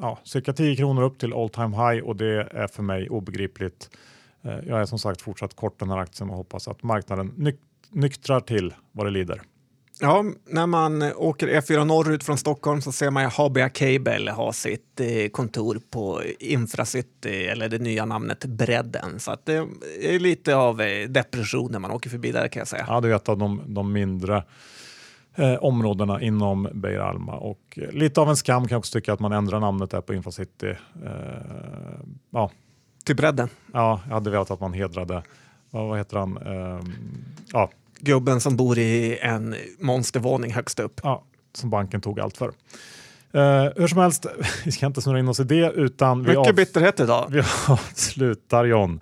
ja, 0.00 0.18
cirka 0.24 0.52
10 0.52 0.76
kronor 0.76 1.02
upp 1.02 1.18
till 1.18 1.32
all 1.32 1.48
time 1.48 1.76
high 1.76 2.04
och 2.04 2.16
det 2.16 2.48
är 2.50 2.66
för 2.66 2.82
mig 2.82 3.08
obegripligt. 3.08 3.90
Eh, 4.42 4.58
jag 4.66 4.80
är 4.80 4.84
som 4.84 4.98
sagt 4.98 5.22
fortsatt 5.22 5.56
kort 5.56 5.78
den 5.78 5.90
här 5.90 5.98
aktien 5.98 6.30
och 6.30 6.36
hoppas 6.36 6.68
att 6.68 6.82
marknaden 6.82 7.32
nyk 7.36 7.56
nyktrar 7.90 8.40
till 8.40 8.74
vad 8.92 9.06
det 9.06 9.10
lider. 9.10 9.42
Ja, 10.00 10.24
när 10.46 10.66
man 10.66 11.02
åker 11.02 11.48
E4 11.48 11.84
norrut 11.84 12.24
från 12.24 12.38
Stockholm 12.38 12.82
så 12.82 12.92
ser 12.92 13.10
man 13.10 13.24
Habia 13.24 13.68
Cable 13.68 14.30
ha 14.30 14.52
sitt 14.52 15.00
eh, 15.00 15.28
kontor 15.32 15.80
på 15.90 16.22
Infracity, 16.38 17.44
eller 17.44 17.68
det 17.68 17.78
nya 17.78 18.04
namnet 18.04 18.44
Bredden. 18.44 19.20
Så 19.20 19.30
att 19.30 19.46
det 19.46 19.66
är 20.02 20.18
lite 20.18 20.56
av 20.56 20.80
eh, 20.80 21.08
depression 21.08 21.72
när 21.72 21.78
man 21.78 21.90
åker 21.90 22.10
förbi 22.10 22.32
där 22.32 22.48
kan 22.48 22.60
jag 22.60 22.68
säga. 22.68 22.84
Ja, 22.88 23.00
det 23.00 23.08
är 23.08 23.16
ett 23.16 23.28
av 23.28 23.38
de, 23.38 23.62
de 23.66 23.92
mindre 23.92 24.44
eh, 25.34 25.54
områdena 25.54 26.20
inom 26.20 26.68
Beijer 26.74 27.00
Alma 27.00 27.34
och 27.34 27.78
eh, 27.82 27.92
lite 27.92 28.20
av 28.20 28.28
en 28.28 28.36
skam 28.36 28.62
kan 28.62 28.74
jag 28.74 28.78
också 28.78 28.98
tycka 28.98 29.12
att 29.12 29.20
man 29.20 29.32
ändrar 29.32 29.60
namnet 29.60 29.90
där 29.90 30.00
på 30.00 30.14
Infracity. 30.14 30.68
Eh, 30.68 30.76
ja. 32.30 32.50
Till 33.04 33.16
Bredden? 33.16 33.48
Ja, 33.72 34.00
jag 34.06 34.14
hade 34.14 34.30
velat 34.30 34.50
att 34.50 34.60
man 34.60 34.72
hedrade, 34.72 35.22
vad, 35.70 35.88
vad 35.88 35.98
heter 35.98 36.16
han? 36.16 36.38
ja 37.52 37.70
gubben 38.02 38.40
som 38.40 38.56
bor 38.56 38.78
i 38.78 39.18
en 39.22 39.54
monstervåning 39.78 40.52
högst 40.52 40.80
upp. 40.80 41.00
Ja, 41.02 41.24
som 41.54 41.70
banken 41.70 42.00
tog 42.00 42.20
allt 42.20 42.36
för. 42.36 42.52
Uh, 43.34 43.72
hur 43.76 43.86
som 43.86 43.98
helst, 43.98 44.26
vi 44.64 44.72
ska 44.72 44.86
inte 44.86 45.02
snurra 45.02 45.18
in 45.18 45.28
oss 45.28 45.40
i 45.40 45.44
det 45.44 45.72
utan 45.74 46.22
Mycket 46.22 46.48
vi 46.48 46.52
bitterhet 46.52 47.00
idag. 47.00 47.26
Vi 47.30 47.42
avslutar 47.68 48.64
John 48.64 49.00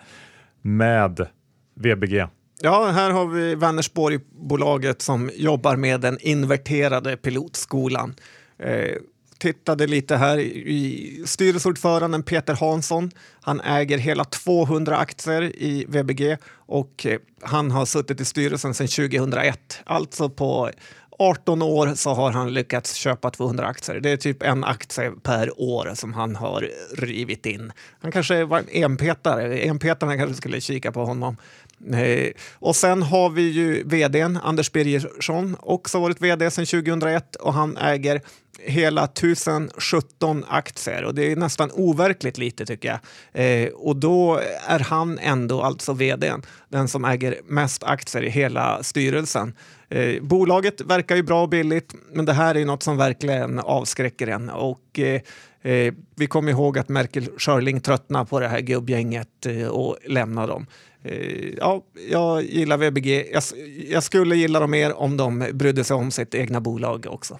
med 0.62 1.26
VBG. 1.74 2.26
Ja, 2.62 2.86
här 2.86 3.10
har 3.10 3.26
vi 3.26 3.54
Vänersborg-bolaget 3.54 5.02
som 5.02 5.30
jobbar 5.34 5.76
med 5.76 6.00
den 6.00 6.18
inverterade 6.20 7.16
pilotskolan. 7.16 8.14
Eh, 8.58 8.96
tittade 9.40 9.87
lite 9.87 10.16
här 10.16 10.38
i 10.38 11.22
styrelseordföranden 11.26 12.22
Peter 12.22 12.55
Hansson. 12.55 13.11
Han 13.40 13.61
äger 13.61 13.98
hela 13.98 14.24
200 14.24 14.96
aktier 14.96 15.42
i 15.42 15.85
VBG 15.88 16.37
och 16.55 17.07
eh, 17.07 17.18
han 17.42 17.70
har 17.70 17.87
suttit 17.87 18.20
i 18.20 18.24
styrelsen 18.24 18.74
sedan 18.74 18.88
2001. 18.88 19.81
Alltså 19.85 20.29
på 20.29 20.70
18 21.18 21.62
år 21.62 21.94
så 21.94 22.14
har 22.14 22.31
han 22.31 22.55
lyckats 22.55 22.94
köpa 22.94 23.31
200 23.31 23.66
aktier. 23.66 24.00
Det 24.00 24.11
är 24.11 24.16
typ 24.16 24.42
en 24.42 24.64
aktie 24.64 25.11
per 25.22 25.61
år 25.61 25.92
som 25.94 26.14
han 26.14 26.37
har 26.37 26.70
rivit 26.92 27.46
in. 27.46 27.72
Han 28.00 28.12
kanske 28.12 28.44
var 28.44 28.59
en 28.59 28.85
enpetare. 28.85 29.59
Enpetarna 29.59 30.16
kanske 30.16 30.35
skulle 30.35 30.61
kika 30.61 30.92
på 30.92 31.05
honom. 31.05 31.37
Nej. 31.83 32.33
och 32.53 32.77
sen 32.77 33.03
har 33.03 33.31
vi 33.31 33.43
ju 33.43 33.83
vdn 33.83 34.37
Anders 34.43 34.73
Birgersson, 34.73 35.57
också 35.61 36.01
varit 36.01 36.21
vd 36.21 36.51
sedan 36.51 36.66
2001 36.66 37.37
och 37.37 37.55
han 37.55 37.77
äger 37.77 38.21
hela 38.62 39.05
1017 39.05 40.45
aktier 40.49 41.05
och 41.05 41.14
det 41.14 41.33
är 41.33 41.37
nästan 41.37 41.71
overkligt 41.75 42.38
lite 42.38 42.66
tycker 42.66 42.88
jag. 42.88 43.01
Eh, 43.45 43.69
och 43.69 43.97
då 43.97 44.40
är 44.66 44.79
han 44.79 45.19
ändå 45.19 45.62
alltså 45.62 45.93
vdn, 45.93 46.43
den 46.69 46.88
som 46.88 47.05
äger 47.05 47.40
mest 47.45 47.85
aktier 47.85 48.23
i 48.23 48.31
hela 48.31 48.83
styrelsen. 48.83 49.55
Eh, 49.88 50.23
bolaget 50.23 50.81
verkar 50.81 51.16
ju 51.16 51.23
bra 51.23 51.43
och 51.43 51.49
billigt, 51.49 51.95
men 52.12 52.25
det 52.25 52.33
här 52.33 52.55
är 52.55 52.64
något 52.64 52.83
som 52.83 52.97
verkligen 52.97 53.59
avskräcker 53.59 54.26
en. 54.26 54.51
Och, 54.51 54.99
eh, 54.99 55.20
eh 55.62 55.94
vi 56.16 56.26
kommer 56.26 56.52
ihåg 56.52 56.78
att 56.78 56.88
Merkel 56.88 57.28
Schörling 57.38 57.80
tröttnade 57.80 58.26
på 58.26 58.40
det 58.40 58.48
här 58.48 58.61
gubbgänget 58.61 59.46
eh, 59.46 59.68
och 59.68 59.96
lämnade 60.06 60.46
dem. 60.46 60.66
Eh, 61.02 61.48
ja, 61.58 61.82
jag 62.11 62.42
gillar 62.42 62.76
VBG. 62.76 63.26
Jag, 63.32 63.42
jag 63.90 64.02
skulle 64.02 64.36
gilla 64.36 64.61
dem 64.61 64.70
mer 64.70 64.92
om 64.92 65.16
de 65.16 65.50
brydde 65.52 65.84
sig 65.84 65.96
om 65.96 66.11
sitt 66.11 66.34
egna 66.34 66.61
bolag 66.61 67.06
också. 67.08 67.38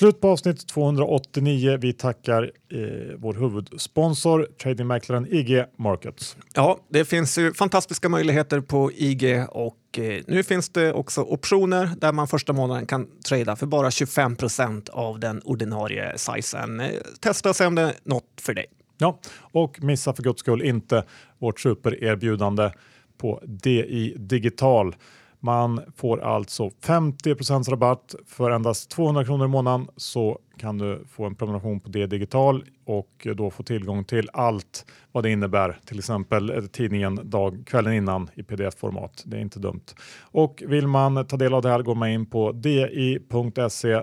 Slut 0.00 0.20
på 0.20 0.28
avsnitt 0.28 0.66
289. 0.66 1.78
Vi 1.80 1.92
tackar 1.92 2.42
eh, 2.68 2.78
vår 3.16 3.34
huvudsponsor, 3.34 4.48
tradingmäklaren 4.62 5.26
IG 5.30 5.64
Markets. 5.78 6.36
Ja, 6.54 6.78
det 6.88 7.04
finns 7.04 7.38
ju 7.38 7.54
fantastiska 7.54 8.08
möjligheter 8.08 8.60
på 8.60 8.92
IG 8.92 9.44
och 9.48 9.98
eh, 9.98 10.22
nu 10.26 10.42
finns 10.42 10.68
det 10.68 10.92
också 10.92 11.20
optioner 11.20 11.90
där 11.98 12.12
man 12.12 12.28
första 12.28 12.52
månaden 12.52 12.86
kan 12.86 13.06
trada 13.28 13.56
för 13.56 13.66
bara 13.66 13.90
25 13.90 14.36
procent 14.36 14.88
av 14.88 15.20
den 15.20 15.42
ordinarie 15.44 16.18
sizen. 16.18 16.80
Eh, 16.80 16.90
testa 17.20 17.48
och 17.48 17.56
se 17.56 17.66
om 17.66 17.74
det 17.74 17.82
är 17.82 17.94
något 18.04 18.40
för 18.40 18.54
dig. 18.54 18.66
Ja, 18.98 19.20
och 19.40 19.82
missa 19.82 20.12
för 20.12 20.22
guds 20.22 20.40
skull 20.40 20.62
inte 20.62 21.04
vårt 21.38 21.60
supererbjudande 21.60 22.70
på 23.18 23.42
DI 23.44 24.14
Digital. 24.18 24.94
Man 25.40 25.80
får 25.96 26.20
alltså 26.20 26.70
50 26.82 27.70
rabatt 27.70 28.14
för 28.26 28.50
endast 28.50 28.90
200 28.90 29.24
kronor 29.24 29.44
i 29.44 29.48
månaden 29.48 29.88
så 29.96 30.38
kan 30.56 30.78
du 30.78 31.04
få 31.10 31.24
en 31.24 31.34
prenumeration 31.34 31.80
på 31.80 31.88
D 31.88 32.06
Digital 32.06 32.64
och 32.84 33.26
då 33.36 33.50
få 33.50 33.62
tillgång 33.62 34.04
till 34.04 34.28
allt 34.32 34.86
vad 35.12 35.24
det 35.24 35.30
innebär. 35.30 35.80
Till 35.84 35.98
exempel 35.98 36.50
eh, 36.50 36.62
tidningen 36.62 37.20
dag, 37.24 37.62
kvällen 37.66 37.92
innan 37.92 38.30
i 38.34 38.42
pdf-format. 38.42 39.22
Det 39.26 39.36
är 39.36 39.40
inte 39.40 39.58
dumt. 39.58 39.84
Och 40.20 40.62
vill 40.66 40.86
man 40.86 41.26
ta 41.26 41.36
del 41.36 41.54
av 41.54 41.62
det 41.62 41.68
här 41.68 41.82
går 41.82 41.94
man 41.94 42.08
in 42.08 42.26
på 42.26 42.52
di.se 42.52 44.02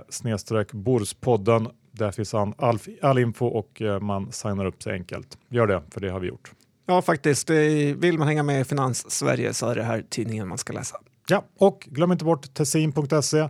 borspodden. 0.72 1.68
Där 1.92 2.12
finns 2.12 2.34
all, 2.34 2.80
all 3.02 3.18
info 3.18 3.46
och 3.46 3.82
eh, 3.82 4.00
man 4.00 4.32
signar 4.32 4.66
upp 4.66 4.84
sig 4.84 4.94
enkelt. 4.94 5.38
Gör 5.50 5.68
det, 5.68 5.82
för 5.92 6.02
det 6.02 6.10
har 6.10 6.20
vi 6.20 6.28
gjort. 6.28 6.52
Ja, 6.86 7.02
faktiskt. 7.02 7.50
Eh, 7.50 7.56
vill 7.98 8.18
man 8.18 8.28
hänga 8.28 8.44
med 8.44 8.62
i 8.62 8.64
Finans-Sverige 8.64 9.54
så 9.54 9.70
är 9.70 9.76
det 9.76 9.84
här 9.84 10.04
tidningen 10.10 10.48
man 10.48 10.58
ska 10.58 10.74
läsa. 10.74 10.98
Ja, 11.30 11.44
och 11.58 11.88
glöm 11.92 12.12
inte 12.12 12.26
bort 12.26 12.54
tessin.se. 12.54 13.50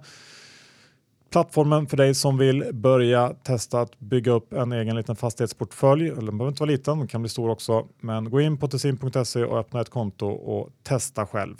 Plattformen 1.29 1.87
för 1.87 1.97
dig 1.97 2.15
som 2.15 2.37
vill 2.37 2.65
börja 2.73 3.29
testa 3.29 3.81
att 3.81 3.99
bygga 3.99 4.31
upp 4.31 4.53
en 4.53 4.71
egen 4.71 4.95
liten 4.95 5.15
fastighetsportfölj. 5.15 6.07
Eller 6.07 6.21
den 6.21 6.37
behöver 6.37 6.51
inte 6.51 6.61
vara 6.61 6.71
liten, 6.71 6.97
den 6.97 7.07
kan 7.07 7.21
bli 7.21 7.29
stor 7.29 7.49
också. 7.49 7.87
Men 7.99 8.29
gå 8.29 8.41
in 8.41 8.57
på 8.57 8.67
tessin.se 8.67 9.43
och 9.43 9.59
öppna 9.59 9.81
ett 9.81 9.89
konto 9.89 10.27
och 10.27 10.69
testa 10.83 11.25
själv. 11.25 11.55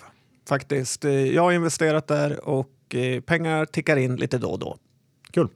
Faktiskt. 0.50 1.06
Eh, 1.06 1.12
jag 1.12 1.42
har 1.42 1.52
investerat 1.52 2.08
där 2.08 2.50
och 2.50 2.96
eh, 2.96 3.22
pengar 3.22 3.66
tickar 3.66 3.98
in 3.98 4.16
lite 4.16 4.38
då 4.38 4.50
och 4.50 4.60
då. 4.60 4.78
Kul. 5.32 5.48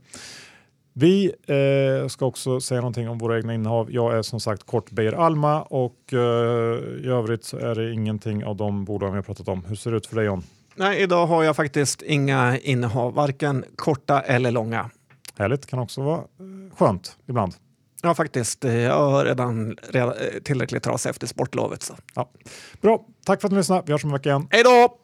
Vi 0.94 1.34
eh, 1.48 2.08
ska 2.08 2.26
också 2.26 2.60
säga 2.60 2.82
någonting 2.82 3.10
om 3.10 3.18
våra 3.18 3.38
egna 3.38 3.54
innehav. 3.54 3.92
Jag 3.92 4.18
är 4.18 4.22
som 4.22 4.40
sagt 4.40 4.64
kort 4.64 4.92
Beijer 4.92 5.14
Alma 5.14 5.62
och 5.62 6.14
eh, 6.14 6.20
i 7.04 7.08
övrigt 7.08 7.44
så 7.44 7.58
är 7.58 7.76
det 7.76 7.94
ingenting 7.94 8.46
av 8.46 8.56
de 8.56 8.86
bolagen 8.86 9.14
vi 9.14 9.18
har 9.18 9.24
pratat 9.24 9.48
om. 9.48 9.66
Hur 9.66 9.76
ser 9.76 9.92
det 9.92 9.98
ut 9.98 10.08
för 10.08 10.16
dig 10.16 10.26
John? 10.26 10.44
Nej, 10.76 11.02
idag 11.02 11.28
har 11.28 11.44
jag 11.44 11.56
faktiskt 11.56 12.02
inga 12.02 12.58
innehav, 12.58 13.14
varken 13.14 13.66
korta 13.76 14.22
eller 14.22 14.52
långa. 14.52 14.90
Härligt, 15.38 15.66
kan 15.66 15.80
också 15.80 16.02
vara 16.02 16.18
eh, 16.18 16.76
skönt 16.78 17.18
ibland. 17.28 17.54
Ja, 18.02 18.16
faktiskt. 18.16 18.66
Eh, 18.66 18.76
jag 18.76 19.12
har 19.12 19.26
redan, 19.26 19.78
redan 19.90 20.10
eh, 20.10 20.42
tillräckligt 20.44 20.84
trasig 20.84 21.10
efter 21.10 21.28
sportlovet. 21.28 21.84
Så. 21.84 21.94
Ja. 22.16 22.32
Bra, 22.82 23.06
tack 23.26 23.42
för 23.42 23.48
att 23.48 23.52
ni 23.52 23.58
lyssnade. 23.58 23.84
Vi 23.86 23.92
hörs 23.92 24.04
om 24.04 24.10
en 24.10 24.14
vecka 24.14 24.30
igen. 24.30 24.48
Hej 24.50 24.64
då! 24.64 24.98